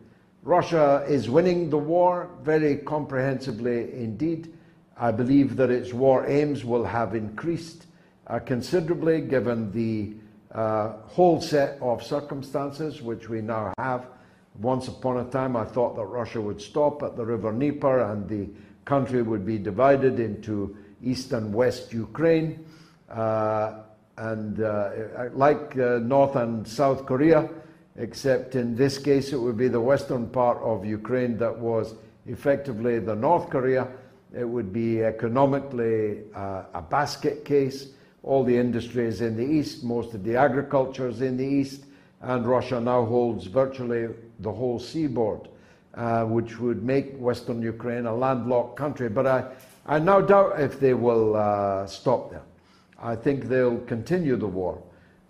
Russia 0.43 1.03
is 1.07 1.29
winning 1.29 1.69
the 1.69 1.77
war 1.77 2.29
very 2.43 2.77
comprehensively 2.77 3.93
indeed. 3.93 4.53
I 4.97 5.11
believe 5.11 5.55
that 5.57 5.71
its 5.71 5.93
war 5.93 6.25
aims 6.27 6.63
will 6.63 6.85
have 6.85 7.15
increased 7.15 7.84
uh, 8.27 8.39
considerably 8.39 9.21
given 9.21 9.71
the 9.71 10.13
uh, 10.53 10.93
whole 11.07 11.41
set 11.41 11.77
of 11.81 12.03
circumstances 12.03 13.01
which 13.01 13.29
we 13.29 13.41
now 13.41 13.73
have. 13.77 14.07
Once 14.59 14.87
upon 14.87 15.17
a 15.17 15.29
time, 15.29 15.55
I 15.55 15.65
thought 15.65 15.95
that 15.97 16.05
Russia 16.05 16.39
would 16.39 16.61
stop 16.61 17.03
at 17.03 17.17
the 17.17 17.25
river 17.25 17.51
Dnieper 17.51 18.11
and 18.11 18.27
the 18.27 18.47
country 18.85 19.21
would 19.21 19.45
be 19.45 19.57
divided 19.57 20.19
into 20.19 20.77
east 21.03 21.33
and 21.33 21.53
west 21.53 21.91
Ukraine. 21.91 22.65
Uh, 23.09 23.79
and 24.17 24.61
uh, 24.61 24.91
like 25.33 25.77
uh, 25.77 25.99
North 25.99 26.37
and 26.37 26.65
South 26.65 27.05
Korea, 27.05 27.49
except 27.97 28.55
in 28.55 28.75
this 28.75 28.97
case 28.97 29.33
it 29.33 29.37
would 29.37 29.57
be 29.57 29.67
the 29.67 29.81
western 29.81 30.29
part 30.29 30.57
of 30.61 30.85
Ukraine 30.85 31.37
that 31.37 31.55
was 31.57 31.95
effectively 32.25 32.99
the 32.99 33.15
North 33.15 33.49
Korea. 33.49 33.89
It 34.33 34.47
would 34.47 34.71
be 34.71 35.03
economically 35.03 36.23
uh, 36.33 36.63
a 36.73 36.81
basket 36.81 37.43
case 37.43 37.89
all 38.25 38.43
the 38.43 38.57
industry 38.57 39.05
is 39.05 39.21
in 39.21 39.37
the 39.37 39.45
east, 39.45 39.83
most 39.83 40.15
of 40.15 40.23
the 40.23 40.35
agriculture 40.35 41.07
is 41.07 41.21
in 41.21 41.37
the 41.37 41.45
east, 41.45 41.85
and 42.21 42.47
Russia 42.47 42.79
now 42.79 43.05
holds 43.05 43.45
virtually 43.45 44.07
the 44.39 44.51
whole 44.51 44.79
seaboard, 44.79 45.47
uh, 45.93 46.25
which 46.25 46.59
would 46.59 46.83
make 46.83 47.15
Western 47.17 47.61
Ukraine 47.61 48.07
a 48.07 48.15
landlocked 48.15 48.77
country. 48.77 49.09
But 49.09 49.27
I, 49.27 49.45
I 49.85 49.99
now 49.99 50.21
doubt 50.21 50.59
if 50.59 50.79
they 50.79 50.95
will 50.95 51.35
uh, 51.35 51.85
stop 51.85 52.31
there. 52.31 52.41
I 52.97 53.15
think 53.15 53.45
they'll 53.45 53.81
continue 53.81 54.37
the 54.37 54.47
war 54.47 54.81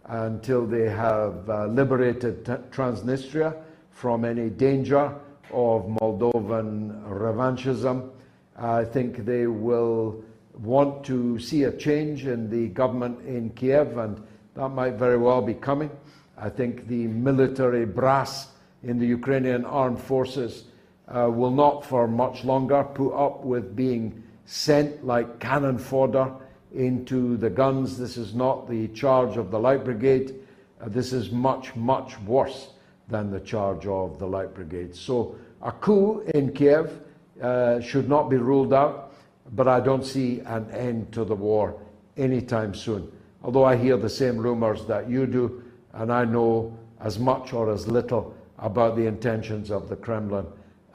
until 0.05 0.65
they 0.65 0.87
have 0.87 1.49
uh, 1.49 1.65
liberated 1.65 2.45
Transnistria 2.71 3.57
from 3.91 4.23
any 4.23 4.49
danger 4.49 5.13
of 5.51 5.83
Moldovan 5.99 7.03
revanchism. 7.09 8.09
I 8.57 8.85
think 8.85 9.25
they 9.25 9.47
will 9.47 10.23
want 10.57 11.03
to 11.05 11.39
see 11.39 11.63
a 11.63 11.71
change 11.71 12.25
in 12.25 12.49
the 12.49 12.67
government 12.69 13.25
in 13.25 13.49
Kiev, 13.51 13.97
and 13.97 14.21
that 14.55 14.69
might 14.69 14.93
very 14.93 15.17
well 15.17 15.41
be 15.41 15.53
coming. 15.53 15.89
I 16.37 16.49
think 16.49 16.87
the 16.87 17.07
military 17.07 17.85
brass 17.85 18.49
in 18.83 18.99
the 18.99 19.07
Ukrainian 19.07 19.65
armed 19.65 19.99
forces 19.99 20.65
uh, 21.07 21.29
will 21.29 21.51
not 21.51 21.85
for 21.85 22.07
much 22.07 22.43
longer 22.43 22.83
put 22.83 23.13
up 23.13 23.43
with 23.43 23.75
being 23.75 24.23
sent 24.45 25.05
like 25.05 25.39
cannon 25.39 25.77
fodder 25.77 26.31
into 26.73 27.37
the 27.37 27.49
guns. 27.49 27.97
This 27.97 28.17
is 28.17 28.33
not 28.33 28.69
the 28.69 28.87
charge 28.89 29.37
of 29.37 29.51
the 29.51 29.59
Light 29.59 29.83
Brigade. 29.83 30.35
Uh, 30.81 30.89
this 30.89 31.13
is 31.13 31.31
much, 31.31 31.75
much 31.75 32.19
worse 32.21 32.69
than 33.07 33.31
the 33.31 33.39
charge 33.39 33.85
of 33.87 34.19
the 34.19 34.25
Light 34.25 34.53
Brigade. 34.53 34.95
So 34.95 35.35
a 35.61 35.71
coup 35.71 36.21
in 36.33 36.53
Kiev 36.53 37.01
uh, 37.41 37.79
should 37.81 38.09
not 38.09 38.29
be 38.29 38.37
ruled 38.37 38.73
out 38.73 39.04
but 39.53 39.67
I 39.67 39.79
don't 39.79 40.05
see 40.05 40.39
an 40.41 40.69
end 40.71 41.11
to 41.13 41.23
the 41.23 41.35
war 41.35 41.79
anytime 42.17 42.73
soon. 42.73 43.11
Although 43.43 43.65
I 43.65 43.75
hear 43.75 43.97
the 43.97 44.09
same 44.09 44.37
rumours 44.37 44.85
that 44.85 45.09
you 45.09 45.27
do, 45.27 45.63
and 45.93 46.11
I 46.11 46.25
know 46.25 46.77
as 46.99 47.19
much 47.19 47.53
or 47.53 47.71
as 47.71 47.87
little 47.87 48.35
about 48.57 48.95
the 48.95 49.05
intentions 49.05 49.69
of 49.69 49.89
the 49.89 49.95
Kremlin 49.95 50.45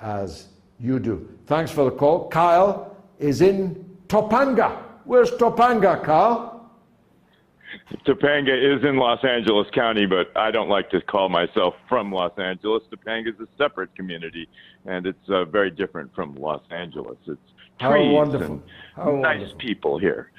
as 0.01 0.49
you 0.79 0.99
do. 0.99 1.29
Thanks 1.47 1.71
for 1.71 1.85
the 1.85 1.91
call. 1.91 2.29
Kyle 2.29 2.97
is 3.19 3.43
in 3.43 3.99
Topanga. 4.09 4.83
Where's 5.05 5.31
Topanga, 5.33 6.03
Kyle? 6.03 6.71
Topanga 8.05 8.77
is 8.77 8.85
in 8.85 8.97
Los 8.97 9.23
Angeles 9.25 9.69
County, 9.73 10.07
but 10.07 10.37
I 10.37 10.51
don't 10.51 10.69
like 10.69 10.91
to 10.91 11.01
call 11.01 11.29
myself 11.29 11.75
from 11.89 12.11
Los 12.13 12.37
Angeles. 12.39 12.83
Topanga 12.91 13.29
is 13.29 13.41
a 13.41 13.47
separate 13.57 13.95
community, 13.95 14.49
and 14.87 15.07
it's 15.07 15.29
uh, 15.29 15.45
very 15.45 15.71
different 15.71 16.13
from 16.15 16.35
Los 16.35 16.63
Angeles. 16.71 17.19
It's 17.27 17.39
how 17.81 17.93
trees 17.93 18.13
wonderful. 18.13 18.63
How 18.95 19.11
nice 19.13 19.39
wonderful. 19.39 19.59
people 19.59 19.99
here. 19.99 20.31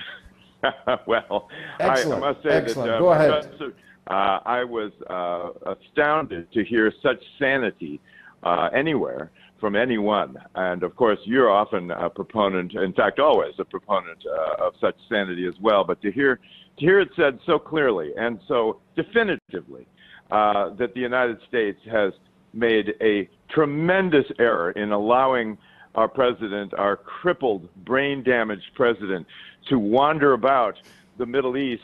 well, 1.07 1.49
Excellent. 1.79 2.23
I, 2.23 2.31
must 2.31 2.43
say 2.43 2.49
Excellent. 2.49 2.87
that 2.87 2.95
uh, 2.95 2.99
Go 2.99 3.11
ahead. 3.11 3.73
Uh, 4.07 4.39
I 4.45 4.63
was 4.63 4.91
uh, 5.09 5.73
astounded 5.73 6.51
to 6.53 6.63
hear 6.63 6.91
such 7.01 7.21
sanity 7.39 7.99
uh, 8.43 8.69
anywhere 8.73 9.31
from 9.59 9.75
anyone. 9.75 10.35
And 10.55 10.83
of 10.83 10.95
course, 10.95 11.19
you're 11.23 11.51
often 11.51 11.91
a 11.91 12.09
proponent, 12.09 12.73
in 12.73 12.93
fact, 12.93 13.19
always 13.19 13.53
a 13.59 13.65
proponent 13.65 14.23
uh, 14.25 14.65
of 14.67 14.73
such 14.81 14.95
sanity 15.07 15.45
as 15.47 15.53
well. 15.61 15.83
But 15.83 16.01
to 16.01 16.11
hear 16.11 16.39
to 16.77 16.85
hear 16.85 16.99
it 16.99 17.09
said 17.15 17.39
so 17.45 17.59
clearly 17.59 18.11
and 18.17 18.39
so 18.47 18.79
definitively 18.95 19.85
uh, 20.31 20.69
that 20.75 20.93
the 20.93 20.99
United 20.99 21.37
States 21.47 21.79
has 21.91 22.13
made 22.53 22.95
a 23.01 23.29
tremendous 23.49 24.25
error 24.39 24.71
in 24.71 24.91
allowing 24.91 25.57
our 25.95 26.07
president, 26.07 26.73
our 26.73 26.97
crippled, 26.97 27.67
brain 27.85 28.23
damaged 28.23 28.71
president, 28.75 29.27
to 29.69 29.77
wander 29.77 30.33
about 30.33 30.75
the 31.17 31.25
Middle 31.25 31.57
East, 31.57 31.83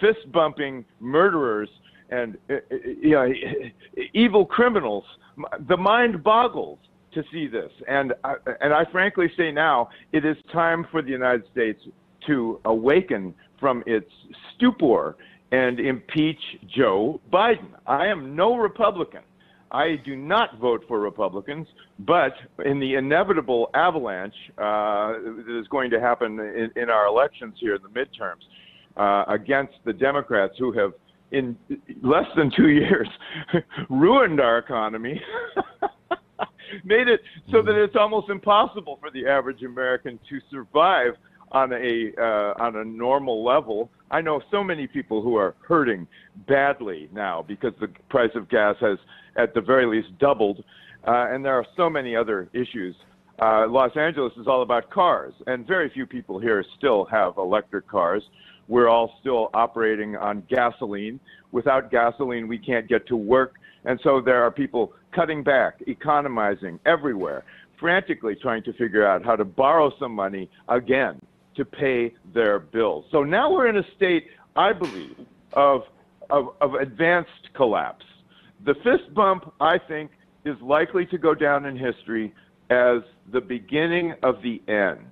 fist 0.00 0.30
bumping 0.32 0.84
murderers 1.00 1.68
and 2.10 2.38
uh, 2.48 2.54
uh, 2.54 3.26
evil 4.14 4.46
criminals. 4.46 5.04
The 5.68 5.76
mind 5.76 6.22
boggles 6.22 6.78
to 7.12 7.24
see 7.32 7.46
this. 7.46 7.72
And 7.88 8.14
I, 8.24 8.34
and 8.60 8.72
I 8.72 8.84
frankly 8.90 9.30
say 9.36 9.50
now, 9.50 9.90
it 10.12 10.24
is 10.24 10.36
time 10.52 10.86
for 10.90 11.02
the 11.02 11.10
United 11.10 11.44
States 11.50 11.82
to 12.26 12.60
awaken 12.64 13.34
from 13.58 13.82
its 13.86 14.10
stupor 14.54 15.16
and 15.52 15.80
impeach 15.80 16.40
Joe 16.66 17.20
Biden. 17.32 17.70
I 17.86 18.06
am 18.06 18.36
no 18.36 18.56
Republican. 18.56 19.22
I 19.72 19.96
do 20.04 20.16
not 20.16 20.58
vote 20.58 20.84
for 20.88 20.98
Republicans, 20.98 21.66
but 22.00 22.32
in 22.64 22.80
the 22.80 22.94
inevitable 22.94 23.70
avalanche 23.74 24.34
uh, 24.58 25.12
that 25.12 25.60
is 25.60 25.68
going 25.68 25.90
to 25.90 26.00
happen 26.00 26.38
in, 26.40 26.70
in 26.76 26.90
our 26.90 27.06
elections 27.06 27.54
here 27.60 27.76
in 27.76 27.82
the 27.82 27.88
midterms 27.88 28.42
uh, 28.96 29.24
against 29.32 29.74
the 29.84 29.92
Democrats 29.92 30.54
who 30.58 30.72
have, 30.72 30.92
in 31.30 31.56
less 32.02 32.26
than 32.36 32.50
two 32.56 32.68
years, 32.68 33.08
ruined 33.88 34.40
our 34.40 34.58
economy, 34.58 35.20
made 36.84 37.08
it 37.08 37.20
so 37.50 37.62
that 37.62 37.74
it's 37.74 37.96
almost 37.96 38.28
impossible 38.28 38.98
for 39.00 39.10
the 39.10 39.26
average 39.26 39.62
American 39.62 40.18
to 40.28 40.40
survive 40.50 41.14
on 41.52 41.72
a 41.72 42.12
uh, 42.18 42.54
on 42.62 42.76
a 42.76 42.84
normal 42.84 43.44
level. 43.44 43.90
I 44.10 44.20
know 44.20 44.40
so 44.50 44.62
many 44.62 44.86
people 44.86 45.22
who 45.22 45.36
are 45.36 45.54
hurting 45.66 46.06
badly 46.48 47.08
now 47.12 47.44
because 47.46 47.72
the 47.80 47.88
price 48.08 48.30
of 48.34 48.48
gas 48.48 48.76
has, 48.80 48.98
at 49.36 49.54
the 49.54 49.60
very 49.60 49.86
least, 49.86 50.16
doubled, 50.18 50.64
uh, 51.06 51.28
and 51.30 51.44
there 51.44 51.54
are 51.54 51.66
so 51.76 51.88
many 51.88 52.14
other 52.16 52.48
issues. 52.52 52.94
Uh, 53.40 53.66
Los 53.68 53.96
Angeles 53.96 54.32
is 54.36 54.46
all 54.46 54.62
about 54.62 54.90
cars, 54.90 55.32
and 55.46 55.66
very 55.66 55.88
few 55.90 56.06
people 56.06 56.38
here 56.38 56.64
still 56.76 57.04
have 57.06 57.38
electric 57.38 57.88
cars. 57.88 58.22
We're 58.68 58.88
all 58.88 59.14
still 59.20 59.50
operating 59.54 60.16
on 60.16 60.42
gasoline. 60.48 61.18
Without 61.50 61.90
gasoline, 61.90 62.46
we 62.48 62.58
can't 62.58 62.86
get 62.86 63.06
to 63.08 63.16
work, 63.16 63.54
and 63.84 63.98
so 64.02 64.20
there 64.20 64.42
are 64.42 64.50
people 64.50 64.92
cutting 65.12 65.42
back, 65.42 65.82
economizing 65.86 66.78
everywhere, 66.86 67.44
frantically 67.78 68.36
trying 68.36 68.62
to 68.64 68.72
figure 68.74 69.06
out 69.06 69.24
how 69.24 69.36
to 69.36 69.44
borrow 69.44 69.90
some 69.98 70.12
money 70.12 70.50
again 70.68 71.20
to 71.56 71.64
pay 71.64 72.14
their 72.32 72.58
bills. 72.58 73.06
So 73.10 73.24
now 73.24 73.50
we're 73.50 73.68
in 73.68 73.78
a 73.78 73.84
state, 73.96 74.26
I 74.54 74.72
believe, 74.72 75.16
of, 75.54 75.82
of, 76.28 76.54
of 76.60 76.74
advanced 76.74 77.52
collapse. 77.54 78.04
The 78.64 78.74
fist 78.84 79.14
bump, 79.14 79.52
I 79.60 79.78
think, 79.78 80.10
is 80.44 80.56
likely 80.60 81.06
to 81.06 81.18
go 81.18 81.34
down 81.34 81.64
in 81.66 81.76
history 81.76 82.34
as 82.70 82.98
the 83.32 83.40
beginning 83.40 84.14
of 84.22 84.36
the 84.42 84.62
end. 84.68 85.06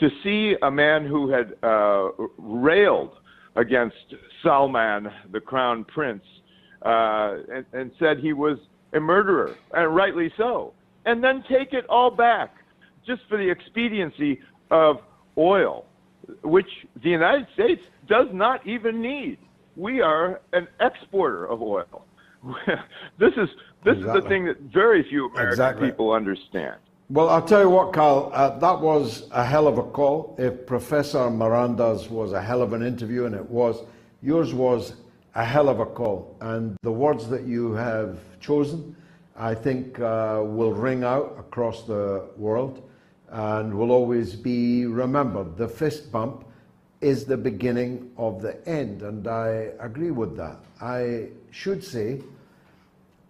To 0.00 0.08
see 0.22 0.54
a 0.62 0.70
man 0.70 1.04
who 1.04 1.30
had 1.30 1.54
uh, 1.62 2.10
railed 2.38 3.12
against 3.56 3.96
Salman, 4.42 5.08
the 5.30 5.40
crown 5.40 5.84
prince, 5.84 6.24
uh, 6.84 7.36
and, 7.52 7.66
and 7.72 7.90
said 7.98 8.18
he 8.18 8.32
was 8.32 8.58
a 8.94 9.00
murderer, 9.00 9.54
and 9.72 9.94
rightly 9.94 10.32
so, 10.36 10.72
and 11.04 11.22
then 11.22 11.44
take 11.48 11.72
it 11.72 11.86
all 11.88 12.10
back 12.10 12.54
just 13.06 13.22
for 13.28 13.38
the 13.38 13.48
expediency 13.48 14.40
of 14.70 14.96
oil, 15.38 15.84
which 16.42 16.68
the 17.02 17.10
United 17.10 17.46
States 17.54 17.82
does 18.08 18.26
not 18.32 18.66
even 18.66 19.00
need. 19.00 19.38
We 19.76 20.00
are 20.00 20.40
an 20.52 20.66
exporter 20.80 21.46
of 21.46 21.62
oil. 21.62 22.04
this 23.18 23.32
is 23.36 23.48
this 23.84 23.96
exactly. 23.96 24.18
is 24.18 24.22
the 24.22 24.28
thing 24.28 24.44
that 24.46 24.60
very 24.60 25.02
few 25.02 25.26
American 25.26 25.52
exactly. 25.52 25.90
people 25.90 26.12
understand. 26.12 26.76
Well, 27.08 27.28
I'll 27.28 27.44
tell 27.44 27.60
you 27.60 27.70
what, 27.70 27.92
Carl, 27.92 28.30
uh, 28.32 28.56
that 28.58 28.80
was 28.80 29.28
a 29.32 29.44
hell 29.44 29.66
of 29.66 29.78
a 29.78 29.82
call. 29.82 30.36
If 30.38 30.64
Professor 30.64 31.28
Marandi's 31.28 32.08
was 32.08 32.32
a 32.32 32.40
hell 32.40 32.62
of 32.62 32.72
an 32.72 32.82
interview, 32.82 33.24
and 33.24 33.34
it 33.34 33.50
was, 33.50 33.82
yours 34.22 34.54
was 34.54 34.94
a 35.34 35.44
hell 35.44 35.68
of 35.68 35.80
a 35.80 35.86
call. 35.86 36.36
And 36.40 36.76
the 36.82 36.92
words 36.92 37.28
that 37.28 37.42
you 37.42 37.72
have 37.72 38.20
chosen, 38.38 38.94
I 39.36 39.54
think, 39.54 39.98
uh, 39.98 40.42
will 40.44 40.72
ring 40.72 41.02
out 41.02 41.36
across 41.36 41.82
the 41.82 42.28
world 42.36 42.88
and 43.28 43.74
will 43.74 43.90
always 43.90 44.36
be 44.36 44.86
remembered. 44.86 45.56
The 45.56 45.68
fist 45.68 46.12
bump 46.12 46.44
is 47.00 47.24
the 47.24 47.36
beginning 47.36 48.10
of 48.16 48.42
the 48.42 48.66
end, 48.68 49.02
and 49.02 49.26
I 49.26 49.70
agree 49.78 50.10
with 50.10 50.36
that. 50.36 50.58
I 50.80 51.28
should 51.50 51.82
say 51.82 52.20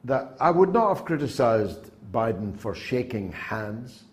that 0.05 0.37
I 0.41 0.51
would 0.51 0.73
not 0.73 0.97
have 0.97 1.05
criticized 1.05 1.91
Biden 2.13 2.59
for 2.59 2.75
shaking 2.75 3.31
hands 3.33 4.05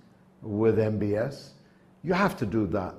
with 0.41 0.77
MBS. 0.77 1.49
You 2.03 2.13
have 2.13 2.37
to 2.37 2.45
do 2.45 2.67
that 2.67 2.95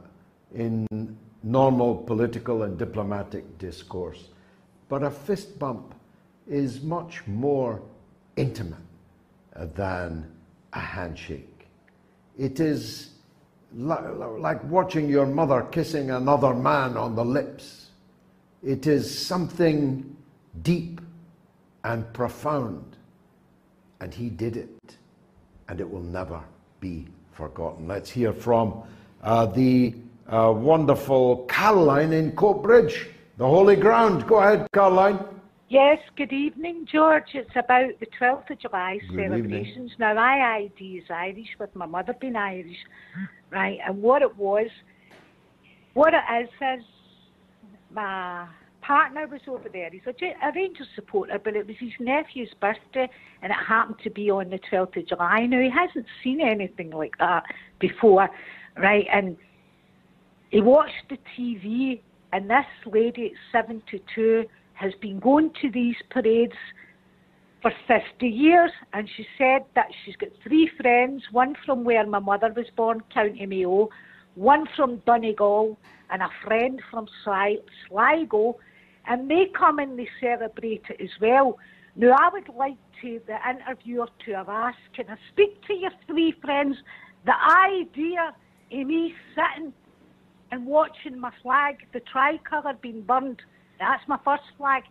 in 0.55 1.17
normal 1.43 1.95
political 1.95 2.65
and 2.65 2.77
diplomatic 2.77 3.59
discourse. 3.59 4.29
But 4.89 5.03
a 5.03 5.11
fist 5.11 5.59
bump 5.59 5.95
is 6.49 6.83
much 6.83 7.25
more 7.27 7.81
intimate 8.37 8.79
than 9.55 10.31
a 10.73 10.81
handshake. 10.81 11.67
It 12.37 12.59
is 12.59 13.11
like 13.75 14.63
watching 14.65 15.09
your 15.09 15.27
mother 15.27 15.63
kissing 15.71 16.11
another 16.11 16.55
man 16.55 16.97
on 16.97 17.15
the 17.15 17.25
lips. 17.25 17.91
It 18.63 18.87
is 18.87 19.27
something 19.27 20.17
deep 20.63 21.01
and 21.85 22.11
profound. 22.13 22.97
And 24.01 24.15
he 24.15 24.31
did 24.31 24.57
it, 24.57 24.97
and 25.69 25.81
it 25.81 25.91
will 25.91 26.03
never 26.03 26.41
be 26.81 27.09
forgotten. 27.33 27.89
Let's 27.89 28.11
hear 28.11 28.33
from 28.33 28.83
uh, 29.23 29.47
the 29.47 29.95
uh, 30.29 30.53
wonderful 30.55 31.45
Caroline 31.47 32.13
in 32.13 32.33
Coatbridge, 32.33 33.09
the 33.39 33.47
holy 33.47 33.77
ground. 33.77 34.27
Go 34.27 34.37
ahead, 34.37 34.69
Caroline. 34.73 35.19
Yes, 35.71 35.99
good 36.17 36.33
evening, 36.33 36.87
George. 36.91 37.25
It's 37.35 37.51
about 37.55 37.91
the 38.01 38.07
12th 38.19 38.49
of 38.51 38.59
July 38.59 38.99
Good 39.11 39.17
celebrations. 39.17 39.69
evening. 39.69 39.91
Now, 39.99 40.15
my 40.15 40.63
ID 40.65 41.03
is 41.03 41.05
Irish, 41.11 41.49
with 41.61 41.75
my 41.77 41.85
mother 41.85 42.15
being 42.19 42.37
Irish, 42.37 42.79
right? 43.51 43.77
And 43.87 44.01
what 44.01 44.23
it 44.23 44.35
was, 44.35 44.69
what 45.93 46.15
it 46.15 46.43
is, 46.43 46.49
is 46.79 46.85
my 47.91 48.47
partner 48.81 49.27
was 49.27 49.43
over 49.47 49.69
there. 49.71 49.91
He's 49.91 50.01
a 50.07 50.15
Rangers 50.55 50.87
supporter, 50.95 51.39
but 51.39 51.55
it 51.55 51.67
was 51.67 51.77
his 51.79 51.93
nephew's 52.01 52.49
birthday, 52.63 53.11
and 53.43 53.53
it 53.53 53.59
happened 53.69 53.99
to 54.05 54.11
be 54.11 54.31
on 54.31 54.49
the 54.49 54.61
12th 54.73 54.97
of 54.97 55.07
July. 55.07 55.45
Now, 55.45 55.61
he 55.61 55.69
hasn't 55.69 56.07
seen 56.25 56.41
anything 56.41 56.93
like 56.93 57.19
that 57.19 57.43
before, 57.79 58.31
right? 58.79 59.07
And 59.13 59.37
he 60.49 60.63
watched 60.63 61.11
the 61.11 61.19
TV, 61.39 62.01
and 62.33 62.49
this 62.49 62.65
lady 62.91 63.33
at 63.53 63.65
72 63.67 64.47
has 64.79 64.93
been 65.01 65.19
going 65.19 65.51
to 65.61 65.71
these 65.71 65.97
parades 66.11 66.55
for 67.61 67.73
50 67.89 68.27
years, 68.27 68.71
and 68.93 69.09
she 69.17 69.27
said 69.37 69.65
that 69.75 69.89
she's 70.05 70.15
got 70.17 70.29
three 70.43 70.71
friends, 70.81 71.23
one 71.33 71.55
from 71.67 71.83
where 71.83 72.07
my 72.07 72.21
mother 72.21 72.53
was 72.55 72.67
born, 72.77 73.03
County 73.13 73.45
Mayo, 73.47 73.89
one 74.37 74.67
from 74.77 75.03
Donegal, 75.05 75.77
and 76.11 76.23
a 76.23 76.29
friend 76.45 76.81
from 76.91 77.09
Sligo, 77.25 78.57
and 79.07 79.29
they 79.29 79.47
come 79.59 79.81
and 79.81 79.99
they 79.99 80.09
celebrate 80.21 80.85
it 80.89 81.01
as 81.03 81.11
well. 81.21 81.59
Now, 81.97 82.15
I 82.21 82.29
would 82.33 82.49
like 82.57 82.77
to, 83.03 83.21
the 83.27 83.37
interviewer 83.51 84.07
to 84.27 84.33
have 84.35 84.49
asked, 84.49 84.79
can 84.95 85.07
I 85.09 85.17
speak 85.33 85.61
to 85.67 85.75
your 85.75 85.91
three 86.07 86.33
friends? 86.41 86.77
The 87.27 87.35
idea 87.35 88.33
of 88.73 88.87
me 88.87 89.15
sitting 89.35 89.73
and 90.53 90.67
watching 90.67 91.19
my 91.19 91.33
flag, 91.43 91.79
the 91.93 92.01
tricolour 92.01 92.75
being 92.81 93.03
burned. 93.03 93.43
That's 93.79 94.03
my 94.09 94.19
first 94.25 94.43
flag. 94.57 94.83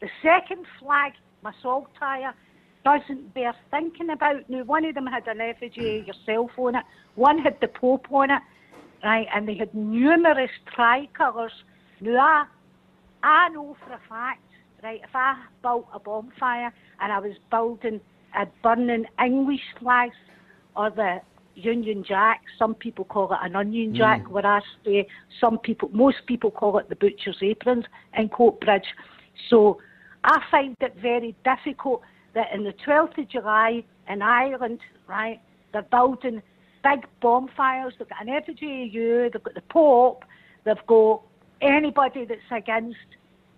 The 0.00 0.08
second 0.22 0.64
flag, 0.78 1.12
my 1.42 1.52
saltire, 1.62 2.34
doesn't 2.84 3.34
bear 3.34 3.54
thinking 3.70 4.10
about. 4.10 4.48
Now, 4.48 4.64
one 4.64 4.84
of 4.84 4.94
them 4.94 5.06
had 5.06 5.26
an 5.28 5.40
effigy 5.40 5.98
of 5.98 6.06
yourself 6.06 6.50
on 6.56 6.76
it, 6.76 6.84
one 7.14 7.38
had 7.38 7.58
the 7.60 7.68
Pope 7.68 8.06
on 8.10 8.30
it, 8.30 8.42
right, 9.04 9.26
and 9.34 9.46
they 9.46 9.56
had 9.56 9.74
numerous 9.74 10.50
tricolours. 10.74 11.52
Now, 12.00 12.46
I, 13.22 13.46
I 13.46 13.48
know 13.50 13.76
for 13.84 13.92
a 13.92 14.00
fact, 14.08 14.42
right, 14.82 15.00
if 15.04 15.14
I 15.14 15.34
built 15.60 15.86
a 15.92 15.98
bonfire 15.98 16.72
and 17.00 17.12
I 17.12 17.18
was 17.18 17.34
building 17.50 18.00
a 18.34 18.46
burning 18.62 19.04
English 19.22 19.60
flags 19.78 20.16
or 20.74 20.90
the 20.90 21.20
Union 21.54 22.04
Jack, 22.06 22.42
some 22.58 22.74
people 22.74 23.04
call 23.04 23.32
it 23.32 23.38
an 23.42 23.56
onion 23.56 23.94
jack, 23.94 24.30
where 24.30 24.46
I 24.46 24.60
stay, 24.80 25.06
some 25.40 25.58
people, 25.58 25.90
most 25.92 26.18
people 26.26 26.50
call 26.50 26.78
it 26.78 26.88
the 26.88 26.96
butcher's 26.96 27.38
aprons 27.42 27.84
in 28.16 28.28
Coatbridge. 28.28 28.86
So 29.48 29.78
I 30.24 30.42
find 30.50 30.76
it 30.80 30.96
very 31.00 31.34
difficult 31.44 32.02
that 32.34 32.52
in 32.54 32.64
the 32.64 32.74
12th 32.86 33.18
of 33.18 33.28
July 33.28 33.84
in 34.08 34.22
Ireland, 34.22 34.80
right, 35.06 35.40
they're 35.72 35.82
building 35.82 36.42
big 36.82 37.06
bonfires, 37.20 37.94
they've 37.98 38.08
got 38.08 38.22
an 38.22 38.28
effigy 38.28 38.84
of 38.84 38.94
you, 38.94 39.30
they've 39.32 39.42
got 39.42 39.54
the 39.54 39.62
Pope, 39.62 40.24
they've 40.64 40.86
got 40.86 41.22
anybody 41.60 42.24
that's 42.24 42.40
against 42.50 42.96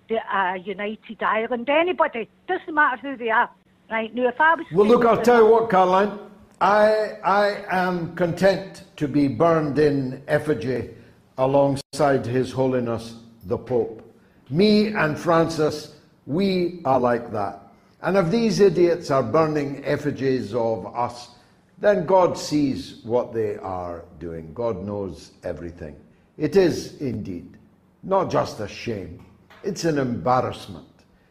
the 0.09 0.17
uh, 0.37 0.55
United 0.55 1.23
Ireland, 1.23 1.69
anybody, 1.69 2.29
doesn't 2.49 2.75
matter 2.75 2.97
who 3.11 3.17
they 3.17 3.31
are. 3.31 3.51
Right 3.91 4.15
now, 4.15 4.29
if 4.29 4.41
I 4.41 4.55
was 4.55 4.67
Well, 4.73 4.87
look, 4.87 5.05
I'll 5.05 5.21
tell 5.23 5.45
you 5.45 5.51
what, 5.51 5.69
Caroline. 5.69 6.19
I, 6.63 7.19
I 7.25 7.65
am 7.71 8.15
content 8.15 8.85
to 8.95 9.09
be 9.09 9.27
burned 9.27 9.81
in 9.81 10.23
effigy 10.29 10.91
alongside 11.37 12.25
His 12.25 12.53
Holiness 12.53 13.17
the 13.47 13.59
Pope. 13.59 14.01
Me 14.49 14.95
and 14.95 15.19
Francis, 15.19 15.97
we 16.25 16.81
are 16.85 17.01
like 17.01 17.33
that. 17.33 17.67
And 18.03 18.17
if 18.17 18.31
these 18.31 18.61
idiots 18.61 19.11
are 19.11 19.25
burning 19.25 19.85
effigies 19.85 20.55
of 20.55 20.87
us, 20.95 21.31
then 21.79 22.07
God 22.07 22.39
sees 22.39 23.01
what 23.03 23.35
they 23.35 23.57
are 23.57 24.05
doing. 24.21 24.55
God 24.55 24.85
knows 24.85 25.33
everything. 25.43 25.97
It 26.39 26.55
is 26.55 27.01
indeed 27.01 27.59
not 28.05 28.31
just 28.31 28.61
a 28.61 28.69
shame, 28.69 29.27
it's 29.65 29.83
an 29.83 29.99
embarrassment. 29.99 30.87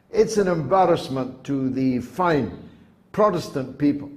It's 0.10 0.36
an 0.36 0.50
embarrassment 0.50 1.42
to 1.46 1.70
the 1.70 2.00
fine 2.00 2.68
Protestant 3.14 3.78
people 3.78 4.10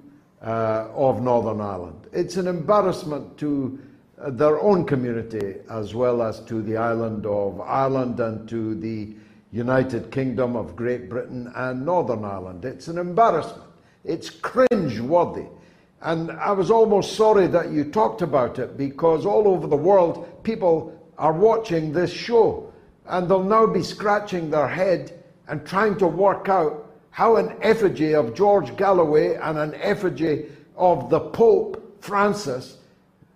uh, 0.45 0.89
of 0.95 1.23
Northern 1.23 1.61
Ireland. 1.61 2.07
It's 2.13 2.37
an 2.37 2.47
embarrassment 2.47 3.39
to 3.39 3.79
uh, 4.21 4.31
their 4.31 4.61
own 4.61 4.85
community 4.85 5.57
as 5.71 5.95
well 5.95 6.23
as 6.23 6.41
to 6.41 6.63
the 6.63 6.77
island 6.77 7.25
of 7.27 7.61
Ireland 7.61 8.21
and 8.21 8.49
to 8.51 8.75
the 8.75 9.15
United 9.53 10.11
Kingdom 10.11 10.55
of 10.55 10.77
Great 10.77 11.09
Britain 11.09 11.51
and 11.57 11.87
Northern 11.87 12.25
Ireland. 12.25 12.65
It's 12.65 12.89
an 12.89 12.99
embarrassment. 12.99 13.71
It's 14.05 14.29
cringe 14.29 15.01
worthy. 15.01 15.47
And 16.03 16.31
I 16.33 16.53
was 16.53 16.71
almost 16.71 17.17
sorry 17.17 17.47
that 17.47 17.71
you 17.71 17.85
talked 17.85 18.21
about 18.21 18.59
it 18.59 18.77
because 18.77 19.25
all 19.25 19.49
over 19.49 19.67
the 19.67 19.77
world 19.77 20.45
people 20.45 21.01
are 21.17 21.33
watching 21.33 21.93
this 21.93 22.13
show 22.13 22.71
and 23.07 23.29
they'll 23.29 23.43
now 23.43 23.67
be 23.67 23.83
scratching 23.83 24.51
their 24.51 24.69
head 24.69 25.23
and 25.49 25.65
trying 25.65 25.97
to 25.99 26.07
work 26.07 26.51
out 26.51 26.84
how 27.15 27.37
an 27.37 27.57
effigy 27.63 28.13
of 28.13 28.35
George 28.35 28.77
Galloway 28.77 29.37
and 29.37 29.57
an 29.57 29.73
effigy 29.77 30.47
of 30.77 31.11
the 31.11 31.21
Pope 31.21 32.03
Francis 32.03 32.79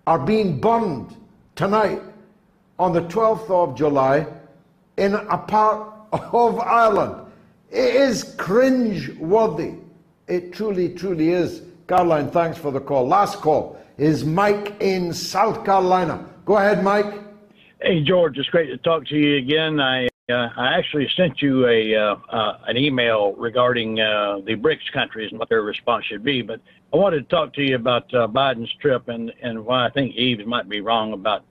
are 0.05 0.19
being 0.19 0.59
burned 0.59 1.15
tonight 1.55 2.01
on 2.77 2.91
the 2.91 3.03
12th 3.03 3.49
of 3.49 3.77
July 3.77 4.27
in 4.97 5.13
a 5.13 5.37
part 5.37 5.93
of 6.11 6.59
Ireland. 6.59 7.31
It 7.71 7.95
is 7.95 8.35
cringe 8.37 9.15
worthy. 9.17 9.75
It 10.27 10.51
truly, 10.51 10.89
truly 10.89 11.29
is. 11.29 11.61
Caroline, 11.87 12.29
thanks 12.31 12.57
for 12.57 12.71
the 12.71 12.81
call. 12.81 13.07
Last 13.07 13.37
call 13.37 13.79
is 13.97 14.25
Mike 14.25 14.75
in 14.81 15.13
South 15.13 15.63
Carolina. 15.63 16.25
Go 16.43 16.57
ahead, 16.57 16.83
Mike. 16.83 17.13
Hey 17.81 18.03
George, 18.03 18.37
it's 18.37 18.49
great 18.49 18.67
to 18.67 18.77
talk 18.79 19.05
to 19.07 19.15
you 19.15 19.37
again. 19.37 19.79
I 19.79 20.09
uh, 20.29 20.49
I 20.57 20.77
actually 20.77 21.09
sent 21.15 21.41
you 21.41 21.67
a 21.67 21.95
uh, 21.95 22.15
uh, 22.29 22.59
an 22.67 22.77
email 22.77 23.33
regarding 23.33 23.99
uh, 23.99 24.39
the 24.45 24.55
BRICS 24.55 24.91
countries 24.93 25.31
and 25.31 25.39
what 25.39 25.49
their 25.49 25.61
response 25.61 26.05
should 26.05 26.23
be, 26.23 26.41
but 26.41 26.59
I 26.93 26.97
wanted 26.97 27.27
to 27.29 27.35
talk 27.35 27.53
to 27.55 27.61
you 27.61 27.75
about 27.75 28.13
uh, 28.13 28.27
Biden's 28.27 28.73
trip 28.81 29.07
and 29.07 29.31
and 29.41 29.65
why 29.65 29.85
I 29.85 29.89
think 29.89 30.15
Eve 30.15 30.45
might 30.45 30.69
be 30.69 30.81
wrong 30.81 31.13
about 31.13 31.43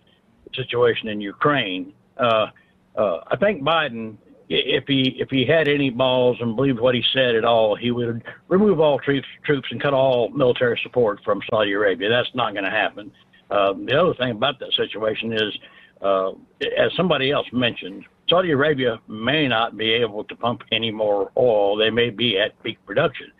the 0.45 0.51
situation 0.55 1.09
in 1.09 1.20
Ukraine. 1.20 1.93
Uh, 2.16 2.47
I 2.97 3.37
think 3.39 3.62
Biden, 3.62 4.16
if 4.49 4.85
he 4.87 5.16
if 5.18 5.31
he 5.31 5.45
had 5.45 5.68
any 5.68 5.91
balls 5.91 6.39
and 6.41 6.57
believed 6.57 6.81
what 6.81 6.95
he 6.95 7.05
said 7.12 7.35
at 7.35 7.45
all, 7.45 7.76
he 7.76 7.91
would 7.91 8.24
remove 8.49 8.81
all 8.81 8.99
troops 8.99 9.29
troops 9.45 9.68
and 9.70 9.81
cut 9.81 9.95
all 9.95 10.31
military 10.31 10.79
support 10.83 11.20
from 11.24 11.41
Saudi 11.51 11.72
Arabia. 11.72 12.09
That's 12.09 12.35
not 12.35 12.53
going 12.53 12.64
to 12.64 12.70
happen. 12.70 13.12
The 13.51 13.99
other 14.01 14.14
thing 14.14 14.33
about 14.33 14.59
that 14.61 14.72
situation 14.74 15.33
is 15.33 15.59
as 16.03 16.93
somebody 16.97 17.31
else 17.31 17.47
mentioned, 17.53 18.05
Saudi 18.29 18.51
Arabia 18.51 18.99
may 19.09 19.49
not 19.49 19.76
be 19.76 19.91
able 19.93 20.24
to 20.24 20.37
pump 20.37 20.62
any 20.72 20.91
more 20.91 21.31
oil. 21.37 21.76
They 21.76 21.91
may 21.91 22.11
be 22.11 22.39
at 22.39 22.61
peak 22.62 22.79
production. 22.87 23.33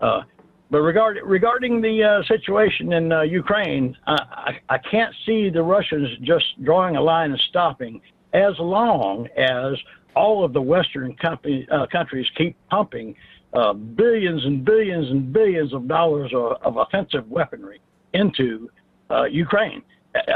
Uh, 0.00 0.22
but 0.70 0.80
regard, 0.80 1.18
regarding 1.24 1.80
the 1.80 2.02
uh, 2.02 2.22
situation 2.26 2.92
in 2.92 3.12
uh, 3.12 3.22
Ukraine, 3.22 3.96
I, 4.06 4.14
I, 4.14 4.74
I 4.74 4.78
can't 4.78 5.14
see 5.24 5.48
the 5.48 5.62
Russians 5.62 6.08
just 6.22 6.44
drawing 6.64 6.96
a 6.96 7.00
line 7.00 7.30
and 7.30 7.40
stopping 7.48 8.00
as 8.34 8.52
long 8.58 9.28
as 9.36 9.78
all 10.14 10.44
of 10.44 10.52
the 10.52 10.60
Western 10.60 11.14
company, 11.16 11.66
uh, 11.70 11.86
countries 11.86 12.26
keep 12.36 12.56
pumping 12.68 13.14
uh, 13.54 13.72
billions 13.72 14.44
and 14.44 14.64
billions 14.64 15.08
and 15.10 15.32
billions 15.32 15.72
of 15.72 15.86
dollars 15.86 16.32
of, 16.34 16.56
of 16.62 16.76
offensive 16.76 17.28
weaponry 17.30 17.80
into 18.12 18.68
uh, 19.10 19.24
Ukraine. 19.24 19.82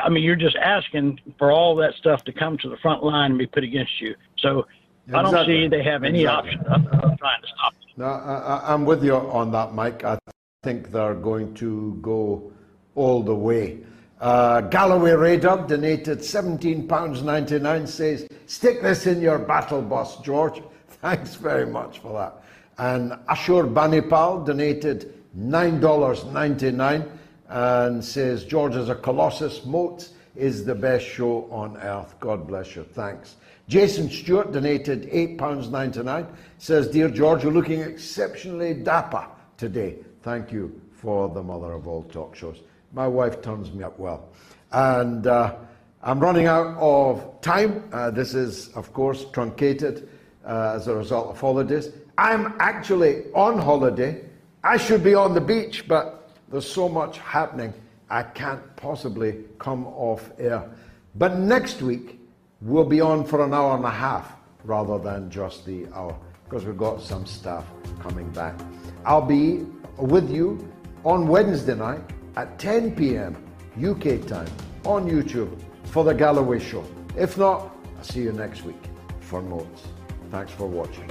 I- 0.05 0.09
mean, 0.09 0.23
you're 0.25 0.37
just 0.37 0.57
asking 0.57 1.21
for 1.39 1.51
all 1.53 1.75
that 1.77 1.95
stuff 1.95 2.25
to 2.25 2.33
come 2.33 2.59
to 2.59 2.69
the 2.69 2.77
front 2.79 3.03
line 3.05 3.31
and 3.33 3.39
be 3.39 3.47
put 3.47 3.65
against 3.65 4.01
you. 4.01 4.15
So 4.39 4.67
I 5.13 5.23
don't 5.23 5.47
see 5.47 5.67
they 5.69 5.83
have 5.83 6.05
any 6.05 6.21
Exactly. 6.23 6.53
option 6.57 6.67
of, 6.73 6.87
of 6.87 7.19
trying 7.19 7.41
to 7.43 7.49
stop 7.49 7.73
it. 7.73 7.99
No, 7.99 8.07
I, 8.07 8.73
I'm 8.73 8.85
with 8.85 9.03
you 9.05 9.15
on 9.17 9.51
that, 9.53 9.75
Mike. 9.75 10.05
I 10.05 10.19
think 10.63 10.91
they're 10.93 11.15
going 11.15 11.55
to 11.55 11.99
go 12.03 12.53
all 12.95 13.23
the 13.23 13.35
way. 13.35 13.79
Uh, 14.21 14.61
Galloway 14.63 15.13
Raider 15.13 15.65
donated 15.67 16.19
£17.99, 16.19 17.89
says, 17.89 18.29
Stick 18.47 18.83
this 18.83 19.07
in 19.07 19.21
your 19.21 19.39
battle 19.39 19.81
boss, 19.81 20.21
George. 20.21 20.63
Thanks 20.89 21.35
very 21.35 21.67
much 21.67 22.01
for 22.01 22.13
that. 22.13 22.43
And 22.79 23.15
Ashur 23.29 23.65
Banipal 23.65 24.45
donated 24.45 25.15
$9.99 25.39 27.09
and 27.51 28.03
says, 28.03 28.45
George 28.45 28.77
is 28.77 28.89
a 28.89 28.95
Colossus. 28.95 29.65
MOATS 29.65 30.13
is 30.37 30.65
the 30.65 30.75
best 30.75 31.05
show 31.05 31.49
on 31.51 31.77
earth. 31.79 32.15
God 32.21 32.47
bless 32.47 32.77
you. 32.77 32.85
Thanks. 32.85 33.37
Jason 33.69 34.09
Stewart 34.09 34.53
donated 34.53 35.11
£8.99. 35.11 36.29
Says, 36.59 36.89
Dear 36.89 37.11
George, 37.11 37.43
you're 37.43 37.53
looking 37.53 37.81
exceptionally 37.81 38.75
dapper 38.75 39.27
today. 39.57 39.97
Thank 40.23 40.53
you 40.53 40.81
for 40.93 41.29
the 41.29 41.43
mother 41.43 41.73
of 41.73 41.89
all 41.89 42.05
talk 42.05 42.37
shows. 42.37 42.61
My 42.93 43.09
wife 43.09 43.43
turns 43.43 43.73
me 43.73 43.83
up 43.83 43.99
well. 43.99 44.29
And 44.71 45.27
uh, 45.27 45.57
I'm 46.03 46.21
running 46.21 46.47
out 46.47 46.77
of 46.79 47.41
time. 47.41 47.89
Uh, 47.93 48.13
this 48.13 48.33
is, 48.33 48.69
of 48.75 48.93
course, 48.93 49.27
truncated 49.33 50.09
uh, 50.45 50.75
as 50.77 50.87
a 50.87 50.95
result 50.95 51.31
of 51.31 51.41
holidays. 51.41 51.91
I'm 52.17 52.55
actually 52.61 53.25
on 53.35 53.59
holiday. 53.59 54.23
I 54.63 54.77
should 54.77 55.03
be 55.03 55.15
on 55.15 55.35
the 55.35 55.41
beach, 55.41 55.89
but 55.89 56.20
there's 56.51 56.71
so 56.71 56.89
much 56.89 57.19
happening, 57.19 57.73
I 58.09 58.23
can't 58.23 58.77
possibly 58.77 59.45
come 59.59 59.87
off 59.87 60.31
air. 60.39 60.69
But 61.15 61.39
next 61.39 61.83
week, 61.83 62.21
we'll 62.61 62.85
be 62.85 63.01
on 63.01 63.25
for 63.25 63.45
an 63.45 63.55
hour 63.55 63.77
and 63.77 63.85
a 63.85 63.91
half 63.91 64.33
rather 64.65 64.99
than 64.99 65.31
just 65.31 65.65
the 65.65 65.87
hour 65.95 66.17
because 66.45 66.65
we've 66.65 66.77
got 66.77 67.01
some 67.01 67.25
stuff 67.25 67.65
coming 68.01 68.29
back. 68.31 68.59
I'll 69.05 69.23
be 69.23 69.67
with 69.97 70.31
you 70.31 70.69
on 71.05 71.29
Wednesday 71.29 71.75
night 71.75 72.01
at 72.37 72.59
10 72.59 72.97
p.m. 72.97 73.37
UK 73.77 74.27
time 74.27 74.49
on 74.85 75.09
YouTube 75.09 75.57
for 75.85 76.05
the 76.05 76.13
Galloway 76.13 76.59
Show. 76.59 76.85
If 77.17 77.39
not, 77.39 77.75
I'll 77.97 78.05
see 78.05 78.23
you 78.23 78.33
next 78.33 78.65
week 78.65 78.83
for 79.21 79.41
notes. 79.41 79.85
Thanks 80.31 80.53
for 80.53 80.67
watching. 80.67 81.11